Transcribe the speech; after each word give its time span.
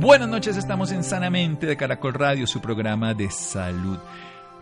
Buenas 0.00 0.30
noches, 0.30 0.56
estamos 0.56 0.92
en 0.92 1.04
Sanamente 1.04 1.66
de 1.66 1.76
Caracol 1.76 2.14
Radio, 2.14 2.46
su 2.46 2.62
programa 2.62 3.12
de 3.12 3.30
salud. 3.30 3.98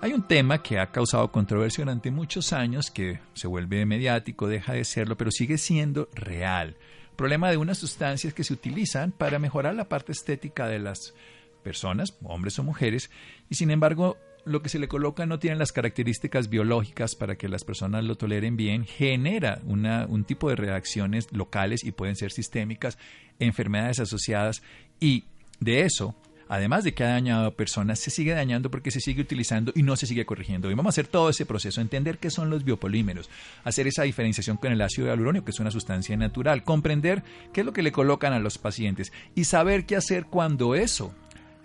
Hay 0.01 0.13
un 0.13 0.27
tema 0.27 0.61
que 0.61 0.81
ha 0.81 0.91
causado 0.91 1.31
controversia 1.31 1.85
durante 1.85 2.11
muchos 2.11 2.53
años, 2.53 2.91
que 2.91 3.21
se 3.35 3.47
vuelve 3.47 3.87
mediático, 3.87 4.49
deja 4.49 4.73
de 4.73 4.85
serlo, 4.85 5.17
pero 5.17 5.31
sigue 5.31 5.57
siendo 5.57 6.09
real. 6.13 6.75
Problema 7.15 7.53
de 7.53 7.57
unas 7.57 7.79
sustancias 7.79 8.35
que 8.35 8.43
se 8.43 8.53
utilizan 8.53 9.13
para 9.13 9.39
mejorar 9.39 9.77
la 9.77 9.89
parte 9.89 10.11
estética 10.11 10.67
de 10.67 10.81
las 10.81 11.15
personas, 11.63 12.19
hombres 12.25 12.59
o 12.59 12.65
mujeres, 12.65 13.09
y 13.49 13.55
sin 13.55 13.71
embargo 13.71 14.17
lo 14.49 14.63
que 14.63 14.69
se 14.69 14.79
le 14.79 14.89
coloca 14.89 15.27
no 15.27 15.39
tiene 15.39 15.57
las 15.57 15.73
características 15.73 16.49
biológicas 16.49 17.15
para 17.15 17.37
que 17.37 17.49
las 17.49 17.65
personas 17.65 18.05
lo 18.05 18.17
toleren 18.17 18.57
bien, 18.57 18.85
genera 18.85 19.61
una, 19.65 20.07
un 20.07 20.25
tipo 20.25 20.49
de 20.49 20.57
reacciones 20.57 21.33
locales 21.33 21.85
y 21.85 21.93
pueden 21.93 22.17
ser 22.17 22.33
sistémicas, 22.33 22.99
enfermedades 23.39 24.01
asociadas 24.01 24.63
y 25.01 25.25
de 25.61 25.83
eso 25.83 26.15
además 26.49 26.85
de 26.85 26.95
que 26.95 27.05
ha 27.05 27.11
dañado 27.11 27.47
a 27.47 27.51
personas, 27.55 27.99
se 27.99 28.11
sigue 28.11 28.33
dañando 28.33 28.71
porque 28.71 28.91
se 28.91 29.01
sigue 29.01 29.23
utilizando 29.23 29.73
y 29.75 29.83
no 29.83 29.97
se 29.97 30.07
sigue 30.07 30.27
corrigiendo. 30.27 30.71
Y 30.71 30.75
vamos 30.75 30.87
a 30.87 30.95
hacer 30.95 31.07
todo 31.07 31.31
ese 31.31 31.47
proceso, 31.47 31.81
entender 31.81 32.19
qué 32.19 32.31
son 32.31 32.51
los 32.51 32.65
biopolímeros, 32.65 33.29
hacer 33.65 33.87
esa 33.87 34.03
diferenciación 34.03 34.57
con 34.57 34.73
el 34.73 34.81
ácido 34.81 35.09
hialurónico, 35.09 35.45
que 35.45 35.51
es 35.51 35.61
una 35.61 35.71
sustancia 35.71 36.17
natural, 36.17 36.65
comprender 36.65 37.23
qué 37.53 37.61
es 37.61 37.67
lo 37.67 37.73
que 37.73 37.83
le 37.83 37.93
colocan 37.93 38.33
a 38.33 38.41
los 38.41 38.59
pacientes 38.59 39.13
y 39.35 39.45
saber 39.45 39.85
qué 39.85 39.97
hacer 39.97 40.25
cuando 40.25 40.75
eso 40.75 41.15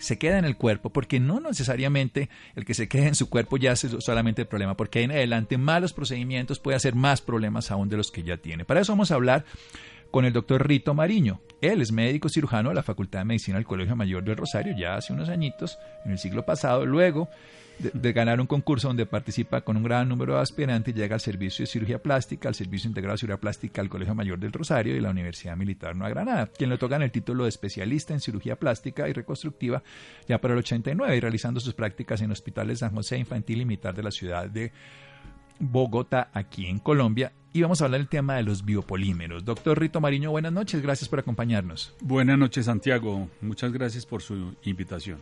se 0.03 0.17
queda 0.17 0.37
en 0.37 0.45
el 0.45 0.57
cuerpo, 0.57 0.91
porque 0.91 1.19
no 1.19 1.39
necesariamente 1.39 2.29
el 2.55 2.65
que 2.65 2.73
se 2.73 2.87
quede 2.87 3.07
en 3.07 3.15
su 3.15 3.29
cuerpo 3.29 3.57
ya 3.57 3.71
es 3.71 3.87
solamente 3.99 4.41
el 4.41 4.47
problema, 4.47 4.75
porque 4.75 5.01
en 5.01 5.11
adelante 5.11 5.57
malos 5.57 5.93
procedimientos 5.93 6.59
puede 6.59 6.75
hacer 6.75 6.93
más 6.93 7.21
problemas 7.21 7.71
aún 7.71 7.89
de 7.89 7.97
los 7.97 8.11
que 8.11 8.23
ya 8.23 8.37
tiene. 8.37 8.65
Para 8.65 8.81
eso 8.81 8.91
vamos 8.91 9.11
a 9.11 9.15
hablar 9.15 9.45
con 10.11 10.25
el 10.25 10.33
doctor 10.33 10.67
Rito 10.67 10.93
Mariño. 10.93 11.41
Él 11.61 11.81
es 11.81 11.91
médico 11.91 12.29
cirujano 12.29 12.69
de 12.69 12.75
la 12.75 12.83
Facultad 12.83 13.19
de 13.19 13.25
Medicina 13.25 13.57
del 13.57 13.65
Colegio 13.65 13.95
Mayor 13.95 14.23
del 14.23 14.37
Rosario 14.37 14.75
ya 14.77 14.95
hace 14.95 15.13
unos 15.13 15.29
añitos, 15.29 15.79
en 16.05 16.11
el 16.11 16.19
siglo 16.19 16.45
pasado. 16.45 16.85
Luego 16.85 17.29
de, 17.93 18.13
ganar 18.13 18.39
un 18.39 18.47
concurso 18.47 18.87
donde 18.87 19.05
participa 19.05 19.61
con 19.61 19.77
un 19.77 19.83
gran 19.83 20.07
número 20.07 20.35
de 20.35 20.41
aspirantes, 20.41 20.95
llega 20.95 21.15
al 21.15 21.21
Servicio 21.21 21.63
de 21.63 21.67
Cirugía 21.67 22.01
Plástica, 22.01 22.47
al 22.47 22.55
Servicio 22.55 22.87
Integrado 22.87 23.13
de 23.13 23.19
Cirugía 23.19 23.39
Plástica 23.39 23.81
al 23.81 23.89
Colegio 23.89 24.15
Mayor 24.15 24.39
del 24.39 24.51
Rosario 24.51 24.95
y 24.95 24.99
la 24.99 25.09
Universidad 25.09 25.57
Militar 25.57 25.95
Nueva 25.95 26.13
Granada, 26.13 26.47
quien 26.47 26.69
le 26.69 26.77
tocan 26.77 27.01
el 27.01 27.11
título 27.11 27.43
de 27.43 27.49
especialista 27.49 28.13
en 28.13 28.19
cirugía 28.19 28.57
plástica 28.57 29.09
y 29.09 29.13
reconstructiva 29.13 29.83
ya 30.27 30.39
para 30.39 30.53
el 30.53 30.59
89 30.59 31.15
y 31.15 31.19
realizando 31.19 31.59
sus 31.59 31.73
prácticas 31.73 32.21
en 32.21 32.31
hospitales 32.31 32.79
San 32.79 32.93
José 32.93 33.17
Infantil 33.17 33.61
y 33.61 33.65
Militar 33.65 33.95
de 33.95 34.03
la 34.03 34.11
ciudad 34.11 34.49
de 34.49 34.71
Bogotá, 35.59 36.29
aquí 36.33 36.67
en 36.67 36.79
Colombia. 36.79 37.33
Y 37.53 37.61
vamos 37.61 37.81
a 37.81 37.85
hablar 37.85 37.99
del 37.99 38.09
tema 38.09 38.35
de 38.35 38.43
los 38.43 38.65
biopolímeros. 38.65 39.45
Doctor 39.45 39.79
Rito 39.79 40.01
Mariño, 40.01 40.31
buenas 40.31 40.51
noches, 40.51 40.81
gracias 40.81 41.07
por 41.07 41.19
acompañarnos. 41.19 41.93
Buenas 42.01 42.37
noches, 42.37 42.65
Santiago. 42.65 43.29
Muchas 43.41 43.71
gracias 43.71 44.05
por 44.05 44.21
su 44.21 44.55
invitación. 44.63 45.19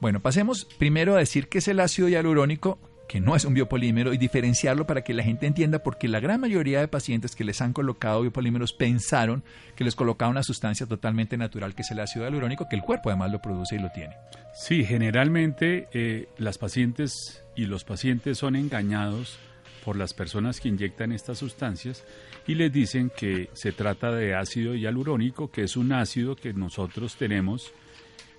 Bueno, 0.00 0.20
pasemos 0.20 0.66
primero 0.78 1.14
a 1.14 1.18
decir 1.18 1.48
qué 1.48 1.58
es 1.58 1.68
el 1.68 1.80
ácido 1.80 2.08
hialurónico, 2.08 2.78
que 3.08 3.20
no 3.20 3.34
es 3.34 3.44
un 3.44 3.54
biopolímero, 3.54 4.12
y 4.12 4.18
diferenciarlo 4.18 4.86
para 4.86 5.02
que 5.02 5.14
la 5.14 5.22
gente 5.22 5.46
entienda, 5.46 5.82
porque 5.82 6.08
la 6.08 6.20
gran 6.20 6.40
mayoría 6.40 6.80
de 6.80 6.88
pacientes 6.88 7.34
que 7.34 7.44
les 7.44 7.62
han 7.62 7.72
colocado 7.72 8.20
biopolímeros 8.20 8.72
pensaron 8.72 9.42
que 9.74 9.84
les 9.84 9.94
colocaba 9.94 10.30
una 10.30 10.42
sustancia 10.42 10.86
totalmente 10.86 11.36
natural, 11.36 11.74
que 11.74 11.82
es 11.82 11.90
el 11.90 12.00
ácido 12.00 12.24
hialurónico, 12.24 12.68
que 12.68 12.76
el 12.76 12.82
cuerpo 12.82 13.08
además 13.08 13.30
lo 13.30 13.40
produce 13.40 13.76
y 13.76 13.78
lo 13.78 13.90
tiene. 13.90 14.16
Sí, 14.54 14.84
generalmente 14.84 15.88
eh, 15.92 16.28
las 16.36 16.58
pacientes 16.58 17.42
y 17.54 17.64
los 17.64 17.84
pacientes 17.84 18.38
son 18.38 18.56
engañados 18.56 19.38
por 19.84 19.96
las 19.96 20.12
personas 20.12 20.60
que 20.60 20.68
inyectan 20.68 21.12
estas 21.12 21.38
sustancias 21.38 22.04
y 22.46 22.56
les 22.56 22.72
dicen 22.72 23.10
que 23.16 23.50
se 23.54 23.72
trata 23.72 24.10
de 24.10 24.34
ácido 24.34 24.74
hialurónico, 24.74 25.50
que 25.50 25.62
es 25.62 25.76
un 25.76 25.92
ácido 25.92 26.36
que 26.36 26.52
nosotros 26.52 27.16
tenemos 27.16 27.72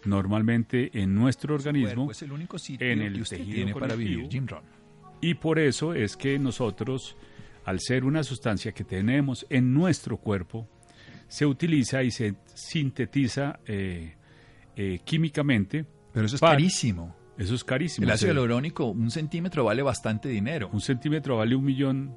normalmente 0.07 0.90
en 1.00 1.13
nuestro 1.13 1.56
organismo, 1.56 2.09
es 2.12 2.22
el 2.22 2.31
único 2.31 2.57
sitio 2.57 2.88
en 2.88 3.01
el 3.01 3.13
que 3.16 3.22
usted 3.22 3.38
tejido 3.38 3.56
tiene 3.56 3.73
para 3.73 3.95
vivir, 3.95 4.28
Jim 4.31 4.47
Ron. 4.47 4.63
y 5.22 5.34
por 5.35 5.59
eso 5.59 5.94
es 5.94 6.16
que 6.18 6.40
nosotros, 6.40 7.16
al 7.66 7.79
ser 7.79 8.06
una 8.06 8.23
sustancia 8.23 8.72
que 8.72 8.84
tenemos 8.84 9.45
en 9.50 9.73
nuestro 9.73 10.18
cuerpo, 10.18 10.68
se 11.28 11.45
utiliza 11.45 12.03
y 12.03 12.12
se 12.12 12.35
sintetiza 12.81 13.59
eh, 13.66 14.16
eh, 14.75 15.00
químicamente. 15.03 15.85
Pero 16.13 16.25
eso 16.25 16.35
es 16.35 16.41
para- 16.41 16.53
carísimo. 16.53 17.16
Eso 17.38 17.53
es 17.53 17.63
carísimo. 17.63 18.06
El 18.06 18.12
ácido 18.12 18.34
hialurónico, 18.34 18.85
un 18.85 19.12
centímetro 19.12 19.63
vale 19.63 19.81
bastante 19.84 20.28
dinero. 20.29 20.69
un 20.74 20.81
centímetro 20.81 21.38
vale 21.38 21.56
un 21.56 21.63
millón, 21.66 22.16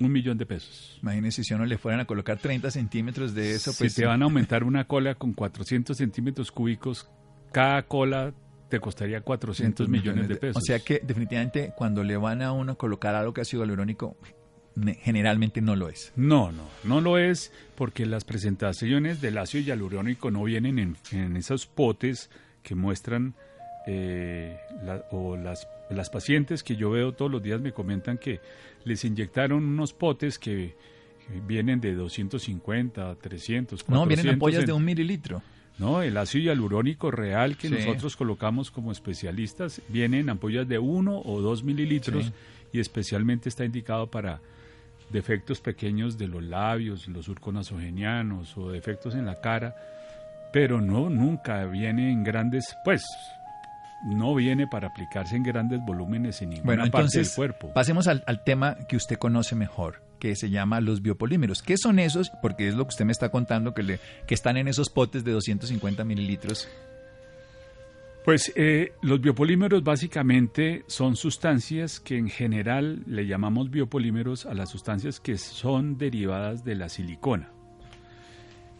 un 0.00 0.10
millón 0.12 0.38
de 0.38 0.46
pesos. 0.46 0.98
Imagínese 1.02 1.44
si 1.44 1.52
uno 1.52 1.66
le 1.66 1.76
fueran 1.76 2.00
a 2.00 2.04
colocar 2.06 2.38
30 2.38 2.70
centímetros 2.70 3.34
de 3.34 3.54
eso, 3.54 3.72
pues 3.76 3.92
si 3.92 4.00
te 4.00 4.06
van 4.06 4.22
a 4.22 4.24
aumentar 4.24 4.64
una 4.64 4.86
cola 4.86 5.16
con 5.16 5.34
400 5.34 5.94
centímetros 5.96 6.50
cúbicos, 6.50 7.10
cada 7.54 7.82
cola 7.84 8.34
te 8.68 8.80
costaría 8.80 9.20
400 9.20 9.88
millones 9.88 10.26
de 10.28 10.36
pesos. 10.36 10.56
O 10.56 10.60
sea 10.64 10.80
que 10.80 11.00
definitivamente 11.02 11.72
cuando 11.76 12.02
le 12.02 12.16
van 12.16 12.42
a 12.42 12.52
uno 12.52 12.76
colocar 12.76 13.14
algo 13.14 13.32
que 13.32 13.40
ha 13.40 13.44
sido 13.44 13.62
hialurónico, 13.62 14.16
ne- 14.74 14.94
generalmente 14.96 15.60
no 15.60 15.76
lo 15.76 15.88
es. 15.88 16.12
No, 16.16 16.50
no, 16.50 16.64
no 16.82 17.00
lo 17.00 17.16
es 17.18 17.52
porque 17.76 18.04
las 18.06 18.24
presentaciones 18.24 19.20
del 19.20 19.38
ácido 19.38 19.62
hialurónico 19.64 20.30
no 20.32 20.42
vienen 20.44 20.78
en, 20.80 20.96
en 21.12 21.36
esos 21.36 21.66
potes 21.66 22.30
que 22.64 22.74
muestran 22.74 23.34
eh, 23.86 24.56
la- 24.84 25.04
o 25.12 25.36
las, 25.36 25.68
las 25.90 26.10
pacientes 26.10 26.62
que 26.64 26.74
yo 26.76 26.90
veo 26.90 27.12
todos 27.12 27.30
los 27.30 27.42
días 27.42 27.60
me 27.60 27.72
comentan 27.72 28.18
que 28.18 28.40
les 28.84 29.04
inyectaron 29.04 29.62
unos 29.64 29.92
potes 29.92 30.38
que, 30.38 30.74
que 31.28 31.40
vienen 31.46 31.80
de 31.80 31.94
250, 31.94 33.14
300, 33.16 33.84
400. 33.84 33.88
No, 33.88 34.06
vienen 34.06 34.28
ampollas 34.34 34.60
en- 34.60 34.66
de 34.66 34.72
un 34.72 34.84
mililitro. 34.84 35.42
No, 35.78 36.02
el 36.02 36.16
ácido 36.16 36.44
hialurónico 36.44 37.10
real 37.10 37.56
que 37.56 37.68
Sí. 37.68 37.74
nosotros 37.74 38.16
colocamos 38.16 38.70
como 38.70 38.92
especialistas 38.92 39.82
viene 39.88 40.20
en 40.20 40.30
ampollas 40.30 40.68
de 40.68 40.78
1 40.78 41.20
o 41.24 41.40
2 41.40 41.64
mililitros 41.64 42.26
Sí. 42.26 42.32
y 42.74 42.80
especialmente 42.80 43.48
está 43.48 43.64
indicado 43.64 44.08
para 44.08 44.40
defectos 45.10 45.60
pequeños 45.60 46.16
de 46.16 46.28
los 46.28 46.42
labios, 46.42 47.08
los 47.08 47.24
surcos 47.26 47.52
nasogenianos 47.52 48.56
o 48.56 48.70
defectos 48.70 49.14
en 49.16 49.26
la 49.26 49.40
cara, 49.40 49.74
pero 50.52 50.80
no, 50.80 51.10
nunca 51.10 51.64
viene 51.66 52.12
en 52.12 52.22
grandes, 52.22 52.74
pues, 52.84 53.04
no 54.06 54.34
viene 54.34 54.66
para 54.68 54.88
aplicarse 54.88 55.34
en 55.34 55.42
grandes 55.42 55.80
volúmenes 55.84 56.40
en 56.42 56.50
ninguna 56.50 56.66
Bueno, 56.76 56.90
parte 56.90 57.18
del 57.18 57.28
cuerpo. 57.34 57.72
pasemos 57.72 58.06
al, 58.06 58.22
al 58.28 58.44
tema 58.44 58.76
que 58.88 58.96
usted 58.96 59.18
conoce 59.18 59.56
mejor. 59.56 60.03
Que 60.18 60.36
se 60.36 60.50
llama 60.50 60.80
los 60.80 61.02
biopolímeros. 61.02 61.62
¿Qué 61.62 61.76
son 61.76 61.98
esos? 61.98 62.30
Porque 62.42 62.68
es 62.68 62.74
lo 62.74 62.84
que 62.84 62.90
usted 62.90 63.04
me 63.04 63.12
está 63.12 63.30
contando, 63.30 63.74
que, 63.74 63.82
le, 63.82 64.00
que 64.26 64.34
están 64.34 64.56
en 64.56 64.68
esos 64.68 64.90
potes 64.90 65.24
de 65.24 65.32
250 65.32 66.04
mililitros. 66.04 66.68
Pues 68.24 68.52
eh, 68.56 68.94
los 69.02 69.20
biopolímeros 69.20 69.84
básicamente 69.84 70.82
son 70.86 71.14
sustancias 71.14 72.00
que 72.00 72.16
en 72.16 72.30
general 72.30 73.02
le 73.06 73.26
llamamos 73.26 73.70
biopolímeros 73.70 74.46
a 74.46 74.54
las 74.54 74.70
sustancias 74.70 75.20
que 75.20 75.36
son 75.36 75.98
derivadas 75.98 76.64
de 76.64 76.74
la 76.74 76.88
silicona. 76.88 77.50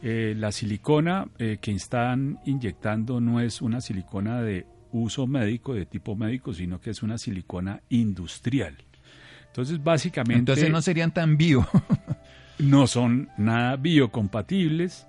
Eh, 0.02 0.34
la 0.36 0.50
silicona 0.50 1.28
eh, 1.38 1.58
que 1.60 1.72
están 1.72 2.38
inyectando 2.46 3.20
no 3.20 3.40
es 3.40 3.60
una 3.60 3.82
silicona 3.82 4.40
de 4.40 4.66
uso 4.92 5.26
médico, 5.26 5.74
de 5.74 5.84
tipo 5.84 6.16
médico, 6.16 6.54
sino 6.54 6.80
que 6.80 6.90
es 6.90 7.02
una 7.02 7.18
silicona 7.18 7.82
industrial. 7.90 8.76
Entonces, 9.54 9.84
básicamente... 9.84 10.40
Entonces 10.40 10.68
no 10.68 10.82
serían 10.82 11.14
tan 11.14 11.36
bio. 11.36 11.64
no 12.58 12.88
son 12.88 13.28
nada 13.38 13.76
biocompatibles 13.76 15.06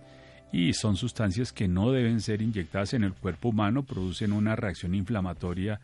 y 0.52 0.74
son 0.74 0.98
sustancias 0.98 1.52
que 1.52 1.68
no 1.68 1.92
deben 1.92 2.22
ser 2.22 2.44
inyectadas 2.44 2.94
en 2.94 3.04
el 3.04 3.14
cuerpo 3.14 3.50
humano, 3.50 3.82
producen 3.82 4.32
una 4.34 4.56
reacción 4.56 4.94
inflamatoria 4.94 5.82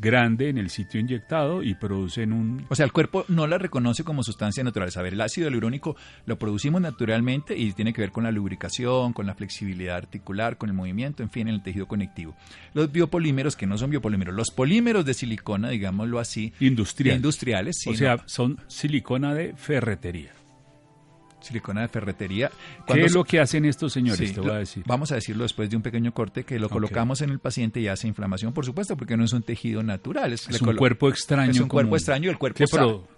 grande 0.00 0.48
en 0.48 0.58
el 0.58 0.70
sitio 0.70 1.00
inyectado 1.00 1.62
y 1.62 1.74
producen 1.74 2.32
un... 2.32 2.66
O 2.68 2.74
sea, 2.74 2.84
el 2.84 2.92
cuerpo 2.92 3.24
no 3.28 3.46
la 3.46 3.58
reconoce 3.58 4.04
como 4.04 4.22
sustancia 4.22 4.62
natural. 4.62 4.90
A 4.94 5.02
ver, 5.02 5.14
el 5.14 5.20
ácido 5.20 5.48
hialurónico 5.48 5.96
lo 6.26 6.38
producimos 6.38 6.80
naturalmente 6.80 7.56
y 7.56 7.72
tiene 7.72 7.92
que 7.92 8.00
ver 8.00 8.12
con 8.12 8.24
la 8.24 8.30
lubricación, 8.30 9.12
con 9.12 9.26
la 9.26 9.34
flexibilidad 9.34 9.96
articular, 9.96 10.56
con 10.56 10.68
el 10.68 10.74
movimiento, 10.74 11.22
en 11.22 11.30
fin, 11.30 11.48
en 11.48 11.54
el 11.54 11.62
tejido 11.62 11.86
conectivo. 11.86 12.36
Los 12.74 12.92
biopolímeros, 12.92 13.56
que 13.56 13.66
no 13.66 13.76
son 13.78 13.90
biopolímeros, 13.90 14.34
los 14.34 14.50
polímeros 14.50 15.04
de 15.04 15.14
silicona, 15.14 15.70
digámoslo 15.70 16.18
así, 16.18 16.52
industriales, 16.60 17.76
sí, 17.78 17.90
o 17.90 17.94
sea, 17.94 18.18
son 18.26 18.58
silicona 18.68 19.34
de 19.34 19.54
ferretería 19.56 20.37
silicona 21.40 21.82
de 21.82 21.88
ferretería. 21.88 22.50
¿Qué 22.86 23.04
es 23.04 23.14
lo 23.14 23.24
que 23.24 23.40
hacen 23.40 23.64
estos 23.64 23.92
señores? 23.92 24.32
te 24.32 24.40
voy 24.40 24.50
a 24.50 24.58
decir. 24.58 24.82
Vamos 24.86 25.12
a 25.12 25.16
decirlo 25.16 25.44
después 25.44 25.70
de 25.70 25.76
un 25.76 25.82
pequeño 25.82 26.12
corte 26.12 26.44
que 26.44 26.58
lo 26.58 26.68
colocamos 26.68 27.22
en 27.22 27.30
el 27.30 27.38
paciente 27.38 27.80
y 27.80 27.88
hace 27.88 28.08
inflamación, 28.08 28.52
por 28.52 28.64
supuesto, 28.64 28.96
porque 28.96 29.16
no 29.16 29.24
es 29.24 29.32
un 29.32 29.42
tejido 29.42 29.82
natural. 29.82 30.32
Es, 30.32 30.48
un 30.60 30.76
cuerpo 30.76 31.08
extraño. 31.08 31.50
Es 31.50 31.60
un 31.60 31.68
cuerpo 31.68 31.96
extraño. 31.96 32.30
El 32.30 32.38
cuerpo 32.38 32.64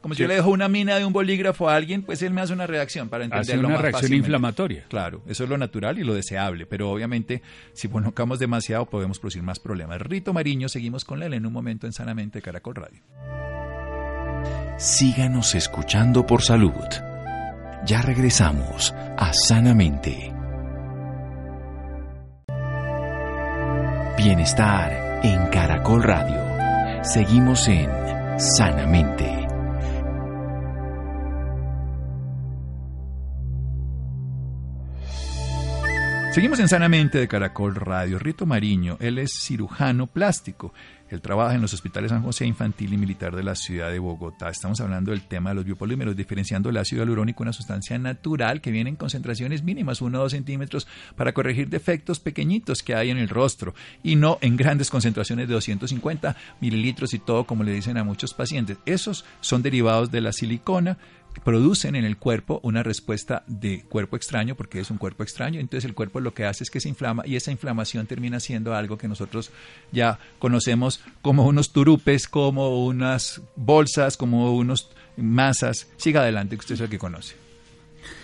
como 0.00 0.14
si 0.14 0.22
yo 0.22 0.28
le 0.28 0.34
dejo 0.34 0.50
una 0.50 0.68
mina 0.68 0.96
de 0.96 1.04
un 1.04 1.12
bolígrafo 1.12 1.68
a 1.68 1.76
alguien, 1.76 2.02
pues 2.02 2.22
él 2.22 2.32
me 2.32 2.40
hace 2.40 2.52
una 2.52 2.66
reacción 2.66 3.08
para 3.08 3.24
entenderlo 3.24 3.68
hace 3.68 3.74
una 3.74 3.82
reacción 3.82 4.14
inflamatoria. 4.14 4.84
Claro, 4.88 5.22
eso 5.26 5.44
es 5.44 5.50
lo 5.50 5.58
natural 5.58 5.98
y 5.98 6.04
lo 6.04 6.14
deseable, 6.14 6.66
pero 6.66 6.90
obviamente 6.90 7.42
si 7.72 7.88
colocamos 7.88 8.38
demasiado 8.38 8.86
podemos 8.86 9.18
producir 9.18 9.42
más 9.42 9.58
problemas. 9.58 10.00
Rito 10.00 10.32
Mariño, 10.32 10.68
seguimos 10.68 11.04
con 11.04 11.22
él 11.22 11.34
en 11.34 11.46
un 11.46 11.52
momento 11.52 11.86
en 11.86 11.92
Sanamente 11.92 12.42
Caracol 12.42 12.76
Radio. 12.76 13.02
Síganos 14.78 15.54
escuchando 15.54 16.24
por 16.26 16.42
salud. 16.42 17.09
Ya 17.86 18.02
regresamos 18.02 18.94
a 19.16 19.32
Sanamente. 19.32 20.32
Bienestar 24.18 25.20
en 25.22 25.46
Caracol 25.46 26.02
Radio. 26.02 27.02
Seguimos 27.02 27.66
en 27.68 27.88
Sanamente. 28.38 29.40
Seguimos 36.32 36.60
en 36.60 36.68
Sanamente 36.68 37.18
de 37.18 37.26
Caracol 37.26 37.74
Radio. 37.74 38.18
Rito 38.18 38.44
Mariño, 38.44 38.98
él 39.00 39.18
es 39.18 39.32
cirujano 39.40 40.06
plástico. 40.06 40.74
Él 41.10 41.20
trabaja 41.20 41.54
en 41.54 41.60
los 41.60 41.74
hospitales 41.74 42.10
San 42.10 42.22
José 42.22 42.46
Infantil 42.46 42.92
y 42.92 42.96
Militar 42.96 43.34
de 43.34 43.42
la 43.42 43.56
ciudad 43.56 43.90
de 43.90 43.98
Bogotá. 43.98 44.48
Estamos 44.48 44.80
hablando 44.80 45.10
del 45.10 45.22
tema 45.22 45.50
de 45.50 45.56
los 45.56 45.64
biopolímeros, 45.64 46.14
diferenciando 46.14 46.70
el 46.70 46.76
ácido 46.76 47.02
hialurónico, 47.02 47.42
una 47.42 47.52
sustancia 47.52 47.98
natural 47.98 48.60
que 48.60 48.70
viene 48.70 48.90
en 48.90 48.96
concentraciones 48.96 49.64
mínimas, 49.64 50.00
1 50.00 50.16
o 50.16 50.22
2 50.22 50.32
centímetros, 50.32 50.86
para 51.16 51.32
corregir 51.32 51.68
defectos 51.68 52.20
pequeñitos 52.20 52.84
que 52.84 52.94
hay 52.94 53.10
en 53.10 53.18
el 53.18 53.28
rostro 53.28 53.74
y 54.04 54.14
no 54.14 54.38
en 54.40 54.56
grandes 54.56 54.88
concentraciones 54.88 55.48
de 55.48 55.54
250 55.54 56.36
mililitros 56.60 57.12
y 57.12 57.18
todo, 57.18 57.44
como 57.44 57.64
le 57.64 57.72
dicen 57.72 57.98
a 57.98 58.04
muchos 58.04 58.32
pacientes. 58.32 58.78
Esos 58.86 59.24
son 59.40 59.62
derivados 59.62 60.12
de 60.12 60.20
la 60.20 60.32
silicona 60.32 60.96
producen 61.44 61.96
en 61.96 62.04
el 62.04 62.16
cuerpo 62.16 62.60
una 62.62 62.82
respuesta 62.82 63.42
de 63.46 63.82
cuerpo 63.82 64.16
extraño, 64.16 64.54
porque 64.54 64.80
es 64.80 64.90
un 64.90 64.98
cuerpo 64.98 65.22
extraño, 65.22 65.60
entonces 65.60 65.84
el 65.84 65.94
cuerpo 65.94 66.20
lo 66.20 66.34
que 66.34 66.44
hace 66.44 66.64
es 66.64 66.70
que 66.70 66.80
se 66.80 66.88
inflama 66.88 67.22
y 67.26 67.36
esa 67.36 67.50
inflamación 67.50 68.06
termina 68.06 68.40
siendo 68.40 68.74
algo 68.74 68.98
que 68.98 69.08
nosotros 69.08 69.50
ya 69.92 70.18
conocemos 70.38 71.00
como 71.22 71.46
unos 71.46 71.72
turupes, 71.72 72.28
como 72.28 72.84
unas 72.84 73.40
bolsas, 73.56 74.16
como 74.16 74.54
unos 74.54 74.90
masas. 75.16 75.88
Siga 75.96 76.22
adelante, 76.22 76.56
que 76.56 76.60
usted 76.60 76.74
es 76.74 76.80
el 76.82 76.90
que 76.90 76.98
conoce. 76.98 77.36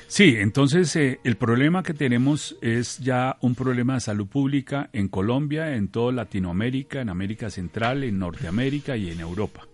Sí, 0.09 0.37
entonces 0.39 0.95
eh, 0.95 1.19
el 1.25 1.37
problema 1.37 1.83
que 1.83 1.93
tenemos 1.93 2.57
es 2.61 2.99
ya 2.99 3.39
un 3.41 3.57
problema 3.57 3.95
de 3.95 4.01
salud 4.01 4.29
pública 4.29 4.89
en 4.93 5.09
Colombia, 5.09 5.75
en 5.75 5.89
toda 5.89 6.13
Latinoamérica, 6.13 7.01
en 7.01 7.09
América 7.09 7.51
Central, 7.51 8.05
en 8.05 8.21
Norteamérica 8.21 8.97
y 8.97 9.11
en 9.11 9.19
Europa 9.19 9.67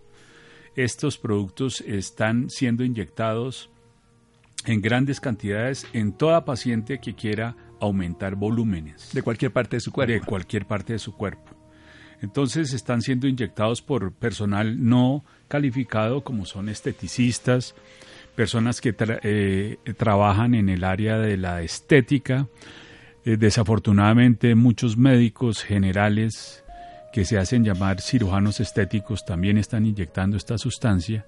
estos 0.77 1.19
productos 1.19 1.81
están 1.83 2.51
siendo 2.51 2.85
inyectados 2.85 3.71
en 4.65 4.81
grandes 4.81 5.21
cantidades 5.21 5.87
en 5.93 6.13
toda 6.13 6.45
paciente 6.45 7.01
que 7.01 7.15
quiera 7.15 7.57
aumentar 7.81 8.37
volúmenes. 8.37 9.11
De 9.13 9.23
cualquier 9.23 9.53
parte 9.53 9.77
de 9.77 9.81
su 9.81 9.93
cuerpo. 9.93 10.13
De 10.13 10.21
cualquier 10.21 10.67
parte 10.67 10.93
de 10.93 10.99
su 10.99 11.15
cuerpo. 11.15 11.57
Entonces 12.21 12.73
están 12.73 13.03
siendo 13.03 13.27
inyectados 13.27 13.83
por 13.83 14.13
personal 14.13 14.89
no 14.89 15.25
calificado 15.49 16.23
como 16.23 16.47
son 16.47 16.69
esteticistas, 16.69 17.75
personas 18.37 18.81
que 18.81 18.95
eh, 18.99 19.79
trabajan 19.97 20.55
en 20.55 20.69
el 20.69 20.85
área 20.85 21.19
de 21.19 21.37
la 21.37 21.63
estética. 21.63 22.47
Eh, 23.25 23.37
desafortunadamente 23.37 24.55
muchos 24.55 24.97
médicos 24.97 25.63
generales 25.63 26.62
que 27.13 27.25
se 27.25 27.39
hacen 27.39 27.65
llamar 27.65 28.01
cirujanos 28.01 28.61
estéticos 28.61 29.25
también 29.25 29.59
están 29.59 29.87
inyectando 29.87 30.37
esta 30.37 30.59
sustancia. 30.59 31.27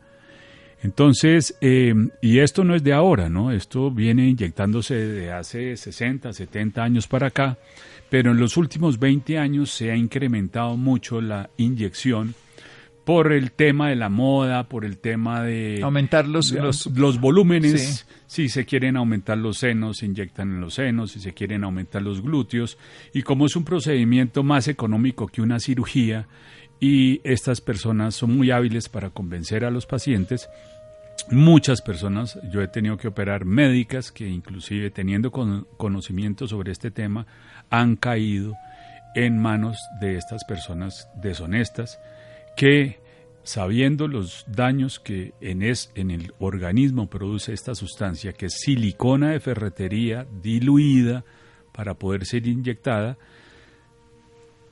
Entonces, 0.83 1.57
eh, 1.61 1.95
y 2.21 2.41
esto 2.41 2.65
no 2.65 2.75
es 2.75 2.83
de 2.83 2.93
ahora, 2.93 3.29
¿no? 3.29 3.53
Esto 3.53 3.91
viene 3.91 4.29
inyectándose 4.29 4.95
de 4.95 5.33
hace 5.33 5.77
60, 5.77 6.33
70 6.33 6.83
años 6.83 7.07
para 7.07 7.29
acá, 7.29 7.57
pero 8.11 8.33
en 8.33 8.39
los 8.39 8.57
últimos 8.57 8.99
20 8.99 9.39
años 9.39 9.71
se 9.71 9.91
ha 9.91 9.97
incrementado 9.97 10.77
mucho 10.77 11.21
la 11.21 11.49
inyección 11.57 12.35
por 13.05 13.33
el 13.33 13.53
tema 13.53 13.91
de 13.91 13.97
la 13.97 14.09
moda, 14.09 14.69
por 14.69 14.85
el 14.85 14.99
tema 14.99 15.43
de... 15.43 15.81
Aumentar 15.83 16.27
los, 16.27 16.53
los, 16.53 17.21
volúmenes. 17.21 18.07
Si 18.27 18.49
se 18.49 18.65
quieren 18.65 18.97
aumentar 18.97 19.39
los 19.39 19.59
senos, 19.59 19.99
se 19.99 20.07
inyectan 20.07 20.51
en 20.51 20.61
los 20.61 20.75
senos. 20.75 21.13
Si 21.13 21.21
se 21.21 21.35
quieren 21.35 21.65
aumentar 21.65 22.03
los 22.03 22.23
glúteos. 22.23 22.79
Y 23.13 23.23
como 23.23 23.47
es 23.47 23.57
un 23.57 23.65
procedimiento 23.65 24.43
más 24.43 24.69
económico 24.69 25.27
que 25.27 25.43
una 25.43 25.61
cirugía, 25.61 26.27
y 26.81 27.21
estas 27.25 27.61
personas 27.61 28.15
son 28.15 28.37
muy 28.37 28.51
hábiles 28.51 28.89
para 28.89 29.11
convencer 29.11 29.65
a 29.65 29.71
los 29.71 29.87
pacientes, 29.87 30.49
muchas 31.31 31.81
personas, 31.81 32.39
yo 32.53 32.61
he 32.63 32.69
tenido 32.69 32.97
que 32.97 33.09
operar 33.09 33.45
médicas 33.45 34.13
que 34.13 34.29
inclusive 34.29 34.91
teniendo 34.91 35.31
conocimiento 35.31 36.47
sobre 36.47 36.73
este 36.73 36.91
tema, 36.91 37.27
han 37.71 37.97
caído 37.97 38.55
en 39.15 39.39
manos 39.39 39.79
de 40.01 40.17
estas 40.17 40.45
personas 40.45 41.09
deshonestas 41.23 42.01
que 42.57 42.99
sabiendo 43.45 44.09
los 44.09 44.45
daños 44.49 44.99
que 44.99 45.35
en, 45.41 45.63
es, 45.63 45.91
en 45.95 46.11
el 46.11 46.33
organismo 46.39 47.09
produce 47.09 47.53
esta 47.53 47.75
sustancia, 47.75 48.33
que 48.33 48.47
es 48.47 48.55
silicona 48.55 49.31
de 49.31 49.41
ferretería 49.41 50.27
diluida 50.43 51.25
para 51.73 51.95
poder 51.95 52.25
ser 52.25 52.47
inyectada, 52.47 53.19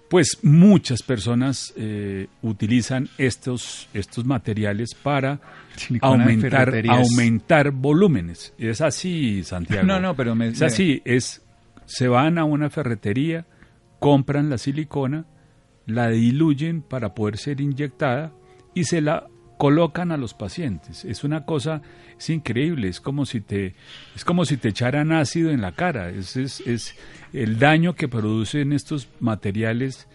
pues 0.08 0.38
muchas 0.42 1.02
personas 1.02 1.72
eh, 1.76 2.26
utilizan 2.42 3.08
estos, 3.18 3.88
estos 3.94 4.24
materiales 4.24 4.94
para 4.94 5.40
aumentar, 6.00 6.74
aumentar 6.88 7.70
volúmenes. 7.70 8.52
Es 8.58 8.80
así, 8.80 9.42
Santiago. 9.44 9.86
No, 9.86 10.00
no, 10.00 10.14
pero 10.14 10.34
es 10.42 10.60
así. 10.60 11.00
Es, 11.04 11.42
se 11.86 12.08
van 12.08 12.38
a 12.38 12.44
una 12.44 12.68
ferretería, 12.68 13.46
compran 14.00 14.50
la 14.50 14.58
silicona, 14.58 15.26
la 15.86 16.08
diluyen 16.08 16.82
para 16.82 17.14
poder 17.14 17.38
ser 17.38 17.60
inyectada 17.60 18.32
y 18.74 18.84
se 18.84 19.00
la 19.00 19.26
colocan 19.58 20.10
a 20.10 20.16
los 20.16 20.34
pacientes. 20.34 21.04
Es 21.04 21.24
una 21.24 21.44
cosa, 21.44 21.82
es 22.18 22.30
increíble, 22.30 22.88
es 22.88 23.00
como 23.00 23.26
si 23.26 23.40
te, 23.40 23.74
es 24.16 24.24
como 24.24 24.44
si 24.44 24.56
te 24.56 24.68
echaran 24.68 25.12
ácido 25.12 25.50
en 25.50 25.60
la 25.60 25.72
cara. 25.72 26.10
Es, 26.10 26.36
es, 26.36 26.60
es 26.66 26.96
el 27.32 27.58
daño 27.58 27.94
que 27.94 28.08
producen 28.08 28.72
estos 28.72 29.08
materiales 29.20 30.08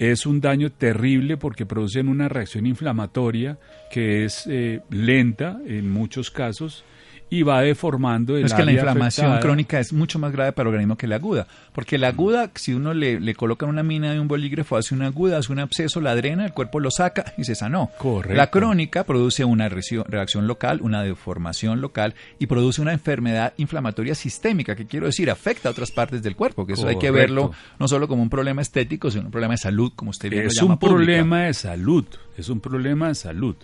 es 0.00 0.24
un 0.24 0.40
daño 0.40 0.72
terrible 0.72 1.36
porque 1.36 1.66
producen 1.66 2.08
una 2.08 2.26
reacción 2.26 2.64
inflamatoria 2.64 3.58
que 3.92 4.24
es 4.24 4.46
eh, 4.46 4.80
lenta 4.88 5.60
en 5.66 5.90
muchos 5.90 6.30
casos 6.30 6.84
y 7.30 7.42
va 7.44 7.62
deformando 7.62 8.36
el 8.36 8.44
es 8.44 8.52
que 8.54 8.64
la 8.64 8.72
inflamación 8.72 9.26
afectada. 9.28 9.40
crónica 9.40 9.78
es 9.78 9.92
mucho 9.92 10.18
más 10.18 10.32
grave 10.32 10.52
para 10.52 10.68
el 10.68 10.74
organismo 10.74 10.96
que 10.96 11.06
la 11.06 11.16
aguda. 11.16 11.46
Porque 11.72 11.96
la 11.96 12.08
aguda, 12.08 12.50
si 12.56 12.74
uno 12.74 12.92
le, 12.92 13.20
le 13.20 13.34
coloca 13.34 13.66
una 13.66 13.84
mina 13.84 14.12
de 14.12 14.18
un 14.18 14.26
bolígrafo, 14.26 14.76
hace 14.76 14.94
una 14.94 15.06
aguda, 15.06 15.38
hace 15.38 15.52
un 15.52 15.60
absceso, 15.60 16.00
la 16.00 16.16
drena, 16.16 16.44
el 16.44 16.52
cuerpo 16.52 16.80
lo 16.80 16.90
saca 16.90 17.32
y 17.38 17.44
se 17.44 17.54
sanó. 17.54 17.90
Correcto. 17.98 18.36
La 18.36 18.48
crónica 18.50 19.04
produce 19.04 19.44
una 19.44 19.68
reacción 19.68 20.46
local, 20.46 20.80
una 20.82 21.02
deformación 21.02 21.80
local 21.80 22.14
y 22.38 22.46
produce 22.46 22.82
una 22.82 22.92
enfermedad 22.92 23.54
inflamatoria 23.58 24.14
sistémica, 24.14 24.74
que 24.74 24.86
quiero 24.86 25.06
decir, 25.06 25.30
afecta 25.30 25.68
a 25.68 25.72
otras 25.72 25.92
partes 25.92 26.22
del 26.22 26.34
cuerpo. 26.34 26.66
Que 26.66 26.72
eso 26.72 26.88
hay 26.88 26.98
que 26.98 27.10
verlo 27.12 27.52
no 27.78 27.86
solo 27.86 28.08
como 28.08 28.22
un 28.22 28.30
problema 28.30 28.60
estético, 28.60 29.10
sino 29.10 29.26
un 29.26 29.30
problema 29.30 29.54
de 29.54 29.58
salud, 29.58 29.92
como 29.94 30.10
usted 30.10 30.30
bien 30.30 30.42
lo 30.44 30.48
Es 30.48 30.56
llama, 30.56 30.72
un 30.72 30.78
pública. 30.78 30.96
problema 30.96 31.42
de 31.44 31.54
salud, 31.54 32.04
es 32.36 32.48
un 32.48 32.60
problema 32.60 33.08
de 33.08 33.14
salud. 33.14 33.54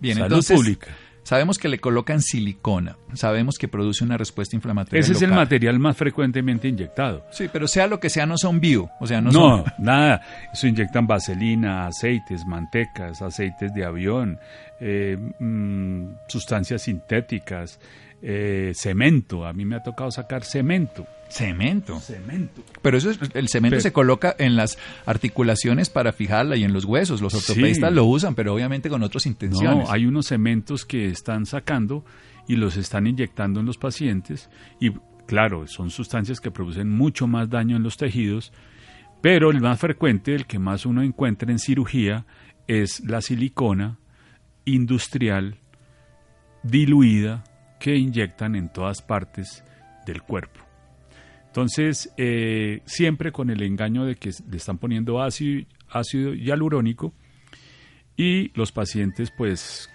Bien, 0.00 0.14
salud 0.16 0.26
entonces, 0.26 0.56
pública. 0.56 0.96
Sabemos 1.30 1.58
que 1.58 1.68
le 1.68 1.78
colocan 1.78 2.22
silicona, 2.22 2.96
sabemos 3.12 3.56
que 3.56 3.68
produce 3.68 4.02
una 4.02 4.16
respuesta 4.16 4.56
inflamatoria. 4.56 4.98
Ese 4.98 5.12
es 5.12 5.22
el 5.22 5.30
material 5.30 5.78
más 5.78 5.96
frecuentemente 5.96 6.66
inyectado. 6.66 7.24
Sí, 7.30 7.48
pero 7.52 7.68
sea 7.68 7.86
lo 7.86 8.00
que 8.00 8.10
sea, 8.10 8.26
no 8.26 8.36
son 8.36 8.58
bio. 8.58 8.90
O 8.98 9.06
sea, 9.06 9.20
no, 9.20 9.30
No, 9.30 9.58
son. 9.58 9.64
nada. 9.78 10.22
Eso 10.52 10.66
inyectan 10.66 11.06
vaselina, 11.06 11.86
aceites, 11.86 12.44
mantecas, 12.44 13.22
aceites 13.22 13.72
de 13.72 13.84
avión, 13.84 14.40
eh, 14.80 15.16
mm, 15.38 15.79
sustancias 16.30 16.82
sintéticas, 16.82 17.80
eh, 18.22 18.72
cemento. 18.74 19.44
A 19.46 19.52
mí 19.52 19.64
me 19.64 19.76
ha 19.76 19.82
tocado 19.82 20.10
sacar 20.10 20.44
cemento. 20.44 21.06
Cemento. 21.30 22.00
Cemento. 22.00 22.62
Pero 22.82 22.98
eso 22.98 23.10
es- 23.10 23.18
el 23.34 23.48
cemento 23.48 23.74
Pero- 23.74 23.80
se 23.82 23.92
coloca 23.92 24.34
en 24.38 24.56
las 24.56 24.78
articulaciones 25.06 25.88
para 25.90 26.12
fijarla 26.12 26.56
y 26.56 26.64
en 26.64 26.72
los 26.72 26.84
huesos. 26.84 27.20
Los 27.22 27.32
Sí. 27.34 27.38
ortopedistas 27.38 27.92
lo 27.92 28.04
usan, 28.04 28.34
pero 28.34 28.52
obviamente 28.54 28.88
con 28.90 29.02
otras 29.02 29.26
intenciones. 29.26 29.86
No, 29.86 29.92
hay 29.92 30.06
unos 30.06 30.26
cementos 30.26 30.84
que 30.84 31.06
están 31.08 31.46
sacando 31.46 32.04
y 32.48 32.56
los 32.56 32.76
están 32.76 33.06
inyectando 33.06 33.60
en 33.60 33.66
los 33.66 33.78
pacientes 33.78 34.50
y 34.80 34.90
claro, 35.26 35.68
son 35.68 35.90
sustancias 35.90 36.40
que 36.40 36.50
producen 36.50 36.90
mucho 36.90 37.28
más 37.28 37.48
daño 37.48 37.76
en 37.76 37.84
los 37.84 37.96
tejidos, 37.96 38.52
pero 39.22 39.50
el 39.52 39.60
más 39.60 39.78
frecuente, 39.78 40.34
el 40.34 40.46
que 40.46 40.58
más 40.58 40.84
uno 40.84 41.02
encuentra 41.04 41.52
en 41.52 41.60
cirugía, 41.60 42.26
es 42.66 42.98
la 43.06 43.20
silicona 43.20 43.98
industrial 44.64 45.56
diluida 46.62 47.44
que 47.78 47.96
inyectan 47.96 48.54
en 48.54 48.68
todas 48.68 49.02
partes 49.02 49.64
del 50.06 50.22
cuerpo. 50.22 50.60
Entonces, 51.46 52.12
eh, 52.16 52.80
siempre 52.84 53.32
con 53.32 53.50
el 53.50 53.62
engaño 53.62 54.04
de 54.04 54.14
que 54.14 54.30
le 54.48 54.56
están 54.56 54.78
poniendo 54.78 55.20
ácido, 55.20 55.66
ácido 55.88 56.32
hialurónico 56.32 57.12
y 58.16 58.52
los 58.56 58.70
pacientes 58.70 59.32
pues 59.36 59.90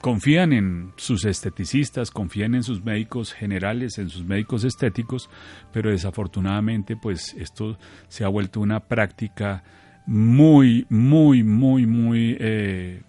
confían 0.00 0.52
en 0.52 0.92
sus 0.96 1.24
esteticistas, 1.24 2.12
confían 2.12 2.54
en 2.54 2.62
sus 2.62 2.84
médicos 2.84 3.32
generales, 3.32 3.98
en 3.98 4.10
sus 4.10 4.24
médicos 4.24 4.62
estéticos, 4.62 5.28
pero 5.72 5.90
desafortunadamente 5.90 6.96
pues 6.96 7.34
esto 7.36 7.78
se 8.06 8.24
ha 8.24 8.28
vuelto 8.28 8.60
una 8.60 8.80
práctica 8.80 9.64
muy, 10.06 10.86
muy, 10.88 11.42
muy, 11.42 11.86
muy 11.86 12.36
eh, 12.38 13.02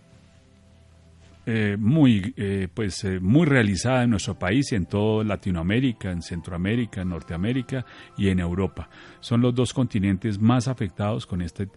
eh, 1.47 1.77
muy 1.79 2.33
eh, 2.35 2.67
pues 2.73 3.03
eh, 3.05 3.19
muy 3.19 3.45
realizada 3.45 4.03
en 4.03 4.09
nuestro 4.11 4.37
país 4.37 4.71
y 4.71 4.75
en 4.75 4.85
toda 4.85 5.23
Latinoamérica, 5.23 6.11
en 6.11 6.21
Centroamérica, 6.21 7.01
en 7.01 7.09
Norteamérica 7.09 7.85
y 8.17 8.27
en 8.27 8.39
Europa. 8.39 8.89
Son 9.21 9.41
los 9.41 9.55
dos 9.55 9.73
continentes 9.73 10.39
más 10.39 10.67
afectados 10.67 11.25
con 11.25 11.41
este 11.41 11.69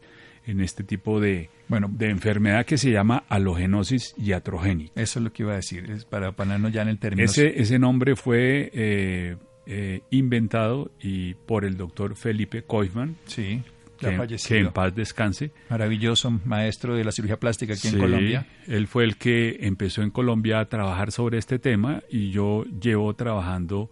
en 0.47 0.61
este 0.61 0.83
tipo 0.83 1.21
de, 1.21 1.51
Bueno. 1.69 1.89
de 1.93 2.11
enfermedad 2.11 2.65
que 2.65 2.79
se 2.79 2.91
llama 2.91 3.25
halogenosis 3.29 4.15
iatrogénica. 4.19 5.01
Eso 5.01 5.19
es 5.19 5.25
lo 5.25 5.33
que 5.33 5.43
iba 5.43 5.53
a 5.53 5.57
decir, 5.57 5.91
es 5.91 6.05
para 6.05 6.33
ponernos 6.33 6.73
ya 6.73 6.83
en 6.83 6.89
el 6.89 6.99
término. 6.99 7.25
Ese, 7.25 7.61
ese 7.61 7.79
nombre 7.79 8.17
fue 8.17 8.71
eh, 8.73 9.37
eh, 9.67 10.01
inventado 10.11 10.91
y 11.01 11.35
por 11.35 11.65
el 11.65 11.77
doctor 11.77 12.17
Felipe 12.17 12.63
Koifman, 12.63 13.17
Sí, 13.27 13.63
que, 14.01 14.59
en 14.59 14.73
paz 14.73 14.95
descanse. 14.95 15.53
Maravilloso 15.69 16.31
maestro 16.45 16.95
de 16.95 17.05
la 17.05 17.13
cirugía 17.13 17.39
plástica 17.39 17.75
aquí 17.75 17.89
en 17.89 17.99
Colombia. 17.99 18.47
Él 18.67 18.87
fue 18.87 19.05
el 19.05 19.17
que 19.17 19.59
empezó 19.61 20.03
en 20.03 20.11
Colombia 20.11 20.61
a 20.61 20.69
trabajar 20.69 21.13
sobre 21.13 21.39
este 21.39 21.59
tema 21.59 22.03
y 22.11 22.31
yo 22.31 22.65
llevo 22.65 23.15
trabajando 23.15 23.91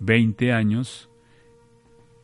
20 0.00 0.52
años 0.52 1.08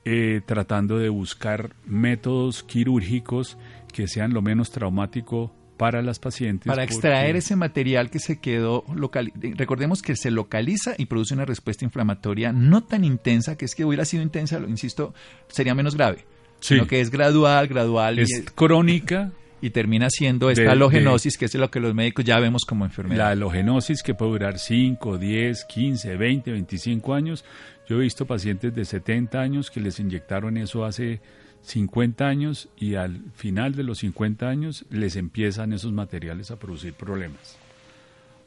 eh, 0.04 0.40
tratando 0.46 0.98
de 0.98 1.08
buscar 1.08 1.76
métodos 1.84 2.62
quirúrgicos 2.62 3.58
que 3.92 4.08
sean 4.08 4.32
lo 4.32 4.40
menos 4.40 4.70
traumático 4.70 5.52
para 5.76 6.02
las 6.02 6.18
pacientes. 6.18 6.66
Para 6.66 6.82
porque- 6.82 6.94
extraer 6.94 7.36
ese 7.36 7.56
material 7.56 8.10
que 8.10 8.18
se 8.18 8.38
quedó 8.38 8.84
local, 8.94 9.32
recordemos 9.56 10.02
que 10.02 10.16
se 10.16 10.30
localiza 10.30 10.94
y 10.98 11.06
produce 11.06 11.34
una 11.34 11.44
respuesta 11.44 11.84
inflamatoria 11.84 12.52
no 12.52 12.82
tan 12.84 13.04
intensa, 13.04 13.56
que 13.56 13.64
es 13.64 13.74
que 13.74 13.84
hubiera 13.84 14.04
sido 14.04 14.22
intensa, 14.22 14.58
lo 14.58 14.68
insisto, 14.68 15.14
sería 15.48 15.74
menos 15.74 15.96
grave. 15.96 16.26
Sí. 16.60 16.74
Sino 16.74 16.86
que 16.86 17.00
es 17.00 17.10
gradual, 17.10 17.66
gradual 17.68 18.18
y- 18.18 18.22
es 18.22 18.44
crónica 18.54 19.32
y, 19.62 19.70
termina 19.70 20.08
siendo 20.10 20.50
esta 20.50 20.62
de- 20.62 20.68
halogenosis, 20.70 21.36
que 21.36 21.46
es 21.46 21.54
lo 21.54 21.70
que 21.70 21.80
los 21.80 21.94
médicos 21.94 22.24
ya 22.24 22.38
vemos 22.38 22.64
como 22.64 22.84
enfermedad. 22.84 23.18
La 23.18 23.28
halogenosis 23.30 24.02
que 24.02 24.14
puede 24.14 24.32
durar 24.32 24.58
5, 24.58 25.18
10, 25.18 25.64
15, 25.64 26.16
20, 26.16 26.52
25 26.52 27.14
años. 27.14 27.44
Yo 27.88 27.96
he 27.96 28.00
visto 28.02 28.24
pacientes 28.26 28.74
de 28.74 28.84
70 28.84 29.40
años 29.40 29.70
que 29.70 29.80
les 29.80 29.98
inyectaron 29.98 30.56
eso 30.56 30.84
hace 30.84 31.20
50 31.62 32.26
años 32.26 32.68
y 32.78 32.94
al 32.94 33.20
final 33.34 33.74
de 33.74 33.82
los 33.82 33.98
50 33.98 34.48
años 34.48 34.86
les 34.90 35.16
empiezan 35.16 35.72
esos 35.72 35.92
materiales 35.92 36.50
a 36.50 36.58
producir 36.58 36.94
problemas. 36.94 37.58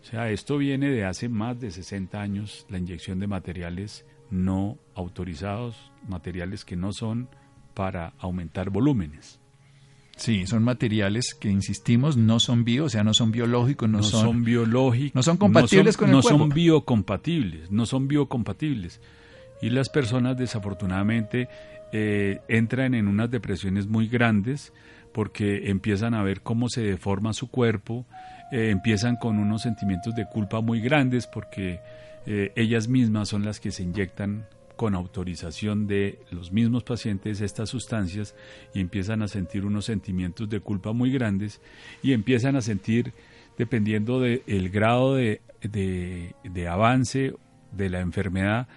O 0.02 0.06
sea, 0.06 0.30
esto 0.32 0.58
viene 0.58 0.90
de 0.90 1.06
hace 1.06 1.30
más 1.30 1.60
de 1.62 1.72
60 1.72 2.20
años, 2.22 2.66
la 2.70 2.78
inyección 2.78 3.20
de 3.20 3.28
materiales 3.28 4.06
no 4.32 4.78
autorizados, 4.96 5.92
materiales 6.08 6.66
que 6.66 6.76
no 6.76 6.92
son 6.92 7.30
para 7.74 8.14
aumentar 8.20 8.70
volúmenes. 8.70 9.40
Sí, 10.16 10.46
son 10.46 10.64
materiales 10.64 11.34
que 11.34 11.50
insistimos 11.50 12.18
no 12.18 12.40
son 12.40 12.64
bio, 12.64 12.86
o 12.86 12.90
sea, 12.90 13.04
no 13.04 13.14
son 13.14 13.32
biológicos, 13.32 13.90
no, 13.90 13.98
no 13.98 14.04
son, 14.04 14.44
biológicos, 14.44 15.16
no 15.16 15.24
son 15.24 15.38
compatibles 15.38 15.98
con 15.98 16.10
el 16.10 16.16
no 16.16 16.22
cuerpo. 16.22 16.40
son 16.40 16.50
biocompatibles, 16.50 17.72
no 17.72 17.86
son 17.86 18.08
biocompatibles. 18.08 19.02
Y 19.62 19.70
las 19.72 19.90
personas 19.90 20.38
desafortunadamente 20.38 21.50
eh, 21.92 22.42
entran 22.48 22.94
en 22.94 23.08
unas 23.08 23.32
depresiones 23.32 23.88
muy 23.88 24.08
grandes 24.08 24.72
porque 25.14 25.70
empiezan 25.70 26.14
a 26.14 26.24
ver 26.24 26.42
cómo 26.42 26.70
se 26.70 26.82
deforma 26.82 27.34
su 27.34 27.50
cuerpo, 27.50 28.06
eh, 28.52 28.70
empiezan 28.70 29.16
con 29.16 29.40
unos 29.40 29.64
sentimientos 29.64 30.16
de 30.16 30.26
culpa 30.26 30.62
muy 30.62 30.80
grandes 30.80 31.28
porque 31.28 31.80
eh, 32.26 32.52
ellas 32.56 32.88
mismas 32.88 33.30
son 33.30 33.46
las 33.46 33.60
que 33.60 33.72
se 33.72 33.84
inyectan 33.84 34.46
con 34.76 34.96
autorización 34.96 35.88
de 35.88 36.20
los 36.32 36.52
mismos 36.52 36.84
pacientes 36.84 37.42
estas 37.42 37.70
sustancias 37.70 38.36
y 38.74 38.80
empiezan 38.80 39.22
a 39.22 39.28
sentir 39.28 39.66
unos 39.66 39.86
sentimientos 39.86 40.50
de 40.50 40.60
culpa 40.60 40.92
muy 40.94 41.12
grandes 41.12 41.62
y 42.02 42.14
empiezan 42.14 42.56
a 42.56 42.62
sentir, 42.62 43.14
dependiendo 43.58 44.20
del 44.20 44.70
grado 44.70 45.16
de, 45.16 45.42
de- 45.62 46.36
de 46.44 46.68
avance 46.68 47.34
de 47.72 47.90
la 47.90 48.02
enfermedad, 48.02 48.68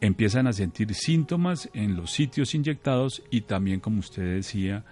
empiezan 0.00 0.46
a 0.46 0.52
sentir 0.52 0.94
síntomas 0.94 1.70
en 1.72 1.96
los 1.96 2.10
sitios 2.10 2.54
inyectados 2.54 3.22
y 3.30 3.42
también, 3.42 3.80
como 3.80 4.00
usted 4.00 4.36
decía 4.36 4.84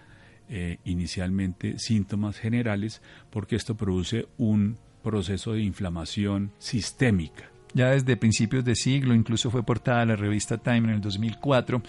eh, 0.48 0.78
inicialmente, 0.84 1.78
síntomas 1.78 2.38
generales, 2.38 3.02
porque 3.30 3.56
esto 3.56 3.74
produce 3.74 4.26
un 4.38 4.76
proceso 5.02 5.52
de 5.52 5.62
inflamación 5.62 6.52
sistémica. 6.58 7.51
Ya 7.74 7.90
desde 7.90 8.16
principios 8.16 8.64
de 8.64 8.74
siglo, 8.74 9.14
incluso 9.14 9.50
fue 9.50 9.62
portada 9.62 10.02
a 10.02 10.06
la 10.06 10.16
revista 10.16 10.58
Time 10.58 10.78
en 10.78 10.90
el 10.90 11.00
2004. 11.00 11.82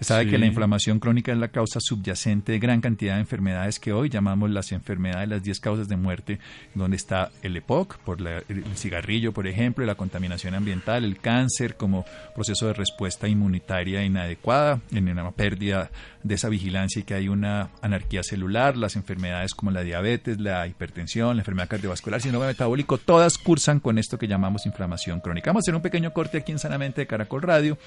Se 0.00 0.04
sabe 0.06 0.24
Sí. 0.24 0.30
que 0.30 0.38
la 0.38 0.46
inflamación 0.46 0.98
crónica 0.98 1.30
es 1.30 1.38
la 1.38 1.48
causa 1.48 1.78
subyacente 1.80 2.52
de 2.52 2.58
gran 2.58 2.80
cantidad 2.80 3.14
de 3.14 3.20
enfermedades 3.20 3.78
que 3.78 3.92
hoy 3.92 4.08
llamamos 4.08 4.50
las 4.50 4.72
enfermedades, 4.72 5.28
las 5.28 5.42
10 5.42 5.60
causas 5.60 5.88
de 5.88 5.96
muerte, 5.96 6.38
donde 6.74 6.96
está 6.96 7.30
el 7.42 7.54
EPOC, 7.56 7.98
por 7.98 8.20
la- 8.20 8.42
el 8.48 8.64
cigarrillo, 8.76 9.32
por 9.32 9.46
ejemplo, 9.46 9.84
la 9.84 9.94
contaminación 9.96 10.54
ambiental, 10.54 11.04
el 11.04 11.18
cáncer 11.18 11.76
como 11.76 12.06
proceso 12.34 12.66
de 12.66 12.72
respuesta 12.72 13.28
inmunitaria 13.28 14.02
inadecuada, 14.02 14.80
en 14.90 15.08
una 15.08 15.30
pérdida 15.32 15.90
de 16.22 16.34
esa 16.34 16.48
vigilancia 16.48 17.00
y 17.00 17.02
que 17.02 17.14
hay 17.14 17.28
una 17.28 17.70
anarquía 17.82 18.22
celular, 18.22 18.76
las 18.76 18.96
enfermedades 18.96 19.54
como 19.54 19.70
la 19.70 19.82
diabetes, 19.82 20.40
la 20.40 20.66
hipertensión, 20.66 21.36
la 21.36 21.42
enfermedad 21.42 21.68
cardiovascular, 21.68 22.20
síndrome 22.20 22.46
metabólico, 22.46 22.98
todas 22.98 23.36
cursan 23.38 23.80
con 23.80 23.98
esto 23.98 24.18
que 24.18 24.26
llamamos 24.28 24.64
inflamación 24.66 25.20
crónica. 25.20 25.50
Vamos 25.50 25.62
a 25.62 25.64
hacer 25.64 25.74
un 25.74 25.82
pequeño 25.82 26.12
corte 26.12 26.38
aquí 26.38 26.52
en 26.52 26.58
Sanamente 26.58 27.02
de 27.02 27.06
Caracol 27.06 27.42
Radio 27.42 27.78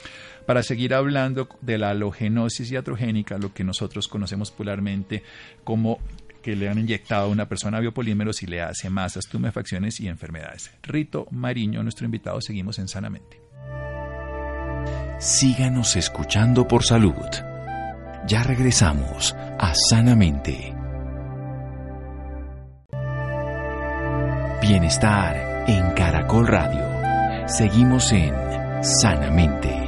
para 0.45 0.63
seguir 0.63 0.93
hablando 0.93 1.47
de 1.61 1.77
la 1.77 1.89
halogenosis 1.89 2.71
iatrogénica, 2.71 3.37
lo 3.37 3.53
que 3.53 3.63
nosotros 3.63 4.07
conocemos 4.07 4.51
popularmente 4.51 5.23
como 5.63 5.99
que 6.41 6.55
le 6.55 6.69
han 6.69 6.77
inyectado 6.77 7.25
a 7.25 7.29
una 7.29 7.47
persona 7.47 7.79
biopolímeros 7.79 8.43
y 8.43 8.47
le 8.47 8.61
hace 8.61 8.89
masas, 8.89 9.27
tumefacciones 9.27 9.99
y 9.99 10.07
enfermedades. 10.07 10.71
Rito 10.83 11.25
Mariño, 11.31 11.81
nuestro 11.81 12.05
invitado, 12.05 12.41
seguimos 12.41 12.77
en 12.79 12.87
Sanamente. 12.87 13.41
Síganos 15.19 15.95
escuchando 15.95 16.67
por 16.67 16.83
salud. 16.83 17.13
Ya 18.27 18.43
regresamos 18.43 19.33
a 19.57 19.73
Sanamente. 19.89 20.75
Bienestar 24.61 25.65
en 25.67 25.91
Caracol 25.91 26.47
Radio. 26.47 27.47
Seguimos 27.47 28.11
en 28.11 28.33
Sanamente. 28.83 29.82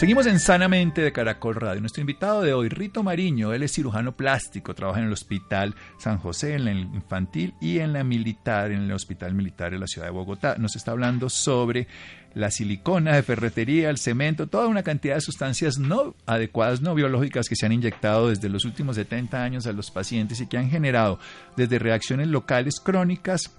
Seguimos 0.00 0.24
en 0.24 0.40
Sanamente 0.40 1.02
de 1.02 1.12
Caracol 1.12 1.56
Radio. 1.56 1.82
Nuestro 1.82 2.00
invitado 2.00 2.40
de 2.40 2.54
hoy, 2.54 2.70
Rito 2.70 3.02
Mariño, 3.02 3.52
él 3.52 3.64
es 3.64 3.74
cirujano 3.74 4.16
plástico, 4.16 4.74
trabaja 4.74 5.00
en 5.00 5.04
el 5.08 5.12
Hospital 5.12 5.74
San 5.98 6.16
José, 6.16 6.54
en 6.54 6.68
el 6.68 6.78
infantil 6.78 7.52
y 7.60 7.80
en 7.80 7.92
la 7.92 8.02
militar, 8.02 8.72
en 8.72 8.84
el 8.84 8.92
Hospital 8.92 9.34
Militar 9.34 9.72
de 9.72 9.78
la 9.78 9.86
Ciudad 9.86 10.06
de 10.06 10.12
Bogotá. 10.12 10.56
Nos 10.56 10.74
está 10.74 10.92
hablando 10.92 11.28
sobre 11.28 11.86
la 12.32 12.50
silicona 12.50 13.14
de 13.14 13.22
ferretería, 13.22 13.90
el 13.90 13.98
cemento, 13.98 14.46
toda 14.46 14.68
una 14.68 14.82
cantidad 14.82 15.16
de 15.16 15.20
sustancias 15.20 15.78
no 15.78 16.14
adecuadas, 16.24 16.80
no 16.80 16.94
biológicas 16.94 17.46
que 17.46 17.56
se 17.56 17.66
han 17.66 17.72
inyectado 17.72 18.30
desde 18.30 18.48
los 18.48 18.64
últimos 18.64 18.96
70 18.96 19.44
años 19.44 19.66
a 19.66 19.72
los 19.72 19.90
pacientes 19.90 20.40
y 20.40 20.46
que 20.46 20.56
han 20.56 20.70
generado 20.70 21.18
desde 21.58 21.78
reacciones 21.78 22.28
locales 22.28 22.80
crónicas 22.80 23.54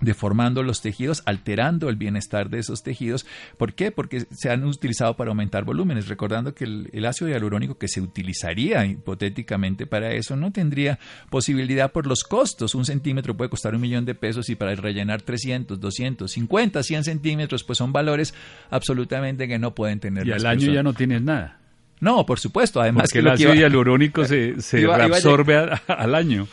deformando 0.00 0.62
los 0.62 0.80
tejidos, 0.80 1.22
alterando 1.26 1.88
el 1.88 1.96
bienestar 1.96 2.50
de 2.50 2.58
esos 2.58 2.82
tejidos. 2.82 3.26
¿Por 3.56 3.74
qué? 3.74 3.90
Porque 3.90 4.26
se 4.30 4.50
han 4.50 4.64
utilizado 4.64 5.16
para 5.16 5.30
aumentar 5.30 5.64
volúmenes, 5.64 6.08
recordando 6.08 6.54
que 6.54 6.64
el, 6.64 7.06
ácido 7.06 7.30
hialurónico 7.30 7.78
que 7.78 7.88
se 7.88 8.00
utilizaría 8.00 8.84
hipotéticamente 8.84 9.86
para 9.86 10.12
eso 10.12 10.36
no 10.36 10.52
tendría 10.52 10.98
posibilidad 11.30 11.90
por 11.90 12.06
los 12.06 12.22
costos. 12.22 12.74
Un 12.74 12.84
centímetro 12.84 13.36
puede 13.36 13.50
costar 13.50 13.74
un 13.74 13.80
millón 13.80 14.04
de 14.04 14.14
pesos 14.14 14.48
y 14.50 14.56
para 14.56 14.74
rellenar 14.74 15.22
300, 15.22 15.80
200, 15.80 16.30
50, 16.30 16.82
100 16.82 17.04
centímetros, 17.04 17.64
pues 17.64 17.78
son 17.78 17.92
valores 17.92 18.34
absolutamente 18.70 19.48
que 19.48 19.58
no 19.58 19.74
pueden 19.74 20.00
tener. 20.00 20.26
Y 20.26 20.32
al 20.32 20.46
año 20.46 20.72
ya 20.72 20.82
no 20.82 20.92
tienes 20.92 21.22
nada. 21.22 21.58
No, 22.00 22.24
por 22.24 22.38
supuesto. 22.38 22.80
Además 22.80 23.04
Porque 23.04 23.18
el 23.20 23.28
ácido 23.28 23.54
hialurónico 23.54 24.24
se, 24.24 24.60
se 24.60 24.86
reabsorbe 24.86 25.56
al 25.86 26.14
año. 26.14 26.46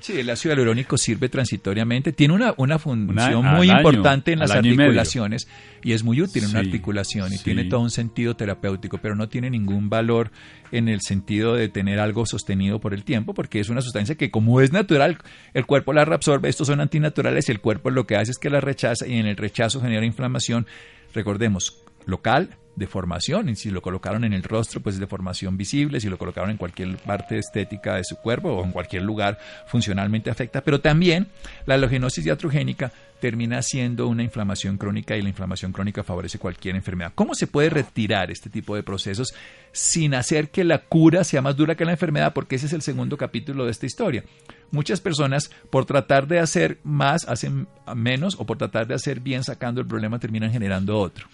Sí, 0.00 0.20
el 0.20 0.30
ácido 0.30 0.54
hialurónico 0.54 0.96
sirve 0.96 1.28
transitoriamente, 1.28 2.12
tiene 2.12 2.34
una, 2.34 2.54
una 2.56 2.78
función 2.78 3.44
muy 3.44 3.70
importante 3.70 4.32
en 4.32 4.38
las 4.38 4.52
articulaciones 4.52 5.48
y, 5.82 5.92
es 5.92 6.04
muy 6.04 6.22
útil 6.22 6.44
en 6.44 6.50
una 6.50 6.60
articulación 6.60 7.32
y 7.32 7.38
tiene 7.38 7.64
todo 7.64 7.80
un 7.80 7.90
sentido 7.90 8.36
terapéutico, 8.36 8.98
pero 8.98 9.16
no 9.16 9.28
tiene 9.28 9.50
ningún 9.50 9.88
valor 9.88 10.30
en 10.70 10.88
el 10.88 11.00
sentido 11.00 11.54
de 11.54 11.68
tener 11.68 11.98
algo 11.98 12.26
sostenido 12.26 12.78
por 12.78 12.94
el 12.94 13.04
tiempo, 13.04 13.34
porque 13.34 13.58
es 13.60 13.70
una 13.70 13.80
sustancia 13.80 14.14
que 14.14 14.30
como 14.30 14.60
es 14.60 14.72
natural, 14.72 15.18
el 15.54 15.66
cuerpo 15.66 15.92
la 15.92 16.04
reabsorbe, 16.04 16.48
estos 16.48 16.68
son 16.68 16.80
antinaturales 16.80 17.48
y 17.48 17.52
el 17.52 17.60
cuerpo 17.60 17.90
lo 17.90 18.06
que 18.06 18.16
hace 18.16 18.30
es 18.30 18.38
que 18.38 18.50
la 18.50 18.60
rechaza 18.60 19.06
y 19.06 19.14
en 19.14 19.26
el 19.26 19.36
rechazo 19.36 19.80
genera 19.80 20.06
inflamación. 20.06 20.66
Recordemos, 21.12 21.82
local, 22.06 22.50
deformación. 22.78 23.48
Y 23.48 23.56
si 23.56 23.70
lo 23.70 23.82
colocaron 23.82 24.24
en 24.24 24.32
el 24.32 24.42
rostro, 24.42 24.80
pues 24.80 24.96
es 24.96 25.00
deformación 25.00 25.56
visible. 25.56 26.00
Si 26.00 26.08
lo 26.08 26.18
colocaron 26.18 26.50
en 26.50 26.56
cualquier 26.56 26.96
parte 26.98 27.38
estética 27.38 27.96
de 27.96 28.04
su 28.04 28.16
cuerpo 28.16 28.50
o 28.50 28.64
en 28.64 28.72
cualquier 28.72 29.02
lugar, 29.02 29.38
funcionalmente 29.66 30.30
afecta. 30.30 30.62
Pero 30.62 30.80
también 30.80 31.28
la 31.66 31.74
halogenosis 31.74 32.24
diatrogénica 32.24 32.92
termina 33.20 33.62
siendo 33.62 34.06
una 34.06 34.22
inflamación 34.22 34.78
crónica 34.78 35.16
y 35.16 35.22
la 35.22 35.28
inflamación 35.28 35.72
crónica 35.72 36.04
favorece 36.04 36.38
cualquier 36.38 36.76
enfermedad. 36.76 37.12
¿Cómo 37.14 37.34
se 37.34 37.46
puede 37.46 37.70
retirar 37.70 38.30
este 38.30 38.48
tipo 38.48 38.76
de 38.76 38.82
procesos 38.82 39.34
sin 39.72 40.14
hacer 40.14 40.50
que 40.50 40.64
la 40.64 40.78
cura 40.78 41.24
sea 41.24 41.42
más 41.42 41.56
dura 41.56 41.74
que 41.74 41.84
la 41.84 41.92
enfermedad? 41.92 42.32
Porque 42.32 42.56
ese 42.56 42.66
es 42.66 42.72
el 42.72 42.82
segundo 42.82 43.16
capítulo 43.16 43.64
de 43.64 43.72
esta 43.72 43.86
historia. 43.86 44.24
Muchas 44.70 45.00
personas, 45.00 45.50
por 45.70 45.86
tratar 45.86 46.28
de 46.28 46.40
hacer 46.40 46.78
más, 46.84 47.26
hacen 47.28 47.66
menos, 47.94 48.36
o 48.38 48.46
por 48.46 48.58
tratar 48.58 48.86
de 48.86 48.94
hacer 48.94 49.20
bien 49.20 49.42
sacando 49.42 49.80
el 49.80 49.86
problema, 49.86 50.18
terminan 50.18 50.52
generando 50.52 50.98
otro. 50.98 51.26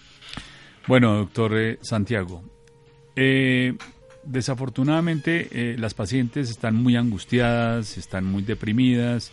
Bueno, 0.87 1.15
doctor 1.15 1.57
eh, 1.57 1.79
Santiago, 1.81 2.43
eh, 3.15 3.73
desafortunadamente 4.23 5.47
eh, 5.51 5.75
las 5.79 5.95
pacientes 5.95 6.51
están 6.51 6.75
muy 6.75 6.95
angustiadas, 6.95 7.97
están 7.97 8.25
muy 8.25 8.43
deprimidas 8.43 9.31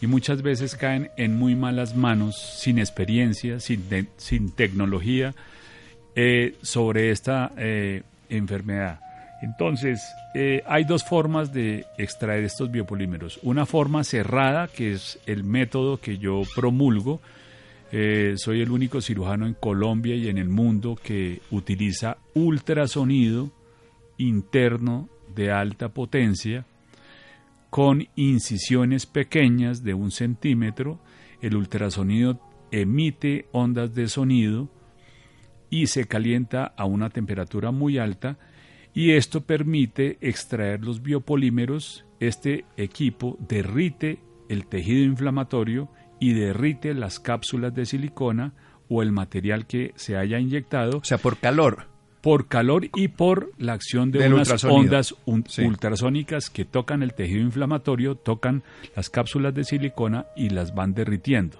y 0.00 0.06
muchas 0.06 0.42
veces 0.42 0.76
caen 0.76 1.10
en 1.16 1.36
muy 1.36 1.56
malas 1.56 1.96
manos, 1.96 2.36
sin 2.60 2.78
experiencia, 2.78 3.58
sin, 3.58 3.84
sin 4.16 4.50
tecnología 4.52 5.34
sobre 6.60 7.10
esta 7.10 7.52
enfermedad. 8.28 9.00
Entonces, 9.42 10.02
hay 10.66 10.84
dos 10.84 11.04
formas 11.04 11.52
de 11.52 11.86
extraer 11.98 12.42
estos 12.42 12.70
biopolímeros. 12.70 13.38
Una 13.42 13.64
forma 13.64 14.02
cerrada, 14.02 14.66
que 14.66 14.92
es 14.92 15.20
el 15.24 15.44
método 15.44 16.00
que 16.00 16.18
yo 16.18 16.42
promulgo, 16.56 17.20
eh, 17.94 18.36
soy 18.38 18.62
el 18.62 18.70
único 18.70 19.02
cirujano 19.02 19.46
en 19.46 19.52
Colombia 19.52 20.16
y 20.16 20.28
en 20.28 20.38
el 20.38 20.48
mundo 20.48 20.96
que 21.00 21.42
utiliza 21.50 22.16
ultrasonido 22.32 23.52
interno 24.16 25.10
de 25.34 25.50
alta 25.50 25.90
potencia 25.90 26.64
con 27.68 28.08
incisiones 28.16 29.04
pequeñas 29.04 29.84
de 29.84 29.92
un 29.92 30.10
centímetro. 30.10 31.00
El 31.42 31.54
ultrasonido 31.54 32.40
emite 32.70 33.44
ondas 33.52 33.94
de 33.94 34.08
sonido 34.08 34.70
y 35.68 35.88
se 35.88 36.06
calienta 36.06 36.64
a 36.64 36.86
una 36.86 37.10
temperatura 37.10 37.72
muy 37.72 37.98
alta 37.98 38.38
y 38.94 39.12
esto 39.12 39.42
permite 39.42 40.16
extraer 40.22 40.80
los 40.82 41.02
biopolímeros. 41.02 42.06
Este 42.20 42.64
equipo 42.78 43.36
derrite 43.46 44.20
el 44.48 44.66
tejido 44.66 45.04
inflamatorio 45.04 45.90
y 46.22 46.34
derrite 46.34 46.94
las 46.94 47.18
cápsulas 47.18 47.74
de 47.74 47.84
silicona 47.84 48.52
o 48.88 49.02
el 49.02 49.10
material 49.10 49.66
que 49.66 49.90
se 49.96 50.16
haya 50.16 50.38
inyectado. 50.38 50.98
O 50.98 51.04
sea, 51.04 51.18
por 51.18 51.36
calor. 51.38 51.88
Por 52.20 52.46
calor 52.46 52.88
y 52.94 53.08
por 53.08 53.50
la 53.58 53.72
acción 53.72 54.12
de 54.12 54.28
unas 54.28 54.62
ondas 54.62 55.16
ultrasónicas 55.26 56.48
que 56.48 56.64
tocan 56.64 57.02
el 57.02 57.14
tejido 57.14 57.40
inflamatorio, 57.40 58.14
tocan 58.14 58.62
las 58.94 59.10
cápsulas 59.10 59.52
de 59.52 59.64
silicona 59.64 60.26
y 60.36 60.50
las 60.50 60.76
van 60.76 60.94
derritiendo. 60.94 61.58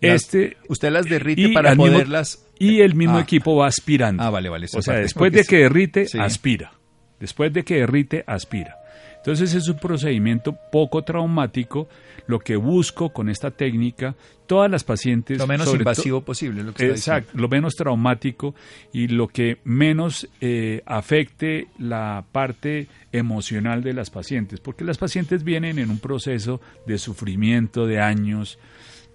este, 0.00 0.56
usted 0.68 0.92
las 0.92 1.06
derrite 1.06 1.48
para 1.52 1.74
poderlas. 1.74 2.46
y 2.60 2.82
el 2.82 2.94
mismo 2.94 3.18
ah. 3.18 3.22
equipo 3.22 3.56
va 3.56 3.66
aspirando. 3.66 4.22
Ah, 4.22 4.30
vale, 4.30 4.48
vale. 4.48 4.68
O 4.72 4.82
sea, 4.82 4.98
después 5.00 5.32
de 5.32 5.42
que 5.42 5.56
derrite, 5.56 6.06
aspira. 6.16 6.74
Después 7.18 7.52
de 7.52 7.64
que 7.64 7.78
derrite, 7.78 8.22
aspira. 8.24 8.77
Entonces 9.18 9.54
es 9.54 9.68
un 9.68 9.78
procedimiento 9.78 10.56
poco 10.72 11.02
traumático. 11.02 11.88
Lo 12.26 12.38
que 12.38 12.56
busco 12.56 13.10
con 13.10 13.28
esta 13.28 13.50
técnica, 13.50 14.14
todas 14.46 14.70
las 14.70 14.84
pacientes... 14.84 15.38
Lo 15.38 15.46
menos 15.46 15.72
invasivo 15.72 16.22
posible, 16.22 16.62
lo 16.62 16.74
que 16.74 16.90
Exacto, 16.90 17.32
lo 17.34 17.48
menos 17.48 17.74
traumático 17.74 18.54
y 18.92 19.08
lo 19.08 19.28
que 19.28 19.58
menos 19.64 20.28
eh, 20.40 20.82
afecte 20.86 21.68
la 21.78 22.24
parte 22.32 22.88
emocional 23.12 23.82
de 23.82 23.92
las 23.94 24.10
pacientes, 24.10 24.60
porque 24.60 24.84
las 24.84 24.98
pacientes 24.98 25.44
vienen 25.44 25.78
en 25.78 25.90
un 25.90 25.98
proceso 25.98 26.60
de 26.86 26.98
sufrimiento 26.98 27.86
de 27.86 28.00
años, 28.00 28.58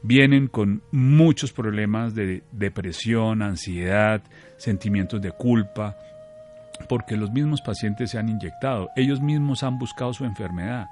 vienen 0.01 0.47
con 0.47 0.81
muchos 0.91 1.53
problemas 1.53 2.13
de 2.15 2.43
depresión, 2.51 3.41
ansiedad, 3.41 4.23
sentimientos 4.57 5.21
de 5.21 5.31
culpa, 5.31 5.97
porque 6.88 7.17
los 7.17 7.32
mismos 7.32 7.62
pacientes 7.62 8.12
se 8.12 8.17
han 8.17 8.30
inyectado, 8.30 8.89
ellos 8.96 9.22
mismos 9.22 9.63
han 9.63 9.78
buscado 9.78 10.13
su 10.13 10.26
enfermedad 10.26 10.88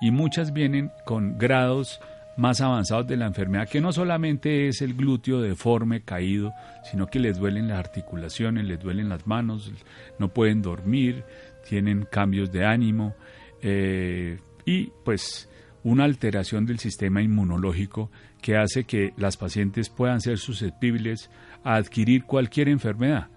y 0.00 0.10
muchas 0.10 0.52
vienen 0.52 0.90
con 1.04 1.38
grados 1.38 2.00
más 2.36 2.60
avanzados 2.60 3.06
de 3.06 3.16
la 3.16 3.26
enfermedad, 3.26 3.68
que 3.68 3.80
no 3.80 3.92
solamente 3.92 4.68
es 4.68 4.82
el 4.82 4.94
glúteo 4.94 5.40
deforme, 5.40 6.02
caído, 6.02 6.52
sino 6.90 7.06
que 7.06 7.18
les 7.18 7.38
duelen 7.38 7.68
las 7.68 7.78
articulaciones, 7.78 8.66
les 8.66 8.78
duelen 8.78 9.08
las 9.08 9.26
manos, 9.26 9.72
no 10.18 10.28
pueden 10.28 10.60
dormir, 10.60 11.24
tienen 11.66 12.06
cambios 12.10 12.52
de 12.52 12.64
ánimo 12.64 13.14
eh, 13.62 14.38
y 14.66 14.92
pues 15.04 15.48
una 15.82 16.04
alteración 16.04 16.66
del 16.66 16.78
sistema 16.78 17.22
inmunológico 17.22 18.10
que 18.42 18.56
hace 18.56 18.84
que 18.84 19.14
las 19.16 19.36
pacientes 19.36 19.88
puedan 19.88 20.20
ser 20.20 20.38
susceptibles 20.38 21.30
a 21.64 21.76
adquirir 21.76 22.24
cualquier 22.24 22.68
enfermedad. 22.68 23.28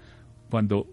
Cuando 0.50 0.88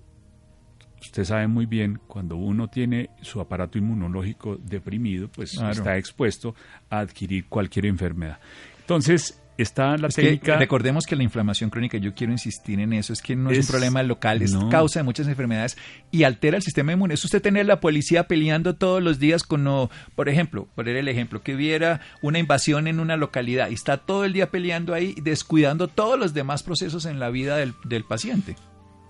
usted 1.00 1.24
sabe 1.24 1.46
muy 1.46 1.66
bien, 1.66 2.00
cuando 2.06 2.36
uno 2.36 2.68
tiene 2.68 3.10
su 3.22 3.40
aparato 3.40 3.78
inmunológico 3.78 4.56
deprimido, 4.56 5.28
pues 5.28 5.54
está 5.54 5.96
expuesto 5.96 6.54
a 6.90 7.00
adquirir 7.00 7.46
cualquier 7.48 7.86
enfermedad. 7.86 8.38
Entonces, 8.80 9.40
está 9.58 9.96
la 9.96 10.08
técnica. 10.08 10.56
recordemos 10.56 11.06
que 11.06 11.16
la 11.16 11.22
inflamación 11.22 11.70
crónica, 11.70 11.98
yo 11.98 12.14
quiero 12.14 12.32
insistir 12.32 12.80
en 12.80 12.92
eso, 12.92 13.12
es 13.12 13.22
que 13.22 13.34
no 13.34 13.50
es, 13.50 13.58
un 13.58 13.66
problema 13.66 14.02
local, 14.02 14.42
es 14.42 14.56
causa 14.70 15.00
de 15.00 15.04
muchas 15.04 15.26
enfermedades 15.28 15.76
y 16.10 16.24
altera 16.24 16.56
el 16.56 16.62
sistema 16.62 16.92
inmune. 16.92 17.14
Es 17.14 17.24
usted 17.24 17.42
tener 17.42 17.66
la 17.66 17.80
policía 17.80 18.24
peleando 18.24 18.76
todos 18.76 19.02
los 19.02 19.18
días 19.18 19.42
con, 19.42 19.66
por 20.14 20.28
ejemplo, 20.28 20.68
poner 20.74 20.96
el 20.96 21.08
ejemplo, 21.08 21.42
que 21.42 21.54
hubiera 21.54 22.00
una 22.22 22.38
invasión 22.38 22.86
en 22.86 23.00
una 23.00 23.16
localidad 23.16 23.70
y 23.70 23.74
está 23.74 23.98
todo 23.98 24.24
el 24.24 24.32
día 24.32 24.50
peleando 24.50 24.94
ahí, 24.94 25.14
descuidando 25.22 25.88
todos 25.88 26.18
los 26.18 26.34
demás 26.34 26.62
procesos 26.62 27.06
en 27.06 27.18
la 27.18 27.30
vida 27.30 27.56
del, 27.56 27.74
del 27.84 28.04
paciente. 28.04 28.56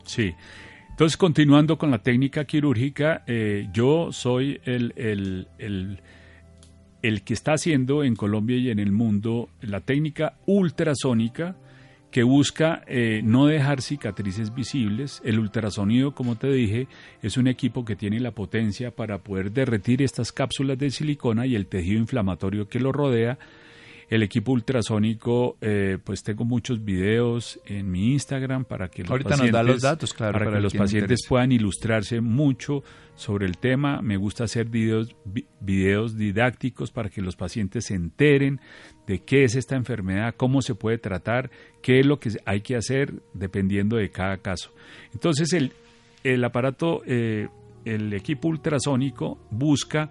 Sí. 0.05 0.35
Entonces, 0.97 1.19
continuando 1.19 1.77
con 1.77 1.91
la 1.91 1.99
técnica 1.99 2.47
quirúrgica, 2.47 3.23
eh, 3.27 3.69
yo 3.71 4.13
soy 4.13 4.63
el, 4.65 4.95
el, 4.97 5.47
el, 5.59 6.01
el, 7.03 7.23
que 7.23 7.35
está 7.35 7.53
haciendo 7.53 8.03
en 8.03 8.17
Colombia 8.17 8.57
y 8.57 8.71
en 8.71 8.79
el 8.79 8.93
mundo 8.93 9.51
la 9.61 9.81
técnica 9.81 10.39
ultrasónica 10.47 11.55
que 12.11 12.23
busca 12.23 12.83
eh, 12.87 13.21
no 13.23 13.45
dejar 13.45 13.83
cicatrices 13.83 14.55
visibles. 14.55 15.21
El 15.23 15.39
ultrasonido, 15.39 16.15
como 16.15 16.37
te 16.37 16.51
dije, 16.51 16.89
es 17.21 17.37
un 17.37 17.47
equipo 17.47 17.85
que 17.85 17.95
tiene 17.95 18.19
la 18.19 18.31
potencia 18.31 18.91
para 18.91 19.19
poder 19.19 19.53
derretir 19.53 20.01
estas 20.01 20.33
cápsulas 20.33 20.79
de 20.79 20.91
silicona 20.91 21.45
y 21.45 21.57
el 21.57 21.67
tejido 21.67 21.99
inflamatorio 21.99 22.71
que 22.71 22.81
lo 22.81 22.91
rodea 22.91 23.39
el 24.09 24.23
equipo 24.23 24.53
ultrasónico, 24.53 25.57
eh, 25.61 25.99
pues 26.05 26.23
tengo 26.23 26.45
muchos 26.45 26.85
videos 26.85 27.59
en 27.67 27.91
mi 27.91 28.13
Instagram 28.13 28.65
para 28.65 28.89
que 28.89 29.03
los 29.03 29.11
Ahorita 29.11 29.31
pacientes, 29.31 29.53
nos 29.53 29.67
da 29.67 29.73
los 29.73 29.83
datos, 29.83 30.15
claro, 30.15 30.33
para, 30.35 30.45
para 30.45 30.57
que 30.59 30.63
los 30.63 30.75
pacientes 30.75 31.27
puedan 31.29 31.51
ilustrarse 31.51 32.21
mucho 32.21 32.85
sobre 33.17 33.47
el 33.47 33.59
tema. 33.59 34.03
Me 34.03 34.17
gusta 34.17 34.45
hacer 34.45 34.67
videos, 34.69 35.17
vi- 35.25 35.47
videos 35.61 36.17
didácticos 36.17 36.93
para 36.93 37.11
que 37.11 37.21
los 37.21 37.35
pacientes 37.35 37.87
se 37.87 37.95
enteren 37.95 38.61
de 39.09 39.25
qué 39.25 39.43
es 39.43 39.57
esta 39.57 39.75
enfermedad, 39.75 40.35
cómo 40.37 40.63
se 40.63 40.77
puede 40.77 40.99
tratar, 40.99 41.51
qué 41.83 41.99
es 41.99 42.07
lo 42.07 42.21
que 42.21 42.31
hay 42.45 42.61
que 42.61 42.77
hacer 42.77 43.13
dependiendo 43.35 43.97
de 43.97 44.11
cada 44.11 44.37
caso. 44.39 44.71
Entonces 45.15 45.53
el, 45.53 45.73
el 46.23 46.45
aparato, 46.45 47.03
eh, 47.07 47.49
el 47.85 48.13
equipo 48.13 48.47
ultrasónico 48.49 49.39
busca 49.51 50.11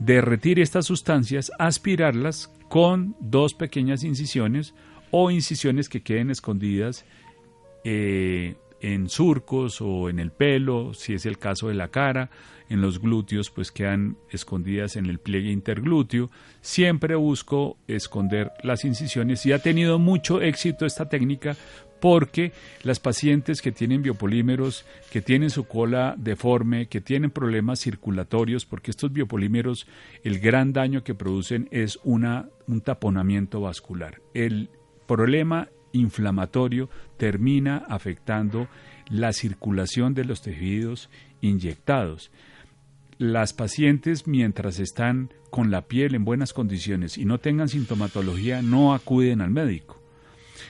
derretir 0.00 0.58
estas 0.58 0.86
sustancias, 0.86 1.52
aspirarlas 1.58 2.52
con 2.70 3.16
dos 3.18 3.52
pequeñas 3.52 4.04
incisiones 4.04 4.74
o 5.10 5.32
incisiones 5.32 5.88
que 5.88 6.02
queden 6.02 6.30
escondidas 6.30 7.04
eh, 7.82 8.54
en 8.80 9.08
surcos 9.08 9.80
o 9.80 10.08
en 10.08 10.20
el 10.20 10.30
pelo, 10.30 10.94
si 10.94 11.14
es 11.14 11.26
el 11.26 11.36
caso 11.36 11.66
de 11.66 11.74
la 11.74 11.88
cara, 11.88 12.30
en 12.68 12.80
los 12.80 13.00
glúteos 13.00 13.50
pues 13.50 13.72
quedan 13.72 14.16
escondidas 14.30 14.94
en 14.94 15.06
el 15.06 15.18
pliegue 15.18 15.50
interglúteo. 15.50 16.30
Siempre 16.60 17.16
busco 17.16 17.76
esconder 17.88 18.52
las 18.62 18.84
incisiones 18.84 19.44
y 19.46 19.52
ha 19.52 19.58
tenido 19.58 19.98
mucho 19.98 20.40
éxito 20.40 20.86
esta 20.86 21.08
técnica 21.08 21.56
porque 22.00 22.52
las 22.82 22.98
pacientes 22.98 23.60
que 23.62 23.72
tienen 23.72 24.02
biopolímeros, 24.02 24.84
que 25.10 25.20
tienen 25.20 25.50
su 25.50 25.64
cola 25.64 26.14
deforme, 26.16 26.86
que 26.86 27.00
tienen 27.00 27.30
problemas 27.30 27.80
circulatorios, 27.80 28.64
porque 28.64 28.90
estos 28.90 29.12
biopolímeros, 29.12 29.86
el 30.24 30.38
gran 30.38 30.72
daño 30.72 31.04
que 31.04 31.14
producen 31.14 31.68
es 31.70 31.98
una, 32.02 32.48
un 32.66 32.80
taponamiento 32.80 33.60
vascular. 33.60 34.20
El 34.34 34.70
problema 35.06 35.68
inflamatorio 35.92 36.88
termina 37.16 37.84
afectando 37.88 38.68
la 39.08 39.32
circulación 39.32 40.14
de 40.14 40.24
los 40.24 40.42
tejidos 40.42 41.10
inyectados. 41.40 42.30
Las 43.18 43.52
pacientes 43.52 44.26
mientras 44.26 44.78
están 44.78 45.30
con 45.50 45.70
la 45.70 45.82
piel 45.82 46.14
en 46.14 46.24
buenas 46.24 46.52
condiciones 46.52 47.18
y 47.18 47.24
no 47.24 47.38
tengan 47.38 47.68
sintomatología 47.68 48.62
no 48.62 48.94
acuden 48.94 49.40
al 49.40 49.50
médico. 49.50 49.99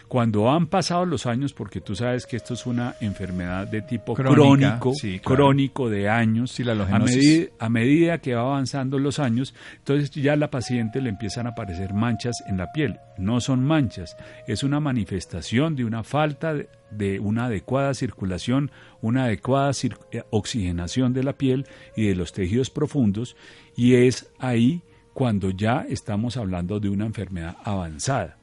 Cuando 0.08 0.50
han 0.50 0.66
pasado 0.66 1.06
los 1.06 1.26
años, 1.26 1.52
porque 1.52 1.80
tú 1.80 1.94
sabes 1.94 2.26
que 2.26 2.36
esto 2.36 2.54
es 2.54 2.66
una 2.66 2.94
enfermedad 3.00 3.66
de 3.66 3.82
tipo 3.82 4.14
Crónica, 4.14 4.78
crónico, 4.78 4.92
sí, 4.94 5.18
claro. 5.20 5.36
crónico 5.44 5.88
de 5.90 6.08
años, 6.08 6.50
Sí, 6.52 6.64
la 6.64 6.72
a, 6.72 6.98
medida, 6.98 7.48
a 7.58 7.68
medida 7.68 8.18
que 8.18 8.34
va 8.34 8.42
avanzando 8.42 8.98
los 8.98 9.18
años, 9.18 9.54
entonces 9.78 10.10
ya 10.10 10.32
a 10.32 10.36
la 10.36 10.50
paciente 10.50 11.00
le 11.00 11.10
empiezan 11.10 11.46
a 11.46 11.50
aparecer 11.50 11.92
manchas 11.94 12.42
en 12.48 12.56
la 12.56 12.70
piel. 12.72 12.98
No 13.18 13.40
son 13.40 13.64
manchas, 13.64 14.16
es 14.46 14.62
una 14.62 14.80
manifestación 14.80 15.76
de 15.76 15.84
una 15.84 16.02
falta 16.02 16.54
de, 16.54 16.68
de 16.90 17.20
una 17.20 17.44
adecuada 17.46 17.92
circulación, 17.94 18.70
una 19.02 19.24
adecuada 19.24 19.70
cir- 19.70 19.98
eh, 20.12 20.22
oxigenación 20.30 21.12
de 21.12 21.22
la 21.24 21.34
piel 21.34 21.66
y 21.96 22.06
de 22.06 22.14
los 22.16 22.32
tejidos 22.32 22.70
profundos, 22.70 23.36
y 23.76 23.94
es 23.94 24.30
ahí 24.38 24.82
cuando 25.12 25.50
ya 25.50 25.84
estamos 25.88 26.36
hablando 26.36 26.80
de 26.80 26.88
una 26.88 27.04
enfermedad 27.04 27.56
avanzada. 27.64 28.38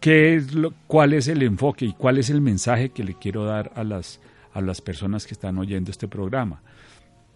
¿Qué 0.00 0.34
es 0.34 0.54
lo, 0.54 0.72
¿Cuál 0.86 1.12
es 1.12 1.28
el 1.28 1.42
enfoque 1.42 1.84
y 1.84 1.92
cuál 1.92 2.16
es 2.16 2.30
el 2.30 2.40
mensaje 2.40 2.88
que 2.88 3.04
le 3.04 3.14
quiero 3.14 3.44
dar 3.44 3.70
a 3.74 3.84
las, 3.84 4.18
a 4.54 4.62
las 4.62 4.80
personas 4.80 5.26
que 5.26 5.34
están 5.34 5.58
oyendo 5.58 5.90
este 5.90 6.08
programa? 6.08 6.62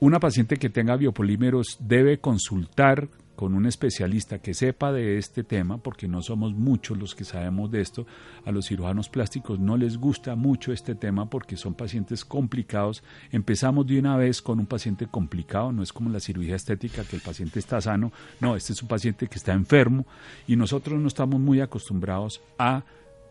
Una 0.00 0.18
paciente 0.18 0.56
que 0.56 0.70
tenga 0.70 0.96
biopolímeros 0.96 1.76
debe 1.80 2.18
consultar 2.18 3.08
con 3.36 3.54
un 3.54 3.66
especialista 3.66 4.38
que 4.38 4.54
sepa 4.54 4.92
de 4.92 5.18
este 5.18 5.44
tema, 5.44 5.78
porque 5.78 6.08
no 6.08 6.22
somos 6.22 6.54
muchos 6.54 6.98
los 6.98 7.14
que 7.14 7.24
sabemos 7.24 7.70
de 7.70 7.80
esto. 7.80 8.06
A 8.44 8.52
los 8.52 8.66
cirujanos 8.66 9.08
plásticos 9.08 9.58
no 9.58 9.76
les 9.76 9.98
gusta 9.98 10.36
mucho 10.36 10.72
este 10.72 10.94
tema 10.94 11.28
porque 11.28 11.56
son 11.56 11.74
pacientes 11.74 12.24
complicados. 12.24 13.02
Empezamos 13.32 13.86
de 13.86 13.98
una 13.98 14.16
vez 14.16 14.40
con 14.40 14.60
un 14.60 14.66
paciente 14.66 15.06
complicado, 15.06 15.72
no 15.72 15.82
es 15.82 15.92
como 15.92 16.10
la 16.10 16.20
cirugía 16.20 16.56
estética 16.56 17.04
que 17.04 17.16
el 17.16 17.22
paciente 17.22 17.58
está 17.58 17.80
sano, 17.80 18.12
no, 18.40 18.56
este 18.56 18.72
es 18.72 18.82
un 18.82 18.88
paciente 18.88 19.26
que 19.26 19.38
está 19.38 19.52
enfermo 19.52 20.06
y 20.46 20.56
nosotros 20.56 21.00
no 21.00 21.08
estamos 21.08 21.40
muy 21.40 21.60
acostumbrados 21.60 22.40
a 22.58 22.84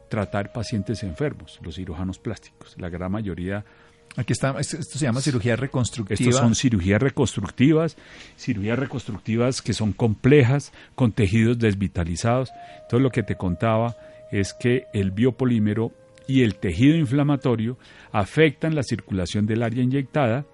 tratar 0.09 0.53
pacientes 0.53 1.01
enfermos, 1.01 1.59
los 1.63 1.75
cirujanos 1.75 2.19
plásticos. 2.19 2.75
La 2.77 2.89
gran 2.89 3.11
mayoría 3.11 3.65
Aquí 4.15 4.33
está, 4.33 4.55
esto 4.59 4.83
se 4.83 5.05
llama 5.05 5.21
cirugía 5.21 5.55
reconstructiva. 5.55 6.13
estos 6.13 6.35
son 6.35 6.53
cirugías 6.53 7.01
reconstructivas, 7.01 7.97
cirugías 8.37 8.77
reconstructivas 8.77 9.61
que 9.61 9.73
son 9.73 9.91
complejas, 9.91 10.71
con 10.93 11.11
tejidos 11.11 11.57
desvitalizados. 11.57 12.49
Todo 12.89 12.99
lo 12.99 13.09
que 13.09 13.23
te 13.23 13.35
contaba 13.35 13.95
es 14.31 14.53
que 14.53 14.85
el 14.93 15.11
biopolímero 15.11 15.91
y 16.27 16.41
el 16.41 16.55
tejido 16.55 16.95
inflamatorio 16.95 17.77
afectan 18.11 18.75
la 18.75 18.83
circulación 18.83 19.45
del 19.45 19.63
área 19.63 19.83
inyectada 19.83 20.45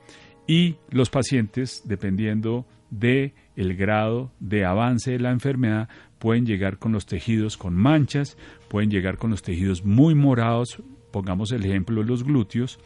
y 0.47 0.77
los 0.89 1.09
pacientes, 1.09 1.83
dependiendo 1.85 2.65
de 2.89 3.33
el 3.55 3.75
grado 3.75 4.31
de 4.39 4.65
avance 4.65 5.11
de 5.11 5.19
la 5.19 5.31
enfermedad, 5.31 5.89
pueden 6.17 6.45
llegar 6.45 6.77
con 6.77 6.91
los 6.91 7.05
tejidos 7.05 7.57
con 7.57 7.75
manchas, 7.75 8.37
pueden 8.69 8.89
llegar 8.89 9.17
con 9.17 9.31
los 9.31 9.41
tejidos 9.41 9.83
muy 9.83 10.15
morados, 10.15 10.81
pongamos 11.11 11.51
el 11.51 11.65
ejemplo 11.65 12.01
de 12.01 12.07
los 12.07 12.23
glúteos, 12.23 12.79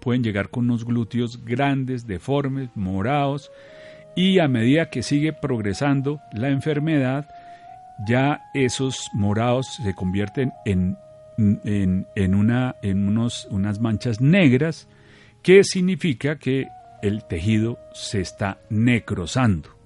pueden 0.00 0.22
llegar 0.22 0.50
con 0.50 0.64
unos 0.64 0.84
glúteos 0.84 1.44
grandes, 1.44 2.06
deformes, 2.06 2.70
morados, 2.74 3.50
y 4.14 4.38
a 4.38 4.48
medida 4.48 4.90
que 4.90 5.02
sigue 5.02 5.32
progresando 5.32 6.20
la 6.32 6.48
enfermedad, 6.48 7.28
ya 8.06 8.40
esos 8.54 9.08
morados 9.14 9.66
se 9.82 9.94
convierten 9.94 10.52
en, 10.64 10.96
en, 11.38 12.34
una, 12.34 12.76
en 12.82 13.08
unos, 13.08 13.46
unas 13.50 13.80
manchas 13.80 14.20
negras, 14.20 14.88
que 15.42 15.64
significa 15.64 16.36
que 16.36 16.68
el 17.02 17.24
tejido 17.24 17.78
se 17.92 18.20
está 18.20 18.58
necrosando. 18.70 19.81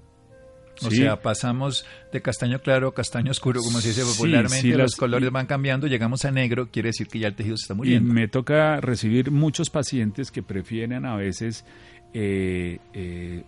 O 0.83 0.89
¿sí? 0.89 0.97
sea, 0.97 1.21
pasamos 1.21 1.85
de 2.11 2.21
castaño 2.21 2.59
claro 2.61 2.89
a 2.89 2.93
castaño 2.93 3.31
oscuro, 3.31 3.61
como 3.61 3.81
se 3.81 3.89
dice 3.89 4.03
popularmente, 4.03 4.61
sí, 4.61 4.69
los 4.69 4.77
las- 4.79 4.95
colores 4.95 5.29
y- 5.29 5.31
van 5.31 5.45
cambiando, 5.47 5.87
llegamos 5.87 6.23
a 6.25 6.31
negro, 6.31 6.69
quiere 6.71 6.89
decir 6.89 7.07
que 7.07 7.19
ya 7.19 7.27
el 7.27 7.35
tejido 7.35 7.57
se 7.57 7.63
está 7.63 7.73
Y 7.73 7.77
muriendo. 7.77 8.13
me 8.13 8.27
toca 8.27 8.79
recibir 8.81 9.31
muchos 9.31 9.69
pacientes 9.69 10.29
que 10.31 10.43
prefieren 10.43 11.05
a 11.05 11.15
veces 11.15 11.65
eh, 12.13 12.79
eh, 12.93 13.43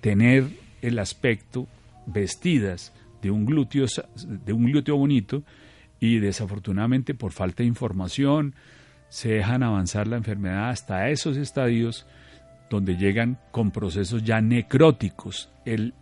tener 0.00 0.44
el 0.82 0.98
aspecto 0.98 1.66
vestidas 2.06 2.92
de 3.22 3.30
un 3.30 3.46
glúteo 3.46 3.86
de 4.26 4.52
un 4.52 4.66
glúteo 4.66 4.96
bonito 4.96 5.42
y 6.00 6.18
desafortunadamente 6.18 7.14
por 7.14 7.32
falta 7.32 7.62
de 7.62 7.68
información 7.68 8.54
se 9.08 9.30
dejan 9.30 9.62
avanzar 9.62 10.06
la 10.06 10.16
enfermedad 10.16 10.68
hasta 10.68 11.08
esos 11.08 11.36
estadios 11.38 12.06
donde 12.68 12.96
llegan 12.96 13.38
con 13.52 13.70
procesos 13.70 14.22
ya 14.24 14.40
necróticos. 14.40 15.48
El 15.64 15.94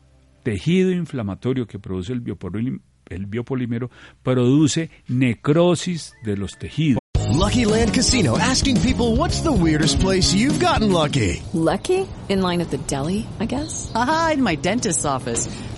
tejido 0.43 0.91
inflamatorio 0.91 1.67
que 1.67 1.79
produce 1.79 2.13
el, 2.13 2.23
biopolí- 2.23 2.81
el 3.07 3.27
biopolímero 3.27 3.91
produce 4.23 4.91
necrosis 5.09 6.13
de 6.25 6.37
los 6.37 6.59
tejidos. 6.59 6.99
Lucky 7.33 7.65
Land 7.65 7.93
Casino 7.95 8.37
asking 8.39 8.77
people 8.83 9.17
what's 9.17 9.41
the 9.43 9.51
weirdest 9.53 10.01
place 10.01 10.35
you've 10.35 10.61
gotten 10.61 10.93
lucky? 10.93 11.43
Lucky? 11.55 12.07
In 12.29 12.43
line 12.43 12.61
at 12.61 12.71
the 12.71 12.79
deli, 12.87 13.27
I 13.41 13.47
guess? 13.47 13.91
Aha, 13.95 14.33
in 14.35 14.43
my 14.43 14.55
dentist's 14.57 15.05
office. 15.05 15.49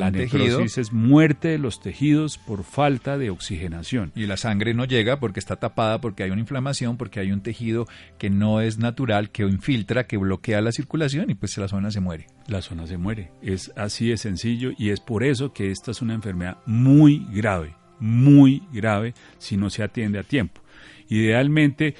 la 0.00 0.10
tejido 0.10 0.44
necrosis 0.44 0.78
es 0.78 0.92
muerte 0.92 1.48
de 1.48 1.58
los 1.58 1.80
tejidos 1.80 2.38
por 2.38 2.64
falta 2.64 3.18
de 3.18 3.30
oxigenación. 3.30 4.12
y 4.14 4.26
la 4.26 4.36
sangre 4.36 4.74
no 4.74 4.84
llega 4.84 5.20
porque 5.20 5.40
está 5.40 5.56
tapada, 5.56 6.00
porque 6.00 6.22
hay 6.22 6.30
una 6.30 6.40
inflamación, 6.40 6.96
porque 6.96 7.20
hay 7.20 7.32
un 7.32 7.42
tejido 7.42 7.86
que 8.18 8.30
no 8.30 8.60
es 8.60 8.78
natural, 8.78 9.30
que 9.30 9.42
infiltra, 9.42 10.06
que 10.06 10.16
bloquea 10.16 10.60
la 10.60 10.72
circulación 10.72 11.30
y 11.30 11.34
pues 11.34 11.56
la 11.58 11.68
zona 11.68 11.90
se 11.90 12.00
muere. 12.00 12.26
La 12.46 12.62
zona 12.62 12.86
se 12.86 12.96
muere. 12.96 13.30
Es 13.42 13.72
así 13.76 14.08
de 14.08 14.16
sencillo 14.16 14.72
y 14.78 14.90
es 14.90 15.00
por 15.00 15.24
eso 15.24 15.52
que 15.52 15.70
esta 15.70 15.90
es 15.90 16.02
una 16.02 16.14
enfermedad 16.14 16.58
muy 16.66 17.26
grave, 17.32 17.74
muy 18.00 18.62
grave 18.72 19.14
si 19.38 19.56
no 19.56 19.70
se 19.70 19.82
atiende 19.82 20.18
a 20.18 20.22
tiempo. 20.22 20.62
Idealmente, 21.08 21.94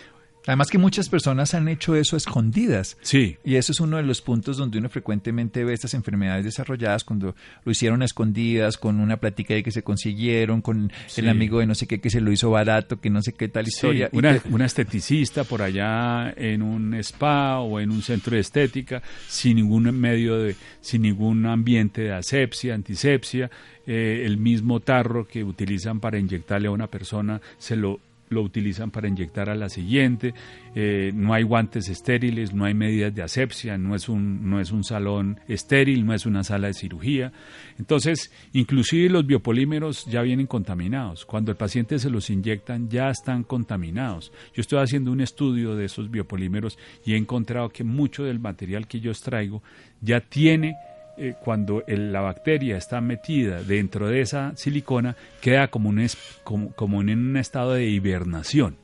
Además 0.47 0.69
que 0.69 0.79
muchas 0.79 1.09
personas 1.09 1.55
han 1.55 1.69
hecho 1.69 1.95
eso 1.95 2.17
escondidas. 2.17 2.97
Sí. 3.03 3.37
Y 3.45 3.57
eso 3.57 3.73
es 3.73 3.81
uno 3.81 3.97
de 3.97 4.03
los 4.03 4.21
puntos 4.21 4.57
donde 4.57 4.79
uno 4.79 4.89
frecuentemente 4.89 5.65
ve 5.65 5.73
estas 5.73 5.95
enfermedades 5.95 6.45
desarrolladas 6.45 7.05
cuando 7.05 7.35
lo 7.65 7.73
hicieron 7.73 8.03
escondidas, 8.03 8.77
con 8.77 9.01
una 9.01 9.19
plática 9.19 9.55
de 9.55 9.63
que 9.63 9.71
se 9.71 9.83
consiguieron, 9.83 10.61
con 10.63 10.93
el 11.17 11.29
amigo 11.29 11.61
de 11.61 11.67
no 11.67 11.75
sé 11.75 11.87
qué 11.87 12.01
que 12.01 12.11
se 12.11 12.21
lo 12.21 12.33
hizo 12.33 12.51
barato, 12.51 13.01
que 13.01 13.11
no 13.11 13.23
sé 13.23 13.33
qué 13.33 13.49
tal 13.49 13.69
historia. 13.69 14.09
una, 14.13 14.41
una, 14.51 14.67
esteticista 14.67 15.45
por 15.45 15.63
allá 15.63 16.33
en 16.37 16.63
un 16.63 16.95
spa 16.95 17.61
o 17.61 17.81
en 17.81 17.91
un 17.91 18.03
centro 18.03 18.35
de 18.35 18.41
estética, 18.41 19.03
sin 19.29 19.57
ningún 19.57 19.85
medio 19.99 20.39
de, 20.39 20.57
sin 20.81 21.03
ningún 21.03 21.47
ambiente 21.47 22.03
de 22.03 22.13
asepsia, 22.13 22.75
antisepsia, 22.75 23.51
eh, 23.87 24.23
el 24.25 24.37
mismo 24.37 24.81
tarro 24.81 25.27
que 25.27 25.43
utilizan 25.43 26.01
para 26.01 26.19
inyectarle 26.19 26.69
a 26.69 26.71
una 26.71 26.87
persona 26.87 27.41
se 27.59 27.77
lo 27.77 28.01
lo 28.33 28.43
utilizan 28.43 28.91
para 28.91 29.09
inyectar 29.09 29.49
a 29.49 29.55
la 29.55 29.69
siguiente, 29.69 30.35
eh, 30.75 31.13
no 31.15 31.35
hay 31.35 31.43
guantes 31.43 31.89
estériles, 31.89 32.53
no 32.53 32.65
hay 32.65 32.75
medidas 32.75 33.15
de 33.15 33.23
asepsia, 33.23 33.79
no 33.79 33.95
es, 33.95 34.09
un, 34.09 34.49
no 34.49 34.61
es 34.61 34.73
un 34.73 34.85
salón 34.85 35.41
estéril, 35.49 36.05
no 36.05 36.15
es 36.15 36.27
una 36.27 36.45
sala 36.45 36.69
de 36.69 36.75
cirugía. 36.75 37.33
Entonces, 37.79 38.33
inclusive 38.53 39.09
los 39.09 39.27
biopolímeros 39.27 40.07
ya 40.07 40.23
vienen 40.23 40.47
contaminados. 40.47 41.25
Cuando 41.25 41.51
el 41.51 41.57
paciente 41.57 41.99
se 41.99 42.11
los 42.11 42.31
inyectan 42.31 42.89
ya 42.89 43.11
están 43.11 43.45
contaminados. 43.45 44.33
Yo 44.55 44.61
estoy 44.61 44.81
haciendo 44.81 45.13
un 45.13 45.21
estudio 45.21 45.77
de 45.77 45.85
esos 45.85 46.11
biopolímeros 46.11 46.79
y 47.05 47.15
he 47.15 47.17
encontrado 47.17 47.69
que 47.69 47.85
mucho 47.85 48.25
del 48.25 48.41
material 48.41 48.87
que 48.87 49.01
yo 49.01 49.11
extraigo 49.11 49.63
ya 50.01 50.21
tiene 50.21 50.75
eh, 51.23 51.35
cuando 51.41 51.85
la 51.87 52.21
bacteria 52.21 52.77
está 52.77 53.01
metida 53.01 53.63
dentro 53.63 54.09
de 54.09 54.23
esa 54.23 54.57
silicona, 54.57 55.15
queda 55.41 55.69
como, 55.69 55.93
en 55.93 57.19
un 57.19 57.37
estado 57.37 57.75
de 57.75 57.87
hibernación, 57.87 58.75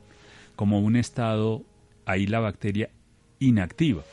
como 0.55 0.79
un 0.79 0.95
estado, 0.95 1.63
ahí 2.05 2.27
la 2.27 2.39
bacteria 2.39 2.91
inactiva. 3.39 4.03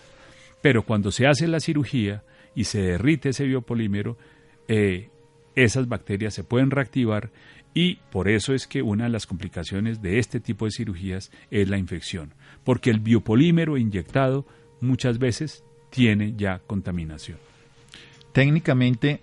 Pero 0.60 0.82
cuando 0.82 1.12
se 1.12 1.28
hace 1.28 1.46
la 1.46 1.60
cirugía 1.60 2.24
y 2.56 2.64
se 2.64 2.80
derrite 2.82 3.28
ese 3.28 3.44
biopolímero, 3.44 4.18
eh, 4.66 5.10
esas 5.54 5.86
bacterias 5.86 6.34
se 6.34 6.42
pueden 6.42 6.72
reactivar 6.72 7.30
y 7.74 8.00
por 8.10 8.28
eso 8.28 8.54
es 8.54 8.66
que 8.66 8.82
una 8.82 9.04
de 9.04 9.10
las 9.10 9.28
complicaciones 9.28 10.02
de 10.02 10.18
este 10.18 10.40
tipo 10.40 10.64
de 10.64 10.72
cirugías 10.72 11.30
es 11.52 11.68
la 11.68 11.78
infección, 11.78 12.34
porque 12.64 12.90
el 12.90 12.98
biopolímero 12.98 13.76
inyectado 13.76 14.48
muchas 14.80 15.20
veces 15.20 15.62
tiene 15.90 16.34
ya 16.36 16.58
contaminación. 16.66 17.38
Técnicamente, 18.36 19.22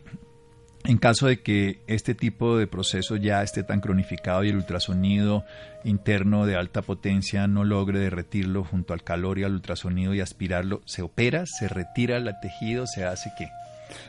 en 0.86 0.98
caso 0.98 1.28
de 1.28 1.44
que 1.44 1.82
este 1.86 2.16
tipo 2.16 2.58
de 2.58 2.66
proceso 2.66 3.16
ya 3.16 3.44
esté 3.44 3.62
tan 3.62 3.80
cronificado 3.80 4.44
y 4.44 4.50
el 4.50 4.56
ultrasonido 4.56 5.46
interno 5.84 6.48
de 6.48 6.56
alta 6.56 6.82
potencia 6.82 7.46
no 7.46 7.64
logre 7.64 8.00
derretirlo 8.00 8.64
junto 8.64 8.92
al 8.92 9.04
calor 9.04 9.38
y 9.38 9.44
al 9.44 9.54
ultrasonido 9.54 10.16
y 10.16 10.20
aspirarlo, 10.20 10.82
¿se 10.86 11.04
opera? 11.04 11.46
¿Se 11.46 11.68
retira 11.68 12.18
el 12.18 12.28
tejido? 12.42 12.88
¿Se 12.88 13.06
hace 13.06 13.30
qué? 13.38 13.50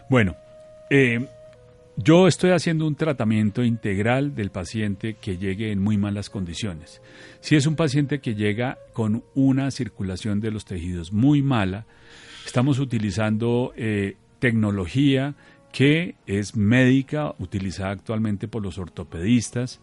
Bueno, 0.09 0.37
eh, 0.89 1.29
yo 1.99 2.27
estoy 2.27 2.53
haciendo 2.53 2.87
un 2.87 2.95
tratamiento 2.95 3.63
integral 3.63 4.35
del 4.35 4.51
paciente 4.51 5.17
que 5.21 5.37
llegue 5.37 5.71
en 5.71 5.83
muy 5.83 5.99
malas 5.99 6.31
condiciones. 6.31 7.03
Si 7.41 7.57
es 7.57 7.67
un 7.67 7.77
paciente 7.77 8.21
que 8.21 8.35
llega 8.37 8.79
con 8.95 9.23
una 9.35 9.71
circulación 9.71 10.41
de 10.41 10.51
los 10.51 10.65
tejidos 10.65 11.13
muy 11.13 11.43
mala, 11.43 11.85
estamos 12.47 12.79
utilizando 12.79 13.75
eh, 13.77 14.17
tecnología 14.45 15.35
que 15.73 16.17
es 16.27 16.55
médica, 16.55 17.35
utilizada 17.39 17.93
actualmente 17.93 18.47
por 18.47 18.63
los 18.63 18.77
ortopedistas, 18.77 19.81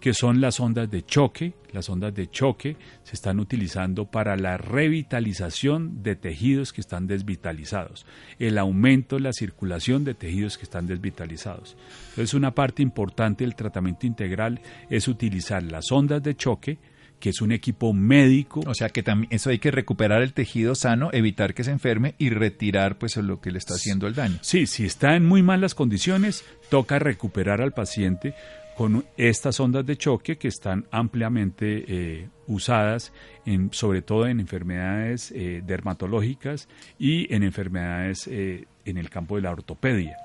que 0.00 0.12
son 0.12 0.42
las 0.42 0.60
ondas 0.60 0.90
de 0.90 1.02
choque. 1.02 1.54
Las 1.72 1.88
ondas 1.88 2.14
de 2.14 2.28
choque 2.30 2.76
se 3.04 3.14
están 3.14 3.40
utilizando 3.40 4.04
para 4.04 4.36
la 4.36 4.58
revitalización 4.58 6.02
de 6.02 6.14
tejidos 6.14 6.74
que 6.74 6.82
están 6.82 7.06
desvitalizados, 7.06 8.04
el 8.38 8.58
aumento 8.58 9.16
de 9.16 9.22
la 9.22 9.32
circulación 9.32 10.04
de 10.04 10.12
tejidos 10.12 10.58
que 10.58 10.64
están 10.64 10.86
desvitalizados. 10.86 11.74
Entonces, 12.10 12.34
una 12.34 12.54
parte 12.54 12.82
importante 12.82 13.44
del 13.44 13.54
tratamiento 13.54 14.06
integral 14.06 14.60
es 14.90 15.08
utilizar 15.08 15.62
las 15.62 15.90
ondas 15.90 16.22
de 16.22 16.36
choque, 16.36 16.76
que 17.22 17.30
es 17.30 17.40
un 17.40 17.52
equipo 17.52 17.92
médico. 17.92 18.64
O 18.66 18.74
sea 18.74 18.88
que 18.88 19.04
también 19.04 19.32
eso 19.32 19.50
hay 19.50 19.60
que 19.60 19.70
recuperar 19.70 20.22
el 20.22 20.32
tejido 20.32 20.74
sano, 20.74 21.08
evitar 21.12 21.54
que 21.54 21.62
se 21.62 21.70
enferme 21.70 22.16
y 22.18 22.30
retirar 22.30 22.98
pues 22.98 23.16
lo 23.16 23.40
que 23.40 23.52
le 23.52 23.58
está 23.58 23.74
haciendo 23.74 24.08
el 24.08 24.16
daño. 24.16 24.38
Sí, 24.40 24.66
si 24.66 24.84
está 24.84 25.14
en 25.14 25.24
muy 25.24 25.40
malas 25.40 25.76
condiciones, 25.76 26.44
toca 26.68 26.98
recuperar 26.98 27.60
al 27.60 27.70
paciente 27.70 28.34
con 28.76 29.04
estas 29.16 29.60
ondas 29.60 29.86
de 29.86 29.96
choque 29.96 30.36
que 30.36 30.48
están 30.48 30.86
ampliamente 30.90 31.84
eh, 31.86 32.28
usadas 32.48 33.12
en, 33.46 33.72
sobre 33.72 34.02
todo 34.02 34.26
en 34.26 34.40
enfermedades 34.40 35.30
eh, 35.30 35.62
dermatológicas 35.64 36.68
y 36.98 37.32
en 37.32 37.44
enfermedades 37.44 38.26
eh, 38.26 38.66
en 38.84 38.98
el 38.98 39.10
campo 39.10 39.36
de 39.36 39.42
la 39.42 39.52
ortopedia. 39.52 40.16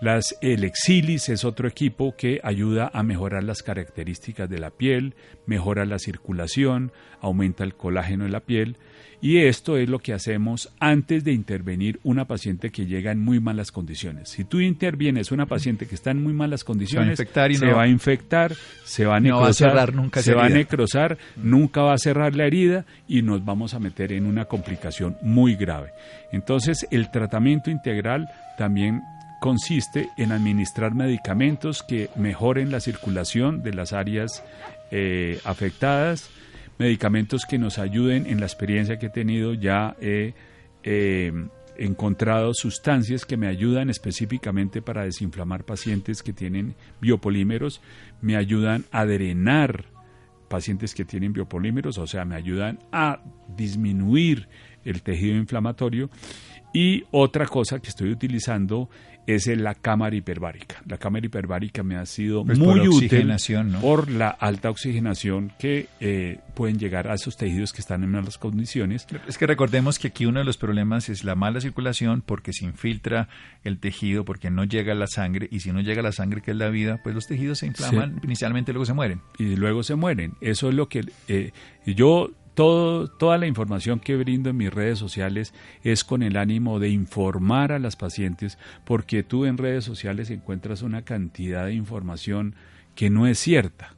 Las, 0.00 0.36
el 0.40 0.64
Exilis 0.64 1.28
es 1.28 1.44
otro 1.44 1.68
equipo 1.68 2.14
que 2.16 2.40
ayuda 2.44 2.90
a 2.92 3.02
mejorar 3.02 3.42
las 3.42 3.62
características 3.62 4.48
de 4.48 4.58
la 4.58 4.70
piel, 4.70 5.14
mejora 5.46 5.84
la 5.84 5.98
circulación, 5.98 6.92
aumenta 7.20 7.64
el 7.64 7.74
colágeno 7.74 8.24
en 8.24 8.32
la 8.32 8.40
piel 8.40 8.76
y 9.20 9.38
esto 9.38 9.76
es 9.76 9.88
lo 9.88 9.98
que 9.98 10.12
hacemos 10.12 10.72
antes 10.78 11.24
de 11.24 11.32
intervenir 11.32 11.98
una 12.04 12.26
paciente 12.26 12.70
que 12.70 12.86
llega 12.86 13.10
en 13.10 13.18
muy 13.18 13.40
malas 13.40 13.72
condiciones. 13.72 14.28
Si 14.28 14.44
tú 14.44 14.60
intervienes 14.60 15.32
una 15.32 15.46
paciente 15.46 15.86
que 15.86 15.96
está 15.96 16.12
en 16.12 16.22
muy 16.22 16.32
malas 16.32 16.62
condiciones, 16.62 17.18
se 17.18 17.66
va 17.66 17.82
a 17.82 17.88
infectar, 17.88 18.54
se 18.84 19.06
va 19.06 19.16
a 19.16 19.20
necrosar, 19.20 19.92
nunca 19.92 20.22
se 20.22 20.34
va 20.34 20.46
a 20.46 20.48
necrosar, 20.48 21.18
nunca 21.36 21.82
va 21.82 21.94
a 21.94 21.98
cerrar 21.98 22.36
la 22.36 22.46
herida 22.46 22.86
y 23.08 23.22
nos 23.22 23.44
vamos 23.44 23.74
a 23.74 23.80
meter 23.80 24.12
en 24.12 24.24
una 24.24 24.44
complicación 24.44 25.16
muy 25.20 25.56
grave. 25.56 25.90
Entonces, 26.30 26.86
el 26.92 27.10
tratamiento 27.10 27.70
integral 27.70 28.28
también 28.56 29.02
consiste 29.40 30.10
en 30.16 30.32
administrar 30.32 30.94
medicamentos 30.94 31.82
que 31.82 32.10
mejoren 32.16 32.70
la 32.70 32.80
circulación 32.80 33.62
de 33.62 33.74
las 33.74 33.92
áreas 33.92 34.42
eh, 34.90 35.40
afectadas, 35.44 36.30
medicamentos 36.78 37.44
que 37.44 37.58
nos 37.58 37.78
ayuden 37.78 38.26
en 38.26 38.40
la 38.40 38.46
experiencia 38.46 38.98
que 38.98 39.06
he 39.06 39.10
tenido 39.10 39.54
ya 39.54 39.96
he 40.00 40.34
eh, 40.82 41.32
encontrado 41.76 42.52
sustancias 42.54 43.24
que 43.24 43.36
me 43.36 43.46
ayudan 43.46 43.90
específicamente 43.90 44.82
para 44.82 45.04
desinflamar 45.04 45.64
pacientes 45.64 46.22
que 46.22 46.32
tienen 46.32 46.74
biopolímeros, 47.00 47.80
me 48.20 48.36
ayudan 48.36 48.84
a 48.90 49.04
drenar 49.06 49.86
pacientes 50.48 50.94
que 50.94 51.04
tienen 51.04 51.32
biopolímeros, 51.32 51.98
o 51.98 52.06
sea, 52.06 52.24
me 52.24 52.34
ayudan 52.34 52.78
a 52.90 53.20
disminuir 53.56 54.48
el 54.84 55.02
tejido 55.02 55.36
inflamatorio. 55.36 56.10
Y 56.72 57.04
otra 57.10 57.46
cosa 57.46 57.78
que 57.78 57.88
estoy 57.88 58.10
utilizando 58.10 58.88
es 59.28 59.46
la 59.46 59.74
cámara 59.74 60.16
hiperbárica. 60.16 60.82
La 60.86 60.96
cámara 60.96 61.26
hiperbárica 61.26 61.82
me 61.82 61.96
ha 61.96 62.06
sido 62.06 62.46
pues 62.46 62.58
muy 62.58 62.88
útil 62.88 63.30
por 63.80 64.10
la 64.10 64.30
alta 64.30 64.70
oxigenación 64.70 65.52
que 65.58 65.86
eh, 66.00 66.40
pueden 66.54 66.78
llegar 66.78 67.08
a 67.08 67.14
esos 67.14 67.36
tejidos 67.36 67.74
que 67.74 67.82
están 67.82 68.02
en 68.02 68.10
malas 68.10 68.38
condiciones. 68.38 69.06
Es 69.26 69.36
que 69.36 69.46
recordemos 69.46 69.98
que 69.98 70.08
aquí 70.08 70.24
uno 70.24 70.38
de 70.38 70.46
los 70.46 70.56
problemas 70.56 71.10
es 71.10 71.24
la 71.24 71.34
mala 71.34 71.60
circulación 71.60 72.22
porque 72.24 72.54
se 72.54 72.64
infiltra 72.64 73.28
el 73.64 73.78
tejido, 73.78 74.24
porque 74.24 74.50
no 74.50 74.64
llega 74.64 74.94
la 74.94 75.06
sangre 75.06 75.46
y 75.50 75.60
si 75.60 75.72
no 75.72 75.80
llega 75.82 76.00
la 76.00 76.12
sangre 76.12 76.40
que 76.40 76.52
es 76.52 76.56
la 76.56 76.70
vida, 76.70 77.00
pues 77.02 77.14
los 77.14 77.26
tejidos 77.26 77.58
se 77.58 77.66
inflaman, 77.66 78.20
inicialmente 78.24 78.72
luego 78.72 78.86
se 78.86 78.94
mueren. 78.94 79.20
Y 79.38 79.56
luego 79.56 79.82
se 79.82 79.94
mueren. 79.94 80.34
Eso 80.40 80.70
es 80.70 80.74
lo 80.74 80.88
que 80.88 81.04
eh, 81.28 81.52
yo 81.84 82.30
toda 82.58 83.38
la 83.38 83.46
información 83.46 84.00
que 84.00 84.16
brindo 84.16 84.50
en 84.50 84.56
mis 84.56 84.74
redes 84.74 84.98
sociales 84.98 85.54
es 85.84 86.02
con 86.02 86.24
el 86.24 86.36
ánimo 86.36 86.80
de 86.80 86.88
informar 86.88 87.70
a 87.70 87.78
las 87.78 87.94
pacientes, 87.94 88.58
porque 88.84 89.22
tú 89.22 89.44
en 89.44 89.58
redes 89.58 89.84
sociales 89.84 90.28
encuentras 90.30 90.82
una 90.82 91.02
cantidad 91.02 91.66
de 91.66 91.74
información 91.74 92.56
que 92.96 93.10
no 93.10 93.28
es 93.28 93.38
cierta, 93.38 93.94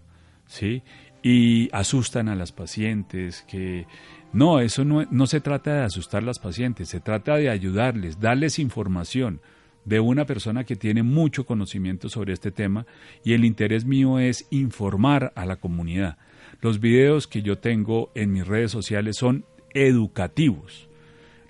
¿sí? 0.46 0.82
Y 1.22 1.74
asustan 1.74 2.28
a 2.28 2.34
las 2.34 2.52
pacientes, 2.52 3.46
que 3.48 3.86
no, 4.34 4.60
eso 4.60 4.84
no, 4.84 5.06
no 5.10 5.26
se 5.26 5.40
trata 5.40 5.76
de 5.76 5.84
asustar 5.84 6.22
a 6.22 6.26
las 6.26 6.38
pacientes, 6.38 6.90
se 6.90 7.00
trata 7.00 7.36
de 7.36 7.48
ayudarles, 7.48 8.20
darles 8.20 8.58
información 8.58 9.40
de 9.86 10.00
una 10.00 10.26
persona 10.26 10.64
que 10.64 10.76
tiene 10.76 11.02
mucho 11.02 11.46
conocimiento 11.46 12.10
sobre 12.10 12.34
este 12.34 12.50
tema 12.50 12.84
y 13.24 13.32
el 13.32 13.46
interés 13.46 13.86
mío 13.86 14.18
es 14.18 14.46
informar 14.50 15.32
a 15.34 15.46
la 15.46 15.56
comunidad. 15.56 16.18
Los 16.60 16.80
videos 16.80 17.26
que 17.26 17.42
yo 17.42 17.58
tengo 17.58 18.10
en 18.14 18.32
mis 18.32 18.46
redes 18.46 18.70
sociales 18.70 19.16
son 19.18 19.44
educativos. 19.72 20.88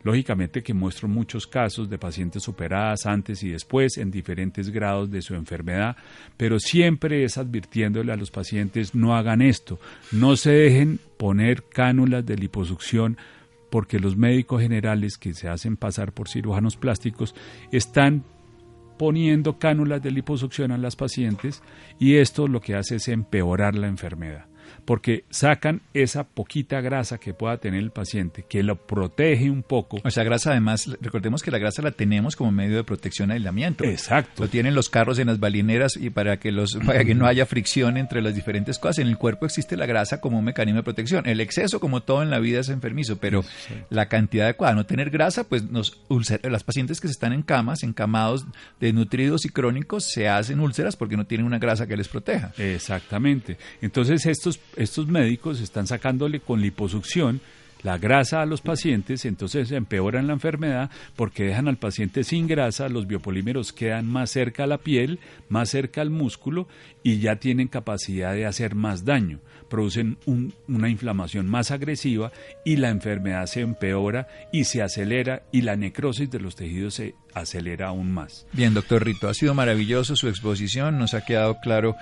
Lógicamente 0.03 0.63
que 0.63 0.73
muestro 0.73 1.09
muchos 1.09 1.47
casos 1.47 1.91
de 1.91 1.99
pacientes 1.99 2.43
superadas 2.43 3.05
antes 3.05 3.43
y 3.43 3.51
después 3.51 3.99
en 3.99 4.11
diferentes 4.11 4.71
grados 4.71 5.11
de 5.11 5.21
su 5.21 5.35
enfermedad, 5.35 5.97
pero 6.39 6.59
siempre 6.59 7.23
es 7.25 7.37
advirtiéndole 7.37 8.13
a 8.13 8.17
los 8.17 8.31
pacientes 8.31 8.95
no 8.95 9.15
hagan 9.15 9.43
esto, 9.43 9.79
no 10.11 10.37
se 10.37 10.53
dejen 10.53 11.01
poner 11.19 11.65
cánulas 11.65 12.25
de 12.25 12.37
liposucción 12.37 13.19
porque 13.69 14.01
los 14.01 14.17
médicos 14.17 14.63
generales 14.63 15.19
que 15.19 15.35
se 15.35 15.49
hacen 15.49 15.77
pasar 15.77 16.13
por 16.13 16.29
cirujanos 16.29 16.77
plásticos 16.77 17.35
están 17.71 18.25
poniendo 18.99 19.59
cánulas 19.59 20.03
de 20.03 20.11
liposucción 20.11 20.73
a 20.73 20.79
las 20.79 20.97
pacientes 20.97 21.63
y 21.99 22.17
esto 22.17 22.49
lo 22.49 22.61
que 22.61 22.75
hace 22.75 22.97
es 22.97 23.09
empeorar 23.09 23.75
la 23.75 23.87
enfermedad. 23.87 24.50
Porque 24.91 25.23
sacan 25.31 25.83
esa 25.95 26.25
poquita 26.25 26.81
grasa 26.81 27.19
que 27.19 27.33
pueda 27.33 27.59
tener 27.59 27.79
el 27.79 27.93
paciente, 27.93 28.45
que 28.49 28.65
lo 28.65 28.75
protege 28.75 29.49
un 29.49 29.63
poco. 29.63 29.99
O 30.03 30.11
sea, 30.11 30.25
grasa 30.25 30.51
además, 30.51 30.91
recordemos 31.01 31.45
que 31.45 31.53
la 31.53 31.59
grasa 31.59 31.81
la 31.81 31.93
tenemos 31.93 32.35
como 32.35 32.51
medio 32.51 32.75
de 32.75 32.83
protección 32.83 33.31
aislamiento. 33.31 33.85
Exacto. 33.85 34.43
Lo 34.43 34.49
tienen 34.49 34.75
los 34.75 34.89
carros 34.89 35.21
en 35.21 35.29
las 35.29 35.39
balineras 35.39 35.97
y 35.97 36.11
para 36.11 36.41
que, 36.41 36.51
los, 36.51 36.77
para 36.85 37.05
que 37.05 37.15
no 37.15 37.27
haya 37.27 37.47
fricción 37.47 37.99
entre 37.99 38.21
las 38.21 38.35
diferentes 38.35 38.81
cosas. 38.81 38.99
En 38.99 39.07
el 39.07 39.17
cuerpo 39.17 39.47
existe 39.47 39.77
la 39.77 39.87
grasa 39.87 40.21
como 40.21 40.41
un 40.41 40.45
mecanismo 40.45 40.79
de 40.79 40.83
protección. 40.83 41.25
El 41.29 41.41
exceso, 41.41 41.79
como 41.79 42.03
todo 42.03 42.25
en 42.25 42.31
la 42.31 42.41
vida, 42.41 42.59
es 42.59 42.69
enfermizo, 42.69 43.19
pero 43.19 43.45
la 43.91 44.07
cantidad 44.07 44.47
adecuada, 44.47 44.75
no 44.75 44.87
tener 44.87 45.11
grasa, 45.11 45.45
pues 45.45 45.71
nos 45.71 46.01
las 46.43 46.65
pacientes 46.65 47.01
que 47.01 47.07
se 47.07 47.13
están 47.13 47.33
en 47.33 47.43
camas, 47.43 47.85
encamados, 47.85 48.45
desnutridos 48.81 49.45
y 49.45 49.51
crónicos, 49.51 50.11
se 50.11 50.29
hacen 50.29 50.59
úlceras 50.59 50.97
porque 50.97 51.17
no 51.17 51.29
tienen 51.29 51.47
una 51.47 51.61
grasa 51.61 51.87
que 51.87 51.97
les 51.97 52.09
proteja. 52.09 52.53
Exactamente. 52.59 53.57
Entonces 53.81 54.27
estos, 54.27 54.59
estos 54.83 55.09
médicos 55.09 55.61
están 55.61 55.87
sacándole 55.87 56.41
con 56.41 56.61
liposucción 56.61 57.41
la 57.83 57.99
grasa 57.99 58.43
a 58.43 58.47
los 58.47 58.61
pacientes, 58.61 59.25
entonces 59.25 59.71
empeoran 59.73 60.27
la 60.27 60.35
enfermedad 60.35 60.91
porque 61.17 61.45
dejan 61.45 61.69
al 61.69 61.79
paciente 61.79 62.25
sin 62.25 62.47
grasa, 62.47 62.89
los 62.89 63.07
biopolímeros 63.07 63.73
quedan 63.73 64.07
más 64.07 64.31
cerca 64.31 64.65
a 64.65 64.67
la 64.67 64.79
piel, 64.79 65.19
más 65.49 65.71
cerca 65.71 66.01
al 66.01 66.11
músculo 66.11 66.69
y 67.03 67.19
ya 67.19 67.37
tienen 67.37 67.69
capacidad 67.69 68.35
de 68.35 68.47
hacer 68.47 68.75
más 68.75 69.05
daño, 69.05 69.39
producen 69.69 70.19
una 70.67 70.91
inflamación 70.91 71.49
más 71.49 71.71
agresiva 71.71 72.33
y 72.65 72.77
la 72.77 72.91
enfermedad 72.91 73.47
se 73.47 73.61
empeora 73.61 74.29
y 74.53 74.65
se 74.65 74.83
acelera 74.83 75.43
y 75.53 75.63
la 75.63 75.77
necrosis 75.77 76.31
de 76.31 76.41
los 76.41 76.57
tejidos 76.57 76.95
se 76.95 77.15
acelera 77.35 77.89
aún 77.89 78.13
más. 78.13 78.47
Bien, 78.53 78.75
doctor 78.75 79.05
Rito, 79.05 79.29
ha 79.29 79.35
sido 79.35 79.55
maravilloso 79.55 80.17
su 80.17 80.29
exposición, 80.29 80.99
nos 80.99 81.15
ha 81.15 81.25
quedado 81.25 81.59
claro 81.63 81.97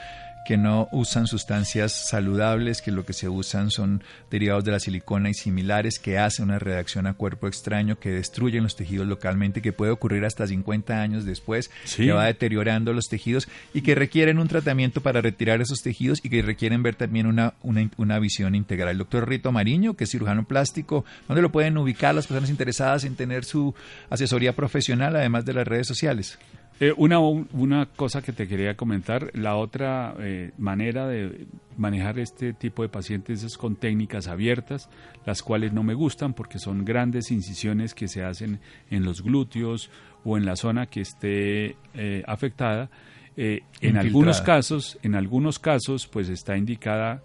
que 0.48 0.56
no 0.56 0.88
usan 0.92 1.26
sustancias 1.26 1.92
saludables, 2.08 2.80
que 2.80 2.90
lo 2.90 3.04
que 3.04 3.12
se 3.12 3.28
usan 3.28 3.70
son 3.70 4.02
derivados 4.30 4.64
de 4.64 4.72
la 4.72 4.80
silicona 4.80 5.28
y 5.28 5.34
similares, 5.34 5.98
que 5.98 6.16
hacen 6.16 6.46
una 6.46 6.58
reacción 6.58 7.06
a 7.06 7.12
cuerpo 7.12 7.48
extraño, 7.48 7.98
que 7.98 8.12
destruyen 8.12 8.62
los 8.62 8.74
tejidos 8.74 9.06
localmente, 9.06 9.60
que 9.60 9.74
puede 9.74 9.92
ocurrir 9.92 10.24
hasta 10.24 10.46
50 10.46 11.02
años 11.02 11.26
después, 11.26 11.70
que 11.94 12.12
va 12.12 12.24
deteriorando 12.24 12.94
los 12.94 13.08
tejidos 13.10 13.46
y 13.74 13.82
que 13.82 13.94
requieren 13.94 14.38
un 14.38 14.48
tratamiento 14.48 15.02
para 15.02 15.20
retirar 15.20 15.60
esos 15.60 15.82
tejidos 15.82 16.20
y 16.24 16.30
que 16.30 16.40
requieren 16.40 16.82
ver 16.82 16.94
también 16.94 17.26
una, 17.26 17.52
una, 17.62 17.86
una 17.98 18.18
visión 18.18 18.54
integral. 18.54 18.92
El 18.92 18.98
doctor 18.98 19.28
Rito 19.28 19.52
Mariño, 19.52 19.96
que 19.96 20.04
es 20.04 20.10
cirujano 20.10 20.46
plástico, 20.46 21.04
¿dónde 21.28 21.42
lo 21.42 21.52
pueden 21.52 21.76
ubicar 21.76 22.14
las 22.14 22.26
personas 22.26 22.48
interesadas 22.48 23.04
en 23.04 23.16
tener 23.16 23.44
su 23.44 23.74
asesoría 24.08 24.56
profesional, 24.56 25.14
además 25.14 25.44
de 25.44 25.52
las 25.52 25.68
redes 25.68 25.86
sociales? 25.86 26.38
Eh, 26.80 26.94
una, 26.96 27.18
una 27.18 27.86
cosa 27.86 28.22
que 28.22 28.32
te 28.32 28.46
quería 28.46 28.76
comentar, 28.76 29.32
la 29.34 29.56
otra 29.56 30.14
eh, 30.20 30.52
manera 30.58 31.08
de 31.08 31.46
manejar 31.76 32.20
este 32.20 32.52
tipo 32.52 32.82
de 32.82 32.88
pacientes 32.88 33.42
es 33.42 33.58
con 33.58 33.74
técnicas 33.74 34.28
abiertas, 34.28 34.88
las 35.26 35.42
cuales 35.42 35.72
no 35.72 35.82
me 35.82 35.94
gustan 35.94 36.34
porque 36.34 36.60
son 36.60 36.84
grandes 36.84 37.32
incisiones 37.32 37.94
que 37.94 38.06
se 38.06 38.22
hacen 38.22 38.60
en 38.90 39.04
los 39.04 39.22
glúteos 39.22 39.90
o 40.24 40.36
en 40.36 40.46
la 40.46 40.54
zona 40.54 40.86
que 40.86 41.00
esté 41.00 41.76
eh, 41.94 42.22
afectada. 42.26 42.90
en 43.36 43.96
algunos 43.96 44.40
casos, 44.40 44.98
en 45.02 45.14
algunos 45.16 45.58
casos, 45.58 46.06
pues 46.06 46.28
está 46.28 46.56
indicada 46.56 47.22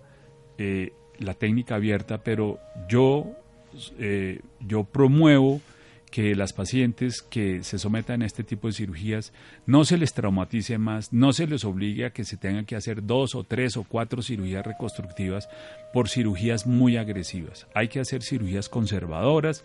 la 1.20 1.34
técnica 1.34 1.76
abierta, 1.76 2.20
pero 2.20 2.60
yo, 2.88 3.36
yo 4.60 4.84
promuevo 4.84 5.60
que 6.14 6.36
las 6.36 6.54
pacientes 6.54 7.24
que 7.24 7.64
se 7.64 7.80
sometan 7.80 8.22
a 8.22 8.28
este 8.28 8.44
tipo 8.44 8.68
de 8.68 8.74
cirugías 8.74 9.34
no 9.66 9.84
se 9.84 9.98
les 9.98 10.14
traumatice 10.14 10.78
más, 10.78 11.12
no 11.12 11.34
se 11.34 11.48
les 11.48 11.66
obligue 11.66 12.06
a 12.06 12.14
que 12.14 12.24
se 12.24 12.38
tengan 12.38 12.68
que 12.68 12.76
hacer 12.76 13.04
dos 13.04 13.34
o 13.34 13.44
tres 13.44 13.78
o 13.78 13.84
cuatro 13.84 14.22
cirugías 14.22 14.64
reconstructivas 14.64 15.50
por 15.92 16.10
cirugías 16.10 16.68
muy 16.68 16.98
agresivas. 16.98 17.66
Hay 17.74 17.88
que 17.88 18.00
hacer 18.00 18.22
cirugías 18.22 18.70
conservadoras. 18.70 19.64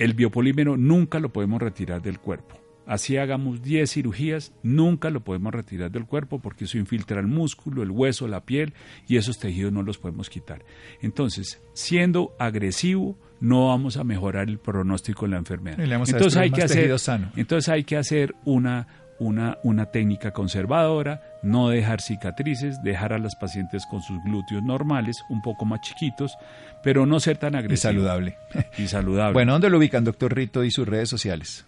El 0.00 0.14
biopolímero 0.14 0.76
nunca 0.76 1.20
lo 1.20 1.32
podemos 1.32 1.62
retirar 1.62 2.02
del 2.02 2.18
cuerpo. 2.18 2.65
Así 2.86 3.16
hagamos 3.16 3.62
10 3.62 3.90
cirugías, 3.90 4.52
nunca 4.62 5.10
lo 5.10 5.20
podemos 5.20 5.52
retirar 5.52 5.90
del 5.90 6.06
cuerpo 6.06 6.38
porque 6.38 6.66
eso 6.66 6.78
infiltra 6.78 7.20
el 7.20 7.26
músculo, 7.26 7.82
el 7.82 7.90
hueso, 7.90 8.28
la 8.28 8.44
piel 8.44 8.74
y 9.08 9.16
esos 9.16 9.38
tejidos 9.38 9.72
no 9.72 9.82
los 9.82 9.98
podemos 9.98 10.30
quitar. 10.30 10.64
Entonces, 11.02 11.60
siendo 11.72 12.34
agresivo, 12.38 13.18
no 13.40 13.68
vamos 13.68 13.96
a 13.96 14.04
mejorar 14.04 14.48
el 14.48 14.58
pronóstico 14.58 15.26
de 15.26 15.32
la 15.32 15.38
enfermedad. 15.38 15.80
Entonces 15.80 16.36
hay, 16.36 16.50
que 16.50 16.62
hacer, 16.62 16.94
entonces 17.36 17.68
hay 17.68 17.82
que 17.82 17.96
hacer 17.96 18.34
una, 18.44 18.86
una, 19.18 19.58
una 19.64 19.86
técnica 19.86 20.30
conservadora, 20.30 21.22
no 21.42 21.68
dejar 21.68 22.00
cicatrices, 22.00 22.80
dejar 22.82 23.12
a 23.12 23.18
las 23.18 23.34
pacientes 23.34 23.84
con 23.90 24.00
sus 24.00 24.22
glúteos 24.24 24.62
normales, 24.62 25.22
un 25.28 25.42
poco 25.42 25.64
más 25.64 25.80
chiquitos, 25.80 26.36
pero 26.84 27.04
no 27.04 27.18
ser 27.18 27.36
tan 27.36 27.56
agresivo. 27.56 27.74
Y 27.74 27.94
saludable. 27.94 28.36
Y 28.78 28.86
saludable. 28.86 29.32
Bueno, 29.32 29.52
¿dónde 29.52 29.70
lo 29.70 29.78
ubican, 29.78 30.04
doctor 30.04 30.34
Rito, 30.34 30.62
y 30.64 30.70
sus 30.70 30.86
redes 30.86 31.08
sociales? 31.08 31.66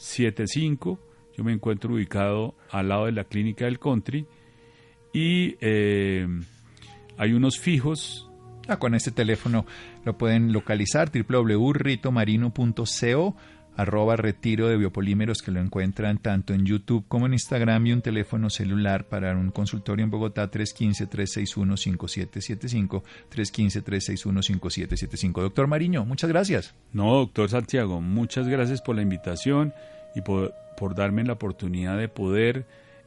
5775 0.00 0.98
yo 1.36 1.44
me 1.44 1.52
encuentro 1.52 1.92
ubicado 1.94 2.56
al 2.70 2.88
lado 2.88 3.04
de 3.06 3.12
la 3.12 3.22
clínica 3.24 3.66
del 3.66 3.78
country 3.78 4.26
y 5.12 5.56
eh, 5.60 6.26
hay 7.16 7.32
unos 7.32 7.58
fijos. 7.58 8.28
Ah, 8.68 8.78
con 8.78 8.94
este 8.94 9.10
teléfono 9.10 9.66
lo 10.04 10.16
pueden 10.16 10.52
localizar 10.52 11.10
www.ritomarino.co 11.10 13.36
arroba 13.76 14.16
retiro 14.16 14.68
de 14.68 14.76
biopolímeros 14.76 15.42
que 15.42 15.50
lo 15.50 15.60
encuentran 15.60 16.18
tanto 16.18 16.54
en 16.54 16.66
YouTube 16.66 17.04
como 17.08 17.26
en 17.26 17.32
Instagram 17.32 17.84
y 17.86 17.92
un 17.92 18.02
teléfono 18.02 18.50
celular 18.50 19.04
para 19.04 19.34
un 19.36 19.50
consultorio 19.50 20.04
en 20.04 20.10
Bogotá 20.10 20.50
315-361-5775, 20.50 23.02
315-361-5775. 23.30 25.40
Doctor 25.40 25.66
Mariño, 25.66 26.04
muchas 26.04 26.28
gracias. 26.30 26.74
No, 26.92 27.14
doctor 27.14 27.48
Santiago, 27.48 28.00
muchas 28.00 28.48
gracias 28.48 28.82
por 28.82 28.96
la 28.96 29.02
invitación 29.02 29.72
y 30.14 30.22
por, 30.22 30.54
por 30.76 30.94
darme 30.94 31.24
la 31.24 31.34
oportunidad 31.34 31.96
de 31.96 32.08
poder 32.08 32.66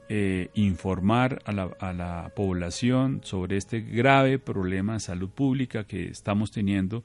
eh, 0.09 0.49
informar 0.53 1.41
a 1.45 1.51
la, 1.51 1.69
a 1.79 1.93
la, 1.93 2.31
población 2.35 3.21
sobre 3.23 3.57
este 3.57 3.81
grave 3.81 4.37
problema 4.37 4.93
de 4.93 4.99
salud 4.99 5.29
pública 5.29 5.85
que 5.85 6.07
estamos 6.07 6.51
teniendo 6.51 7.03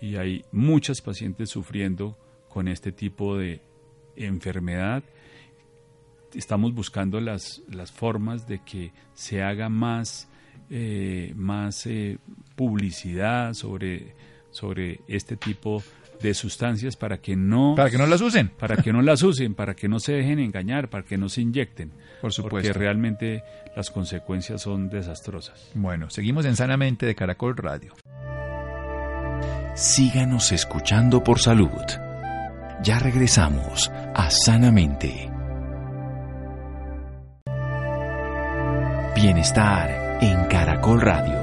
y 0.00 0.16
hay 0.16 0.44
muchas 0.52 1.00
pacientes 1.00 1.50
sufriendo 1.50 2.16
con 2.56 2.68
este 2.68 2.90
tipo 2.90 3.36
de 3.36 3.60
enfermedad. 4.16 5.02
Estamos 6.32 6.72
buscando 6.72 7.20
las, 7.20 7.60
las 7.70 7.92
formas 7.92 8.48
de 8.48 8.60
que 8.60 8.92
se 9.12 9.42
haga 9.42 9.68
más, 9.68 10.26
eh, 10.70 11.34
más 11.36 11.84
eh, 11.84 12.16
publicidad 12.54 13.52
sobre, 13.52 14.14
sobre 14.50 15.02
este 15.06 15.36
tipo 15.36 15.82
de 16.22 16.32
sustancias 16.32 16.96
para 16.96 17.18
que 17.18 17.36
no 17.36 17.74
para 17.76 17.90
que 17.90 17.98
no 17.98 18.06
las 18.06 18.22
usen. 18.22 18.48
para 18.58 18.78
que 18.78 18.90
no 18.90 19.02
las 19.02 19.22
usen 19.22 19.54
para 19.54 19.76
que 19.76 19.86
no 19.86 20.00
se 20.00 20.14
dejen 20.14 20.38
engañar 20.38 20.88
para 20.88 21.04
que 21.04 21.18
no 21.18 21.28
se 21.28 21.42
inyecten. 21.42 21.92
Por 22.22 22.32
supuesto. 22.32 22.56
Porque 22.56 22.72
realmente 22.72 23.42
las 23.76 23.90
consecuencias 23.90 24.62
son 24.62 24.88
desastrosas. 24.88 25.72
Bueno 25.74 26.08
seguimos 26.08 26.46
en 26.46 26.56
sanamente 26.56 27.04
de 27.04 27.14
Caracol 27.14 27.54
Radio. 27.54 27.92
Síganos 29.74 30.52
escuchando 30.52 31.22
por 31.22 31.38
salud 31.38 32.05
ya 32.86 33.00
regresamos 33.00 33.90
a 34.14 34.30
sanamente. 34.30 35.28
Bienestar 39.16 40.18
en 40.20 40.44
Caracol 40.44 41.00
Radio. 41.00 41.34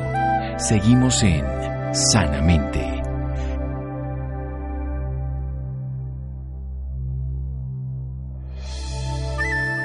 Seguimos 0.58 1.22
en 1.22 1.44
sanamente. 1.94 2.80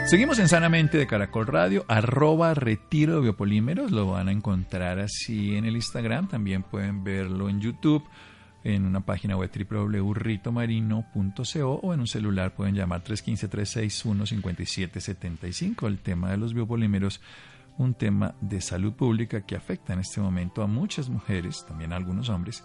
Seguimos 0.07 0.39
en 0.39 0.47
Sanamente 0.47 0.97
de 0.97 1.09
Caracol 1.09 1.49
Radio, 1.49 1.85
arroba 1.89 2.55
retiro 2.55 3.17
de 3.17 3.23
biopolímeros, 3.23 3.91
lo 3.91 4.07
van 4.13 4.29
a 4.29 4.33
encontrar 4.33 5.01
así 5.01 5.57
en 5.57 5.65
el 5.65 5.75
Instagram, 5.75 6.29
también 6.29 6.63
pueden 6.63 7.03
verlo 7.03 7.49
en 7.49 7.61
YouTube, 7.61 8.05
en 8.75 8.85
una 8.85 9.01
página 9.01 9.35
web 9.37 9.51
www.ritomarino.co 9.51 11.81
o 11.83 11.95
en 11.95 12.01
un 12.01 12.07
celular 12.07 12.55
pueden 12.55 12.75
llamar 12.75 13.03
315-361-5775. 13.03 15.87
El 15.87 15.97
tema 15.99 16.31
de 16.31 16.37
los 16.37 16.53
biopolímeros, 16.53 17.23
un 17.79 17.95
tema 17.95 18.35
de 18.43 18.61
salud 18.61 18.93
pública 18.93 19.47
que 19.47 19.57
afecta 19.57 19.95
en 19.95 20.01
este 20.01 20.21
momento 20.21 20.61
a 20.63 20.67
muchas 20.67 21.09
mujeres, 21.09 21.65
también 21.67 21.95
a 21.95 21.97
algunos 21.97 22.29
hombres, 22.29 22.63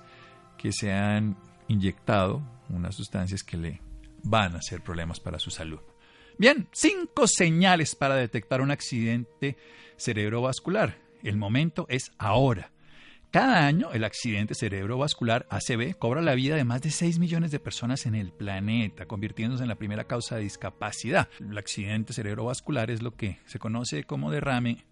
que 0.58 0.74
se 0.74 0.92
han 0.92 1.38
inyectado 1.70 2.42
unas 2.70 2.96
sustancias 2.96 3.44
que 3.44 3.56
le 3.56 3.80
van 4.24 4.56
a 4.56 4.58
hacer 4.58 4.82
problemas 4.82 5.22
para 5.22 5.40
su 5.40 5.52
salud. 5.52 5.80
Bien, 6.38 6.68
cinco 6.74 7.28
señales 7.28 7.96
para 7.96 8.16
detectar 8.16 8.60
un 8.60 8.72
accidente 8.72 9.56
cerebrovascular. 9.96 10.98
El 11.22 11.38
momento 11.38 11.86
es 11.88 12.12
ahora. 12.18 12.73
Cada 13.34 13.66
año 13.66 13.92
el 13.94 14.04
accidente 14.04 14.54
cerebrovascular 14.54 15.48
ACV 15.50 15.98
cobra 15.98 16.22
la 16.22 16.36
vida 16.36 16.56
de 16.56 16.66
más 16.66 16.84
de 16.84 16.92
6 16.92 17.18
millones 17.18 17.50
de 17.50 17.60
personas 17.60 18.06
en 18.06 18.14
el 18.14 18.32
planeta, 18.32 19.08
convirtiéndose 19.08 19.64
en 19.64 19.70
la 19.70 19.76
primera 19.76 20.04
causa 20.04 20.36
de 20.36 20.44
discapacidad. 20.44 21.30
El 21.40 21.58
accidente 21.58 22.14
cerebrovascular 22.14 22.92
es 22.92 23.02
lo 23.02 23.16
que 23.16 23.40
se 23.48 23.58
conoce 23.58 24.04
como 24.04 24.30
derrame 24.30 24.86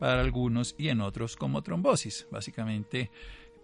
para 0.00 0.20
algunos 0.22 0.74
y 0.76 0.88
en 0.88 1.02
otros 1.02 1.36
como 1.36 1.62
trombosis. 1.62 2.26
Básicamente 2.32 3.12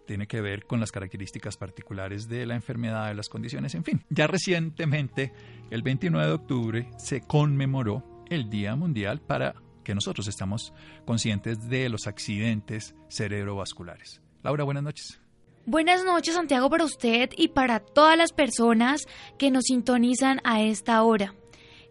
tiene 0.06 0.28
que 0.28 0.40
ver 0.40 0.64
con 0.64 0.78
las 0.78 0.92
características 0.92 1.56
particulares 1.56 2.28
de 2.28 2.46
la 2.46 2.54
enfermedad, 2.54 3.08
de 3.08 3.16
las 3.16 3.28
condiciones, 3.28 3.74
en 3.74 3.82
fin. 3.82 4.04
Ya 4.10 4.28
recientemente, 4.28 5.32
el 5.70 5.82
29 5.82 6.28
de 6.28 6.32
octubre, 6.32 6.88
se 6.98 7.22
conmemoró 7.22 8.24
el 8.30 8.48
Día 8.48 8.76
Mundial 8.76 9.20
para 9.20 9.56
nosotros 9.94 10.28
estamos 10.28 10.72
conscientes 11.04 11.68
de 11.68 11.88
los 11.88 12.06
accidentes 12.06 12.94
cerebrovasculares. 13.08 14.20
Laura, 14.42 14.64
buenas 14.64 14.82
noches. 14.82 15.20
Buenas 15.66 16.04
noches, 16.04 16.34
Santiago, 16.34 16.70
para 16.70 16.84
usted 16.84 17.30
y 17.36 17.48
para 17.48 17.80
todas 17.80 18.16
las 18.16 18.32
personas 18.32 19.06
que 19.38 19.50
nos 19.50 19.64
sintonizan 19.64 20.40
a 20.42 20.62
esta 20.62 21.02
hora. 21.02 21.34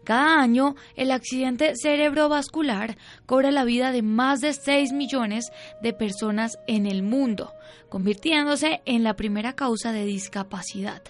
Cada 0.04 0.40
año, 0.40 0.74
el 0.96 1.12
accidente 1.12 1.74
cerebrovascular 1.76 2.96
cobra 3.26 3.50
la 3.50 3.64
vida 3.64 3.92
de 3.92 4.02
más 4.02 4.40
de 4.40 4.54
6 4.54 4.92
millones 4.92 5.52
de 5.82 5.92
personas 5.92 6.58
en 6.66 6.86
el 6.86 7.02
mundo, 7.02 7.52
convirtiéndose 7.88 8.80
en 8.86 9.04
la 9.04 9.14
primera 9.14 9.54
causa 9.54 9.92
de 9.92 10.04
discapacidad. 10.04 11.02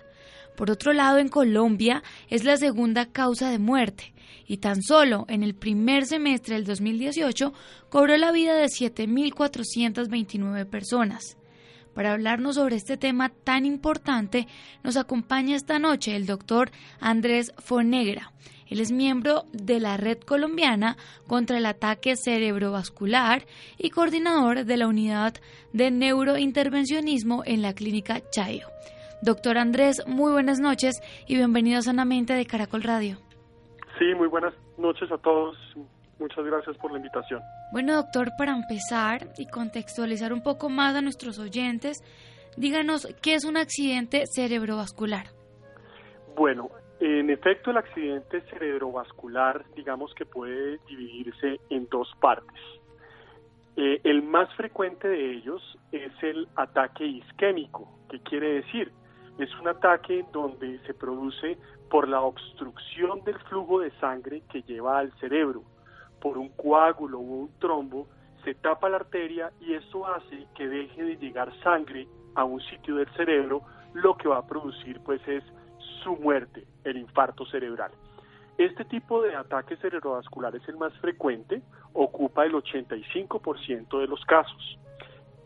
Por 0.61 0.71
otro 0.71 0.93
lado, 0.93 1.17
en 1.17 1.31
Colombia 1.31 2.03
es 2.29 2.45
la 2.45 2.59
segunda 2.59 3.07
causa 3.07 3.49
de 3.49 3.59
muerte 3.59 4.13
y 4.47 4.59
tan 4.59 4.83
solo 4.83 5.25
en 5.31 5.43
el 5.43 5.55
primer 5.55 6.05
semestre 6.05 6.55
del 6.55 6.67
2018 6.67 7.55
cobró 7.89 8.15
la 8.19 8.31
vida 8.31 8.53
de 8.53 8.67
7.429 8.67 10.67
personas. 10.67 11.39
Para 11.95 12.13
hablarnos 12.13 12.57
sobre 12.57 12.77
este 12.77 12.99
tema 12.99 13.31
tan 13.31 13.65
importante, 13.65 14.47
nos 14.85 14.99
acompaña 14.99 15.57
esta 15.57 15.79
noche 15.79 16.15
el 16.15 16.27
doctor 16.27 16.71
Andrés 17.01 17.55
Fonegra. 17.57 18.35
Él 18.67 18.81
es 18.81 18.93
miembro 18.93 19.47
de 19.55 19.81
la 19.81 19.97
Red 19.97 20.19
Colombiana 20.19 20.99
contra 21.27 21.57
el 21.57 21.65
Ataque 21.65 22.17
Cerebrovascular 22.23 23.47
y 23.79 23.89
coordinador 23.89 24.67
de 24.67 24.77
la 24.77 24.89
Unidad 24.89 25.37
de 25.73 25.91
Neurointervencionismo 25.91 27.45
en 27.47 27.63
la 27.63 27.73
Clínica 27.73 28.21
Chayo. 28.31 28.69
Doctor 29.23 29.59
Andrés, 29.59 30.03
muy 30.07 30.33
buenas 30.33 30.61
noches 30.61 31.03
y 31.27 31.37
bienvenido 31.37 31.79
a 31.79 31.83
Sanamente 31.83 32.33
de 32.33 32.47
Caracol 32.47 32.83
Radio. 32.83 33.19
Sí, 33.99 34.15
muy 34.17 34.29
buenas 34.29 34.55
noches 34.79 35.13
a 35.13 35.19
todos. 35.19 35.59
Muchas 36.19 36.43
gracias 36.47 36.75
por 36.79 36.91
la 36.91 36.97
invitación. 36.97 37.43
Bueno, 37.71 37.97
doctor, 37.97 38.31
para 38.39 38.53
empezar 38.53 39.29
y 39.37 39.47
contextualizar 39.47 40.33
un 40.33 40.43
poco 40.43 40.71
más 40.71 40.97
a 40.97 41.03
nuestros 41.03 41.39
oyentes, 41.39 42.03
díganos 42.57 43.07
qué 43.21 43.35
es 43.35 43.45
un 43.45 43.59
accidente 43.59 44.25
cerebrovascular. 44.25 45.27
Bueno, 46.35 46.71
en 47.01 47.29
efecto, 47.29 47.73
el 47.73 47.77
accidente 47.77 48.41
cerebrovascular, 48.51 49.67
digamos 49.77 50.15
que 50.15 50.25
puede 50.25 50.79
dividirse 50.89 51.61
en 51.69 51.87
dos 51.91 52.09
partes. 52.23 52.59
Eh, 53.77 54.01
el 54.05 54.23
más 54.23 54.55
frecuente 54.55 55.09
de 55.09 55.33
ellos 55.35 55.63
es 55.93 56.13
el 56.23 56.49
ataque 56.57 57.05
isquémico. 57.05 57.87
¿Qué 58.11 58.19
quiere 58.21 58.55
decir? 58.55 58.91
Es 59.39 59.55
un 59.59 59.69
ataque 59.69 60.25
donde 60.33 60.79
se 60.87 60.95
produce 60.95 61.59
por 61.91 62.09
la 62.09 62.21
obstrucción 62.21 63.23
del 63.25 63.39
flujo 63.41 63.81
de 63.81 63.91
sangre 63.99 64.43
que 64.51 64.63
lleva 64.63 64.99
al 64.99 65.13
cerebro, 65.19 65.63
por 66.21 66.39
un 66.39 66.51
coágulo 66.51 67.19
o 67.19 67.23
un 67.23 67.59
trombo, 67.59 68.07
se 68.45 68.55
tapa 68.55 68.89
la 68.89 68.97
arteria 68.97 69.53
y 69.61 69.75
eso 69.75 70.07
hace 70.07 70.47
que 70.55 70.69
deje 70.69 71.03
de 71.03 71.17
llegar 71.17 71.53
sangre 71.63 72.07
a 72.35 72.45
un 72.45 72.61
sitio 72.61 72.97
del 72.97 73.09
cerebro, 73.15 73.63
lo 73.95 74.17
que 74.17 74.29
va 74.29 74.39
a 74.39 74.47
producir 74.47 75.01
pues 75.01 75.21
es 75.27 75.43
su 76.03 76.17
muerte, 76.17 76.65
el 76.85 76.97
infarto 76.97 77.45
cerebral. 77.47 77.91
Este 78.57 78.85
tipo 78.85 79.23
de 79.23 79.35
ataque 79.35 79.77
cerebrovascular 79.77 80.55
es 80.55 80.69
el 80.69 80.77
más 80.77 80.93
frecuente, 80.99 81.63
ocupa 81.95 82.45
el 82.45 82.53
85% 82.53 84.01
de 84.01 84.07
los 84.07 84.25
casos. 84.27 84.79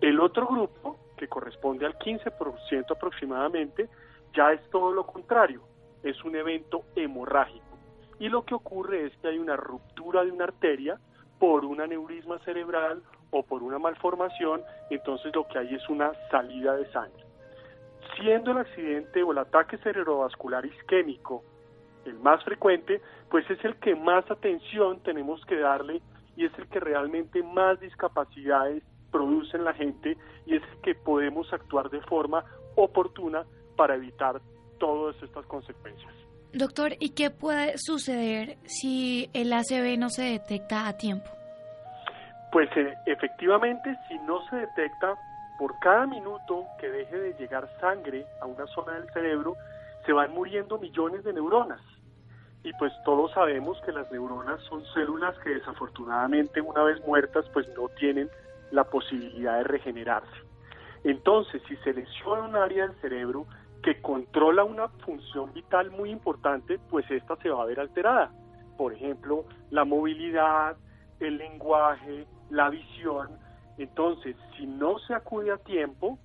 El 0.00 0.20
otro 0.20 0.46
grupo, 0.46 0.98
que 1.16 1.28
corresponde 1.28 1.86
al 1.86 1.98
15% 1.98 2.90
aproximadamente, 2.90 3.88
ya 4.34 4.52
es 4.52 4.68
todo 4.70 4.92
lo 4.92 5.06
contrario, 5.06 5.62
es 6.02 6.22
un 6.24 6.36
evento 6.36 6.84
hemorrágico. 6.96 7.78
Y 8.18 8.28
lo 8.28 8.44
que 8.44 8.54
ocurre 8.54 9.06
es 9.06 9.16
que 9.18 9.28
hay 9.28 9.38
una 9.38 9.56
ruptura 9.56 10.24
de 10.24 10.30
una 10.30 10.44
arteria 10.44 10.98
por 11.38 11.64
un 11.64 11.80
aneurisma 11.80 12.38
cerebral 12.40 13.02
o 13.30 13.42
por 13.42 13.62
una 13.62 13.78
malformación, 13.78 14.62
entonces 14.90 15.34
lo 15.34 15.46
que 15.48 15.58
hay 15.58 15.74
es 15.74 15.88
una 15.88 16.12
salida 16.30 16.76
de 16.76 16.90
sangre 16.92 17.24
siendo 18.16 18.52
el 18.52 18.58
accidente 18.58 19.22
o 19.22 19.32
el 19.32 19.38
ataque 19.38 19.78
cerebrovascular 19.78 20.64
isquémico 20.66 21.42
el 22.04 22.18
más 22.18 22.44
frecuente, 22.44 23.00
pues 23.30 23.48
es 23.50 23.64
el 23.64 23.76
que 23.76 23.94
más 23.94 24.30
atención 24.30 25.00
tenemos 25.02 25.44
que 25.46 25.56
darle 25.56 26.02
y 26.36 26.44
es 26.44 26.52
el 26.58 26.68
que 26.68 26.78
realmente 26.78 27.42
más 27.42 27.80
discapacidades 27.80 28.82
produce 29.14 29.56
en 29.56 29.62
la 29.62 29.72
gente 29.74 30.16
y 30.44 30.56
es 30.56 30.62
que 30.82 30.96
podemos 30.96 31.52
actuar 31.52 31.88
de 31.88 32.00
forma 32.00 32.44
oportuna 32.74 33.44
para 33.76 33.94
evitar 33.94 34.40
todas 34.80 35.14
estas 35.22 35.46
consecuencias. 35.46 36.12
Doctor, 36.52 36.94
¿y 36.98 37.10
qué 37.10 37.30
puede 37.30 37.74
suceder 37.78 38.56
si 38.64 39.30
el 39.32 39.52
ACV 39.52 39.96
no 39.98 40.10
se 40.10 40.22
detecta 40.22 40.88
a 40.88 40.96
tiempo? 40.96 41.30
Pues 42.50 42.68
eh, 42.76 42.94
efectivamente, 43.06 43.96
si 44.08 44.18
no 44.18 44.44
se 44.48 44.56
detecta, 44.56 45.14
por 45.60 45.78
cada 45.78 46.08
minuto 46.08 46.64
que 46.80 46.90
deje 46.90 47.16
de 47.16 47.34
llegar 47.34 47.68
sangre 47.80 48.26
a 48.40 48.46
una 48.46 48.66
zona 48.66 48.94
del 48.94 49.08
cerebro, 49.12 49.54
se 50.04 50.12
van 50.12 50.32
muriendo 50.32 50.78
millones 50.78 51.22
de 51.22 51.32
neuronas. 51.32 51.80
Y 52.64 52.72
pues 52.74 52.92
todos 53.04 53.30
sabemos 53.32 53.80
que 53.86 53.92
las 53.92 54.10
neuronas 54.10 54.60
son 54.62 54.84
células 54.94 55.38
que 55.38 55.50
desafortunadamente 55.50 56.60
una 56.60 56.82
vez 56.82 57.00
muertas 57.06 57.44
pues 57.52 57.68
no 57.76 57.88
tienen 57.90 58.28
la 58.70 58.84
posibilidad 58.84 59.58
de 59.58 59.64
regenerarse. 59.64 60.36
Entonces, 61.04 61.62
si 61.68 61.76
se 61.78 61.92
lesiona 61.92 62.42
un 62.42 62.56
área 62.56 62.86
del 62.86 62.96
cerebro 63.00 63.46
que 63.82 64.00
controla 64.00 64.64
una 64.64 64.88
función 64.88 65.52
vital 65.52 65.90
muy 65.90 66.10
importante, 66.10 66.78
pues 66.90 67.08
esta 67.10 67.36
se 67.36 67.50
va 67.50 67.62
a 67.62 67.66
ver 67.66 67.80
alterada. 67.80 68.30
Por 68.78 68.94
ejemplo, 68.94 69.44
la 69.70 69.84
movilidad, 69.84 70.76
el 71.20 71.36
lenguaje, 71.36 72.26
la 72.50 72.70
visión, 72.70 73.28
entonces, 73.78 74.36
si 74.56 74.66
no 74.66 74.98
se 75.00 75.14
acude 75.14 75.50
a 75.50 75.58
tiempo, 75.58 76.18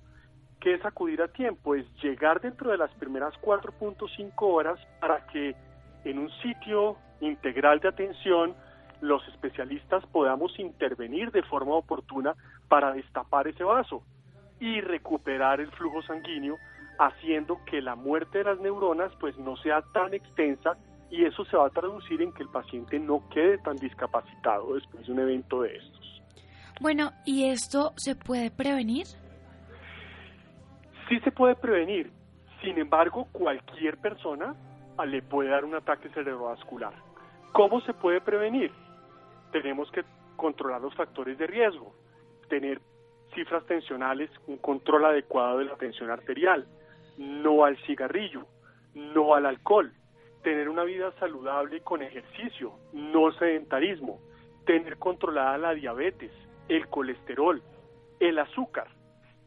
¿qué 0.60 0.74
es 0.74 0.84
acudir 0.84 1.20
a 1.22 1.28
tiempo? 1.28 1.74
Es 1.74 1.86
llegar 2.02 2.40
dentro 2.40 2.70
de 2.70 2.78
las 2.78 2.90
primeras 2.92 3.34
4.5 3.42 4.32
horas 4.38 4.78
para 5.00 5.26
que 5.26 5.54
en 6.04 6.18
un 6.18 6.30
sitio 6.42 6.96
integral 7.20 7.80
de 7.80 7.88
atención 7.88 8.54
los 9.00 9.26
especialistas 9.28 10.04
podamos 10.06 10.58
intervenir 10.58 11.30
de 11.30 11.42
forma 11.42 11.74
oportuna 11.74 12.34
para 12.68 12.92
destapar 12.92 13.48
ese 13.48 13.64
vaso. 13.64 14.02
y 14.62 14.82
recuperar 14.82 15.58
el 15.58 15.70
flujo 15.70 16.02
sanguíneo, 16.02 16.58
haciendo 16.98 17.64
que 17.64 17.80
la 17.80 17.94
muerte 17.94 18.38
de 18.38 18.44
las 18.44 18.60
neuronas 18.60 19.10
pues 19.18 19.34
no 19.38 19.56
sea 19.56 19.80
tan 19.94 20.12
extensa 20.12 20.76
y 21.10 21.24
eso 21.24 21.46
se 21.46 21.56
va 21.56 21.66
a 21.66 21.70
traducir 21.70 22.20
en 22.20 22.30
que 22.34 22.42
el 22.42 22.50
paciente 22.50 22.98
no 22.98 23.26
quede 23.30 23.56
tan 23.56 23.76
discapacitado 23.76 24.74
después 24.74 25.06
de 25.06 25.12
un 25.12 25.20
evento 25.20 25.62
de 25.62 25.76
estos. 25.76 26.22
Bueno, 26.78 27.10
¿y 27.24 27.48
esto 27.48 27.92
se 27.96 28.14
puede 28.16 28.50
prevenir? 28.50 29.06
Sí 31.08 31.18
se 31.20 31.32
puede 31.32 31.56
prevenir. 31.56 32.12
Sin 32.62 32.78
embargo, 32.78 33.28
cualquier 33.32 33.96
persona 33.96 34.54
le 35.06 35.22
puede 35.22 35.48
dar 35.48 35.64
un 35.64 35.74
ataque 35.74 36.10
cerebrovascular. 36.10 36.92
¿Cómo 37.52 37.80
se 37.80 37.94
puede 37.94 38.20
prevenir? 38.20 38.70
Tenemos 39.52 39.90
que 39.90 40.04
controlar 40.36 40.80
los 40.80 40.94
factores 40.94 41.38
de 41.38 41.46
riesgo, 41.46 41.94
tener 42.48 42.80
cifras 43.34 43.64
tensionales, 43.66 44.30
un 44.46 44.58
control 44.58 45.04
adecuado 45.04 45.58
de 45.58 45.66
la 45.66 45.76
tensión 45.76 46.10
arterial, 46.10 46.66
no 47.18 47.64
al 47.64 47.76
cigarrillo, 47.84 48.46
no 48.94 49.34
al 49.34 49.46
alcohol, 49.46 49.92
tener 50.42 50.68
una 50.68 50.84
vida 50.84 51.12
saludable 51.18 51.80
con 51.80 52.02
ejercicio, 52.02 52.72
no 52.92 53.32
sedentarismo, 53.32 54.20
tener 54.64 54.98
controlada 54.98 55.58
la 55.58 55.74
diabetes, 55.74 56.32
el 56.68 56.88
colesterol, 56.88 57.62
el 58.20 58.38
azúcar 58.38 58.88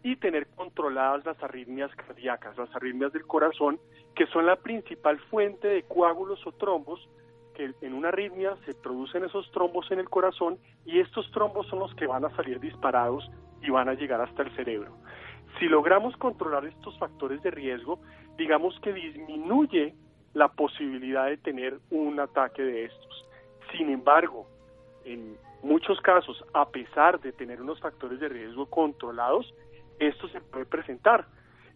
y 0.04 0.18
tener 0.18 0.48
controladas 0.48 1.26
las 1.26 1.42
arritmias 1.42 1.94
cardíacas, 1.96 2.58
las 2.58 2.74
arritmias 2.76 3.14
del 3.14 3.26
corazón, 3.26 3.80
que 4.16 4.28
son 4.28 4.46
la 4.46 4.58
principal 4.58 5.18
fuente 5.30 5.68
de 5.68 5.84
coágulos 5.84 6.46
o 6.46 6.52
trombos 6.52 7.08
que 7.54 7.74
en 7.82 7.94
una 7.94 8.10
arritmia 8.10 8.56
se 8.66 8.74
producen 8.74 9.24
esos 9.24 9.50
trombos 9.52 9.90
en 9.92 10.00
el 10.00 10.10
corazón 10.10 10.58
y 10.86 11.00
estos 11.00 11.30
trombos 11.32 11.68
son 11.68 11.80
los 11.80 11.94
que 11.96 12.08
van 12.08 12.26
a 12.26 12.36
salir 12.36 12.60
disparados 12.60 13.30
y 13.62 13.70
van 13.70 13.90
a 13.90 13.94
llegar 13.94 14.22
hasta 14.22 14.44
el 14.44 14.56
cerebro. 14.56 14.92
Si 15.60 15.66
logramos 15.66 16.16
controlar 16.18 16.66
estos 16.66 16.98
factores 16.98 17.42
de 17.44 17.52
riesgo, 17.52 18.00
digamos 18.38 18.80
que 18.82 18.94
disminuye 18.94 19.96
la 20.34 20.48
posibilidad 20.50 21.28
de 21.28 21.38
tener 21.38 21.80
un 21.92 22.20
ataque 22.20 22.64
de 22.64 22.86
estos. 22.86 23.26
Sin 23.72 23.90
embargo, 23.90 24.48
en 25.06 25.38
muchos 25.62 26.00
casos, 26.02 26.44
a 26.54 26.70
pesar 26.70 27.20
de 27.22 27.32
tener 27.32 27.62
unos 27.62 27.80
factores 27.80 28.20
de 28.20 28.30
riesgo 28.30 28.66
controlados, 28.66 29.54
esto 30.00 30.28
se 30.30 30.42
puede 30.42 30.66
presentar. 30.66 31.26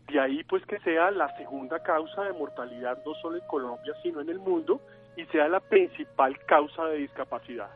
De 0.07 0.19
ahí 0.19 0.43
pues 0.45 0.65
que 0.65 0.79
sea 0.79 1.11
la 1.11 1.35
segunda 1.37 1.83
causa 1.83 2.23
de 2.23 2.33
mortalidad 2.33 2.97
no 3.05 3.13
solo 3.15 3.37
en 3.37 3.47
Colombia, 3.47 3.93
sino 4.01 4.21
en 4.21 4.29
el 4.29 4.39
mundo 4.39 4.81
y 5.17 5.25
sea 5.25 5.49
la 5.49 5.59
principal 5.59 6.37
causa 6.45 6.85
de 6.85 6.99
discapacidad. 6.99 7.69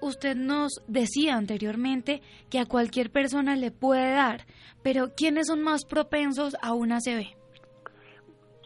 Usted 0.00 0.36
nos 0.36 0.82
decía 0.86 1.36
anteriormente 1.36 2.22
que 2.50 2.58
a 2.58 2.66
cualquier 2.66 3.10
persona 3.10 3.56
le 3.56 3.70
puede 3.70 4.12
dar, 4.14 4.42
pero 4.82 5.14
¿quiénes 5.16 5.46
son 5.46 5.62
más 5.62 5.84
propensos 5.84 6.56
a 6.60 6.74
una 6.74 6.96
ACV? 6.96 7.36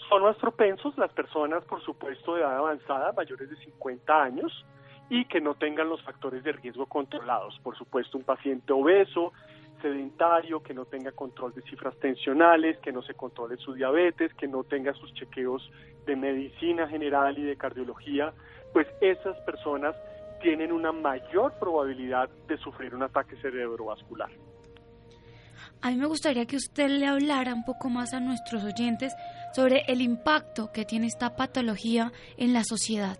Son 0.08 0.22
más 0.22 0.36
propensos 0.36 0.96
las 0.98 1.12
personas, 1.12 1.64
por 1.64 1.82
supuesto, 1.82 2.34
de 2.34 2.40
edad 2.40 2.56
avanzada, 2.56 3.12
mayores 3.12 3.50
de 3.50 3.56
50 3.56 4.22
años, 4.22 4.64
y 5.08 5.24
que 5.26 5.40
no 5.40 5.54
tengan 5.54 5.88
los 5.88 6.02
factores 6.02 6.42
de 6.42 6.52
riesgo 6.52 6.86
controlados. 6.86 7.58
Por 7.62 7.76
supuesto, 7.76 8.18
un 8.18 8.24
paciente 8.24 8.72
obeso, 8.72 9.32
sedentario, 9.80 10.62
que 10.62 10.74
no 10.74 10.84
tenga 10.84 11.12
control 11.12 11.52
de 11.54 11.62
cifras 11.62 11.96
tensionales, 11.96 12.78
que 12.78 12.92
no 12.92 13.02
se 13.02 13.14
controle 13.14 13.56
su 13.56 13.74
diabetes, 13.74 14.32
que 14.34 14.48
no 14.48 14.64
tenga 14.64 14.92
sus 14.94 15.12
chequeos 15.14 15.70
de 16.06 16.16
medicina 16.16 16.88
general 16.88 17.38
y 17.38 17.42
de 17.42 17.56
cardiología, 17.56 18.32
pues 18.72 18.86
esas 19.00 19.36
personas 19.40 19.94
tienen 20.40 20.72
una 20.72 20.92
mayor 20.92 21.54
probabilidad 21.58 22.28
de 22.46 22.56
sufrir 22.58 22.94
un 22.94 23.02
ataque 23.02 23.36
cerebrovascular. 23.36 24.30
A 25.82 25.90
mí 25.90 25.96
me 25.96 26.06
gustaría 26.06 26.46
que 26.46 26.56
usted 26.56 26.88
le 26.88 27.06
hablara 27.06 27.54
un 27.54 27.64
poco 27.64 27.88
más 27.88 28.14
a 28.14 28.20
nuestros 28.20 28.64
oyentes 28.64 29.14
sobre 29.54 29.82
el 29.88 30.00
impacto 30.00 30.70
que 30.72 30.84
tiene 30.84 31.06
esta 31.06 31.36
patología 31.36 32.12
en 32.36 32.52
la 32.52 32.64
sociedad. 32.64 33.18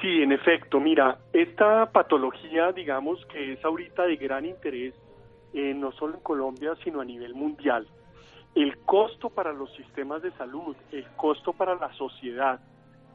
Sí, 0.00 0.22
en 0.22 0.32
efecto, 0.32 0.80
mira, 0.80 1.18
esta 1.32 1.86
patología, 1.86 2.72
digamos 2.72 3.24
que 3.26 3.52
es 3.52 3.64
ahorita 3.64 4.04
de 4.04 4.16
gran 4.16 4.44
interés 4.44 4.94
eh, 5.52 5.74
no 5.74 5.92
solo 5.92 6.14
en 6.14 6.20
Colombia, 6.20 6.74
sino 6.82 7.00
a 7.00 7.04
nivel 7.04 7.34
mundial. 7.34 7.86
El 8.54 8.78
costo 8.78 9.30
para 9.30 9.52
los 9.52 9.72
sistemas 9.74 10.22
de 10.22 10.30
salud, 10.32 10.76
el 10.90 11.06
costo 11.16 11.52
para 11.52 11.74
la 11.74 11.92
sociedad, 11.94 12.60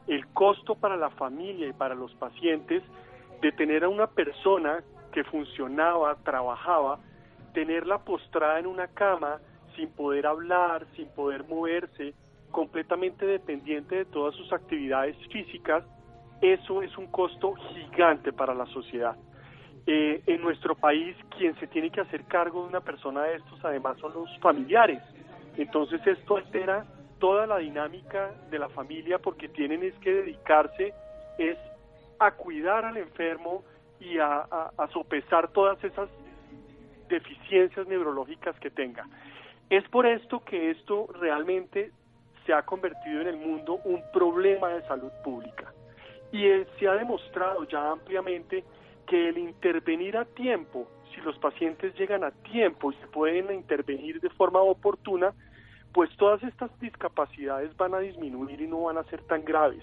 el 0.06 0.26
costo 0.28 0.74
para 0.74 0.96
la 0.96 1.10
familia 1.10 1.68
y 1.68 1.72
para 1.72 1.94
los 1.94 2.14
pacientes 2.14 2.82
de 3.40 3.52
tener 3.52 3.84
a 3.84 3.88
una 3.88 4.08
persona 4.08 4.82
que 5.12 5.24
funcionaba, 5.24 6.16
trabajaba, 6.24 6.98
tenerla 7.54 7.98
postrada 7.98 8.58
en 8.58 8.66
una 8.66 8.88
cama 8.88 9.38
sin 9.76 9.90
poder 9.90 10.26
hablar, 10.26 10.86
sin 10.96 11.08
poder 11.08 11.44
moverse, 11.44 12.14
completamente 12.50 13.26
dependiente 13.26 13.96
de 13.96 14.04
todas 14.06 14.34
sus 14.34 14.52
actividades 14.52 15.16
físicas, 15.28 15.84
eso 16.40 16.82
es 16.82 16.96
un 16.96 17.06
costo 17.08 17.54
gigante 17.54 18.32
para 18.32 18.54
la 18.54 18.66
sociedad. 18.66 19.16
Eh, 19.90 20.20
en 20.26 20.42
nuestro 20.42 20.74
país 20.74 21.16
quien 21.34 21.58
se 21.58 21.66
tiene 21.66 21.88
que 21.88 22.02
hacer 22.02 22.24
cargo 22.24 22.60
de 22.60 22.68
una 22.68 22.82
persona 22.82 23.22
de 23.22 23.36
estos 23.36 23.64
además 23.64 23.96
son 23.96 24.12
los 24.12 24.38
familiares. 24.38 25.02
Entonces 25.56 26.06
esto 26.06 26.36
altera 26.36 26.84
toda 27.18 27.46
la 27.46 27.56
dinámica 27.56 28.34
de 28.50 28.58
la 28.58 28.68
familia 28.68 29.18
porque 29.18 29.48
tienen 29.48 29.82
es 29.82 29.94
que 30.00 30.12
dedicarse 30.12 30.92
es 31.38 31.56
a 32.18 32.32
cuidar 32.32 32.84
al 32.84 32.98
enfermo 32.98 33.64
y 33.98 34.18
a, 34.18 34.40
a 34.76 34.88
sopesar 34.92 35.48
todas 35.52 35.82
esas 35.82 36.10
deficiencias 37.08 37.86
neurológicas 37.86 38.60
que 38.60 38.68
tenga. 38.68 39.06
Es 39.70 39.88
por 39.88 40.04
esto 40.04 40.44
que 40.44 40.70
esto 40.70 41.08
realmente 41.18 41.92
se 42.44 42.52
ha 42.52 42.60
convertido 42.60 43.22
en 43.22 43.28
el 43.28 43.38
mundo 43.38 43.80
un 43.84 44.02
problema 44.12 44.68
de 44.68 44.82
salud 44.82 45.12
pública 45.24 45.72
y 46.30 46.44
se 46.78 46.86
ha 46.86 46.92
demostrado 46.92 47.64
ya 47.64 47.90
ampliamente 47.90 48.64
que 49.08 49.30
el 49.30 49.38
intervenir 49.38 50.16
a 50.16 50.24
tiempo, 50.24 50.86
si 51.14 51.20
los 51.22 51.36
pacientes 51.38 51.94
llegan 51.98 52.22
a 52.22 52.30
tiempo 52.30 52.92
y 52.92 52.94
se 52.96 53.06
pueden 53.08 53.52
intervenir 53.52 54.20
de 54.20 54.30
forma 54.30 54.60
oportuna, 54.60 55.32
pues 55.92 56.14
todas 56.16 56.42
estas 56.42 56.70
discapacidades 56.78 57.76
van 57.76 57.94
a 57.94 57.98
disminuir 57.98 58.60
y 58.60 58.68
no 58.68 58.82
van 58.82 58.98
a 58.98 59.04
ser 59.04 59.22
tan 59.22 59.44
graves. 59.44 59.82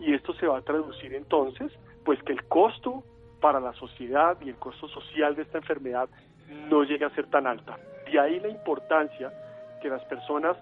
Y 0.00 0.12
esto 0.12 0.34
se 0.34 0.46
va 0.46 0.58
a 0.58 0.62
traducir 0.62 1.14
entonces, 1.14 1.72
pues 2.04 2.20
que 2.24 2.32
el 2.32 2.44
costo 2.48 3.04
para 3.40 3.60
la 3.60 3.72
sociedad 3.74 4.36
y 4.40 4.48
el 4.48 4.56
costo 4.56 4.88
social 4.88 5.36
de 5.36 5.42
esta 5.42 5.58
enfermedad 5.58 6.08
no 6.68 6.82
llegue 6.82 7.04
a 7.04 7.14
ser 7.14 7.26
tan 7.30 7.46
alta. 7.46 7.78
De 8.10 8.18
ahí 8.18 8.40
la 8.40 8.48
importancia 8.48 9.32
que 9.80 9.88
las 9.88 10.04
personas 10.06 10.56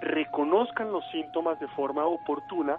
reconozcan 0.00 0.92
los 0.92 1.04
síntomas 1.10 1.58
de 1.60 1.68
forma 1.68 2.04
oportuna 2.04 2.76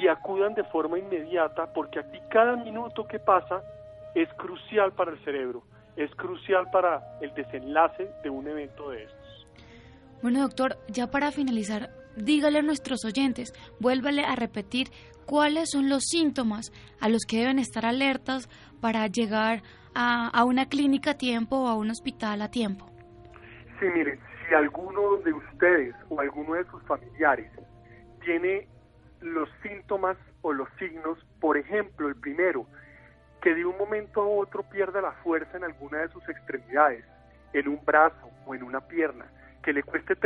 y 0.00 0.08
acudan 0.08 0.54
de 0.54 0.64
forma 0.64 0.98
inmediata, 0.98 1.72
porque 1.72 2.00
aquí 2.00 2.18
cada 2.28 2.56
minuto 2.56 3.06
que 3.06 3.20
pasa 3.20 3.62
es 4.14 4.28
crucial 4.34 4.92
para 4.92 5.12
el 5.12 5.24
cerebro, 5.24 5.64
es 5.96 6.10
crucial 6.14 6.70
para 6.72 7.02
el 7.20 7.32
desenlace 7.34 8.10
de 8.22 8.30
un 8.30 8.46
evento 8.46 8.90
de 8.90 9.04
estos. 9.04 9.46
Bueno, 10.22 10.40
doctor, 10.40 10.78
ya 10.88 11.10
para 11.10 11.30
finalizar, 11.32 11.90
dígale 12.16 12.60
a 12.60 12.62
nuestros 12.62 13.04
oyentes, 13.04 13.52
vuélvale 13.80 14.24
a 14.24 14.34
repetir 14.36 14.88
cuáles 15.26 15.70
son 15.70 15.88
los 15.88 16.04
síntomas 16.04 16.72
a 17.00 17.08
los 17.08 17.24
que 17.26 17.38
deben 17.38 17.58
estar 17.58 17.84
alertas 17.84 18.48
para 18.80 19.06
llegar 19.06 19.62
a, 19.94 20.28
a 20.28 20.44
una 20.44 20.66
clínica 20.66 21.12
a 21.12 21.18
tiempo 21.18 21.56
o 21.56 21.68
a 21.68 21.74
un 21.74 21.90
hospital 21.90 22.42
a 22.42 22.50
tiempo. 22.50 22.86
Sí, 23.80 23.86
miren, 23.94 24.18
si 24.48 24.54
alguno 24.54 25.16
de 25.24 25.32
ustedes 25.32 25.94
o 26.08 26.20
alguno 26.20 26.54
de 26.54 26.64
sus 26.70 26.82
familiares 26.84 27.50
tiene 28.24 28.68
los 29.20 29.48
síntomas 29.62 30.16
o 30.42 30.52
los 30.52 30.68
signos, 30.78 31.18
por 31.40 31.56
ejemplo, 31.56 32.08
el 32.08 32.16
primero, 32.16 32.66
que 33.44 33.54
de 33.54 33.66
un 33.66 33.76
momento 33.76 34.22
a 34.22 34.26
otro 34.26 34.62
pierda 34.62 35.02
la 35.02 35.12
fuerza 35.22 35.58
en 35.58 35.64
alguna 35.64 35.98
de 35.98 36.08
sus 36.08 36.26
extremidades, 36.30 37.04
en 37.52 37.68
un 37.68 37.84
brazo 37.84 38.30
o 38.46 38.54
en 38.54 38.62
una 38.62 38.80
pierna, 38.80 39.26
que 39.62 39.74
le 39.74 39.82
cueste 39.82 40.16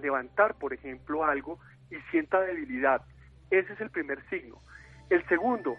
levantar, 0.00 0.54
por 0.54 0.72
ejemplo, 0.72 1.24
algo 1.24 1.58
y 1.90 1.96
sienta 2.12 2.40
debilidad. 2.40 3.02
Ese 3.50 3.72
es 3.72 3.80
el 3.80 3.90
primer 3.90 4.22
signo. 4.30 4.62
El 5.10 5.26
segundo, 5.26 5.76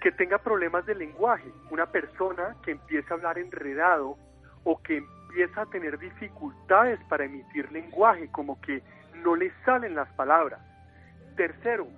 que 0.00 0.12
tenga 0.12 0.38
problemas 0.38 0.86
de 0.86 0.94
lenguaje, 0.94 1.50
una 1.72 1.86
persona 1.86 2.54
que 2.62 2.70
empiece 2.70 3.12
a 3.12 3.16
hablar 3.16 3.38
enredado 3.38 4.16
o 4.62 4.80
que 4.80 4.98
empieza 4.98 5.62
a 5.62 5.66
tener 5.66 5.98
dificultades 5.98 7.00
para 7.08 7.24
emitir 7.24 7.72
lenguaje, 7.72 8.30
como 8.30 8.60
que 8.60 8.84
no 9.16 9.34
le 9.34 9.50
salen 9.64 9.96
las 9.96 10.08
palabras. 10.10 10.60
Tercero, 11.34 11.88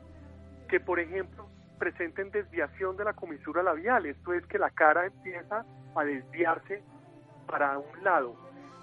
que 0.71 0.81
por 0.81 1.01
ejemplo 1.01 1.51
presenten 1.79 2.31
desviación 2.31 2.97
de 2.97 3.05
la 3.05 3.15
comisura 3.15 3.63
labial, 3.63 4.07
esto 4.07 4.33
es 4.33 4.45
que 4.47 4.59
la 4.59 4.71
cara 4.71 5.07
empieza 5.07 5.65
a 5.95 6.05
desviarse 6.05 6.83
para 7.47 7.79
un 7.79 8.05
lado. 8.05 8.37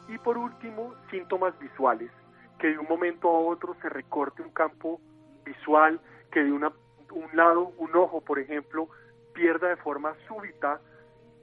Y 0.08 0.18
por 0.18 0.38
último, 0.38 0.94
síntomas 1.12 1.58
visuales, 1.60 2.12
que 2.60 2.70
de 2.70 2.78
un 2.78 2.88
momento 2.88 3.30
a 3.30 3.40
otro 3.40 3.76
se 3.82 3.90
recorte 3.90 4.42
un 4.42 4.52
campo 4.52 5.00
visual, 5.44 6.00
que 6.32 6.44
de 6.44 6.52
una, 6.52 6.72
un 7.12 7.36
lado, 7.36 7.74
un 7.78 7.96
ojo, 7.96 8.22
por 8.22 8.40
ejemplo, 8.40 8.90
pierda 9.34 9.70
de 9.70 9.78
forma 9.78 10.14
súbita 10.28 10.80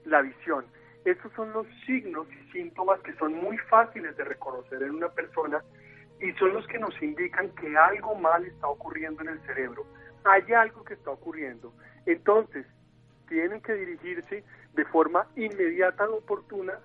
la 0.05 0.23
visión. 0.23 0.65
Esos 1.05 1.33
son 1.33 1.53
los 1.53 1.67
signos 1.87 2.27
y 2.33 2.53
síntomas 2.53 3.01
que 3.01 3.15
son 3.15 3.35
muy 3.35 3.59
fáciles 3.59 4.17
de 4.17 4.25
reconocer 4.25 4.83
en 4.83 4.95
una 4.95 5.09
persona 5.09 5.63
y 6.21 6.33
son 6.35 6.53
los 6.53 6.67
que 6.69 6.79
nos 6.79 7.01
indican 7.03 7.51
que 7.57 7.77
algo 7.77 8.15
mal 8.15 8.45
está 8.45 8.69
ocurriendo 8.69 9.23
en 9.23 9.31
el 9.31 9.41
cerebro. 9.41 9.85
Hay 10.25 10.53
algo 10.53 10.85
que 10.85 10.95
está 10.95 11.11
ocurriendo. 11.11 11.73
Entonces, 12.07 12.67
tienen 13.29 13.61
que 13.61 13.75
dirigirse 13.75 14.45
de 14.75 14.85
forma 14.87 15.27
inmediata 15.37 16.05
y 16.05 16.13
oportuna 16.13 16.79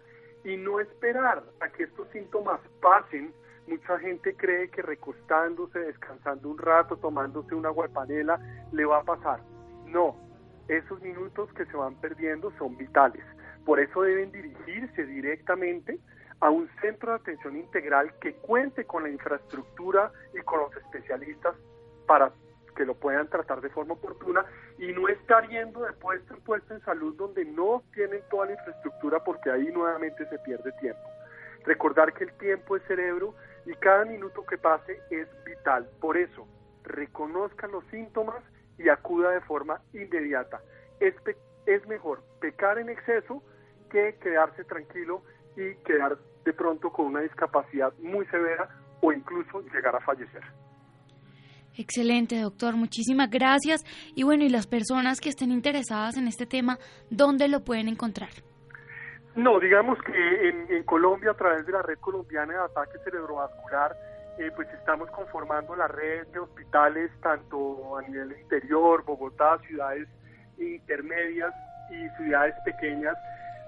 y 0.44 0.58
no 0.58 0.80
esperar 0.80 1.44
a 1.60 1.70
que 1.70 1.84
estos 1.84 2.08
síntomas 2.10 2.60
pasen. 2.82 3.34
Mucha 3.68 4.00
gente 4.00 4.34
cree 4.36 4.70
que 4.70 4.82
recostándose, 4.82 5.80
descansando 5.80 6.50
un 6.50 6.58
rato, 6.58 6.96
tomándose 6.98 7.54
una 7.54 7.70
guapanela, 7.70 8.40
le 8.72 8.86
va 8.86 9.00
a 9.00 9.04
pasar. 9.04 9.42
No, 9.86 10.16
esos 10.68 11.02
minutos 11.02 11.52
que 11.54 11.66
se 11.66 11.76
van 11.76 11.96
perdiendo 11.96 12.52
son 12.58 12.78
vitales. 12.78 13.24
Por 13.66 13.80
eso 13.80 14.02
deben 14.02 14.32
dirigirse 14.32 15.06
directamente 15.06 16.00
a 16.40 16.50
un 16.50 16.70
centro 16.82 17.12
de 17.12 17.18
atención 17.18 17.58
integral 17.58 18.14
que 18.20 18.34
cuente 18.36 18.86
con 18.86 19.04
la 19.04 19.10
infraestructura 19.10 20.12
y 20.34 20.42
con 20.44 20.60
los 20.60 20.76
especialistas 20.78 21.56
para 22.06 22.32
que 22.78 22.86
lo 22.86 22.94
puedan 22.94 23.28
tratar 23.28 23.60
de 23.60 23.70
forma 23.70 23.96
oportuna 23.96 24.46
y 24.78 24.94
no 24.94 25.10
estar 25.10 25.50
yendo 25.50 25.82
de 25.84 25.94
puesto 25.94 26.36
en 26.36 26.42
puesto 26.42 26.76
en 26.76 26.82
salud 26.82 27.16
donde 27.18 27.44
no 27.44 27.84
tienen 27.92 28.22
toda 28.30 28.46
la 28.46 28.52
infraestructura 28.54 29.24
porque 29.24 29.50
ahí 29.50 29.66
nuevamente 29.74 30.30
se 30.30 30.38
pierde 30.40 30.72
tiempo. 30.74 31.02
Recordar 31.66 32.14
que 32.14 32.26
el 32.26 32.34
tiempo 32.34 32.78
es 32.78 32.84
cerebro 32.84 33.34
y 33.66 33.74
cada 33.74 34.06
minuto 34.06 34.46
que 34.46 34.60
pase 34.60 35.02
es 35.10 35.28
vital. 35.44 35.90
Por 36.00 36.18
eso, 36.18 36.48
reconozcan 36.84 37.72
los 37.72 37.84
síntomas 37.88 38.44
y 38.78 38.90
acuda 38.90 39.32
de 39.32 39.42
forma 39.42 39.82
inmediata. 39.94 40.62
Es, 41.00 41.16
es 41.66 41.88
mejor 41.88 42.22
pecar 42.40 42.78
en 42.78 42.90
exceso 42.90 43.42
que 43.90 44.16
quedarse 44.22 44.64
tranquilo 44.66 45.24
y 45.56 45.74
quedar 45.84 46.18
de 46.46 46.54
pronto 46.54 46.92
con 46.92 47.08
una 47.08 47.22
discapacidad 47.22 47.92
muy 47.98 48.26
severa 48.28 48.70
o 49.02 49.12
incluso 49.12 49.62
llegar 49.74 49.96
a 49.96 50.00
fallecer. 50.02 50.44
Excelente, 51.78 52.40
doctor. 52.40 52.76
Muchísimas 52.76 53.30
gracias. 53.30 53.84
Y 54.16 54.24
bueno, 54.24 54.44
y 54.44 54.50
las 54.50 54.68
personas 54.68 55.22
que 55.22 55.30
estén 55.30 55.52
interesadas 55.52 56.18
en 56.18 56.28
este 56.28 56.46
tema, 56.46 56.78
¿dónde 57.10 57.48
lo 57.48 57.64
pueden 57.64 57.88
encontrar? 57.88 58.30
No, 59.36 59.60
digamos 59.60 60.00
que 60.02 60.50
en, 60.50 60.84
Colombia, 60.84 61.32
a 61.32 61.36
través 61.36 61.66
de 61.66 61.72
la 61.72 61.84
Red 61.84 62.00
Colombiana 62.00 62.54
de 62.54 62.60
Ataque 62.60 62.98
Cerebrovascular, 63.04 63.96
eh, 64.40 64.52
pues 64.56 64.68
estamos 64.74 65.10
conformando 65.12 65.76
la 65.76 65.88
red 65.88 66.28
de 66.28 66.40
hospitales 66.40 67.12
tanto 67.22 67.98
a 67.98 68.02
nivel 68.02 68.36
interior, 68.42 69.04
Bogotá, 69.06 69.60
ciudades 69.68 70.08
intermedias 70.58 71.54
y 71.92 72.10
ciudades 72.18 72.56
pequeñas 72.66 73.16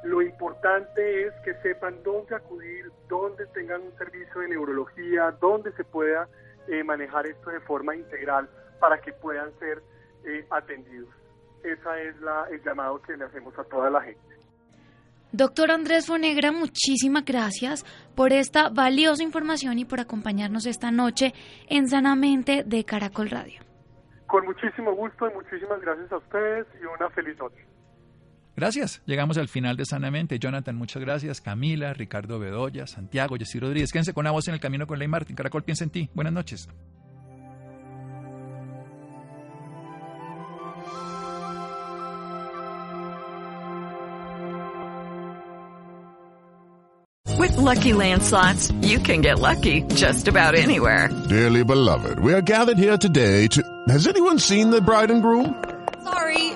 lo 0.04 0.22
importante 0.22 1.28
es 1.28 1.34
que 1.44 1.54
sepan 1.56 2.02
dónde 2.04 2.36
acudir, 2.36 2.90
dónde 3.10 3.46
tengan 3.48 3.82
un 3.82 3.98
servicio 3.98 4.42
de 4.42 4.50
neurología, 4.50 5.32
dónde 5.42 5.74
se 5.74 5.84
pueda 5.84 6.28
eh, 6.70 6.84
manejar 6.84 7.26
esto 7.28 7.50
de 7.50 7.60
forma 7.62 7.96
integral 7.96 8.50
para 8.80 9.00
que 9.02 9.12
puedan 9.14 9.52
ser 9.60 9.82
eh, 10.26 10.46
atendidos. 10.50 11.10
Ese 11.64 12.08
es 12.08 12.22
la, 12.22 12.46
el 12.52 12.64
llamado 12.64 13.02
que 13.02 13.18
le 13.18 13.26
hacemos 13.26 13.58
a 13.58 13.64
toda 13.66 13.90
la 13.90 14.02
gente. 14.02 14.22
Doctor 15.32 15.70
Andrés 15.70 16.08
Fonegra, 16.08 16.52
muchísimas 16.52 17.24
gracias 17.24 17.86
por 18.16 18.34
esta 18.34 18.70
valiosa 18.70 19.22
información 19.22 19.78
y 19.78 19.86
por 19.86 20.00
acompañarnos 20.00 20.66
esta 20.66 20.90
noche 20.90 21.34
en 21.68 21.88
Sanamente 21.88 22.64
de 22.66 22.84
Caracol 22.84 23.30
Radio. 23.30 23.62
Con 24.26 24.46
muchísimo 24.46 24.94
gusto 24.94 25.30
y 25.30 25.34
muchísimas 25.34 25.82
gracias 25.82 26.12
a 26.12 26.18
ustedes 26.18 26.66
y 26.82 26.86
una 26.86 27.10
feliz 27.12 27.38
noche. 27.38 27.64
Gracias. 28.60 29.02
Llegamos 29.06 29.38
al 29.38 29.48
final 29.48 29.78
de 29.78 29.86
Sanamente. 29.86 30.38
Jonathan, 30.38 30.76
muchas 30.76 31.02
gracias. 31.02 31.40
Camila, 31.40 31.94
Ricardo 31.94 32.40
Bedoya, 32.40 32.88
Santiago, 32.88 33.38
Jessy 33.38 33.58
Rodríguez. 33.58 33.90
Quédense 33.94 34.14
con 34.14 34.24
una 34.24 34.32
voz 34.32 34.50
en 34.50 34.54
el 34.54 34.60
camino 34.60 34.86
con 34.86 35.00
Ley 35.00 35.08
Martín. 35.08 35.34
Caracol 35.38 35.64
piensa 35.64 35.86
en 35.86 35.92
ti. 35.92 36.10
Buenas 36.14 36.34
noches. 36.34 36.68
With 47.38 47.56
lucky 47.56 47.94
landslots, 47.94 48.74
you 48.86 49.00
can 49.00 49.22
get 49.22 49.40
lucky 49.40 49.84
just 49.96 50.28
about 50.28 50.56
anywhere. 50.56 51.08
Dearly 51.30 51.64
beloved, 51.64 52.20
we 52.20 52.34
are 52.34 52.42
gathered 52.42 52.78
here 52.78 52.98
today 52.98 53.48
to. 53.48 53.64
Has 53.88 54.06
anyone 54.06 54.38
seen 54.38 54.70
the 54.70 54.82
bride 54.82 55.12
and 55.12 55.22
groom? 55.22 55.56
Sorry, 56.04 56.49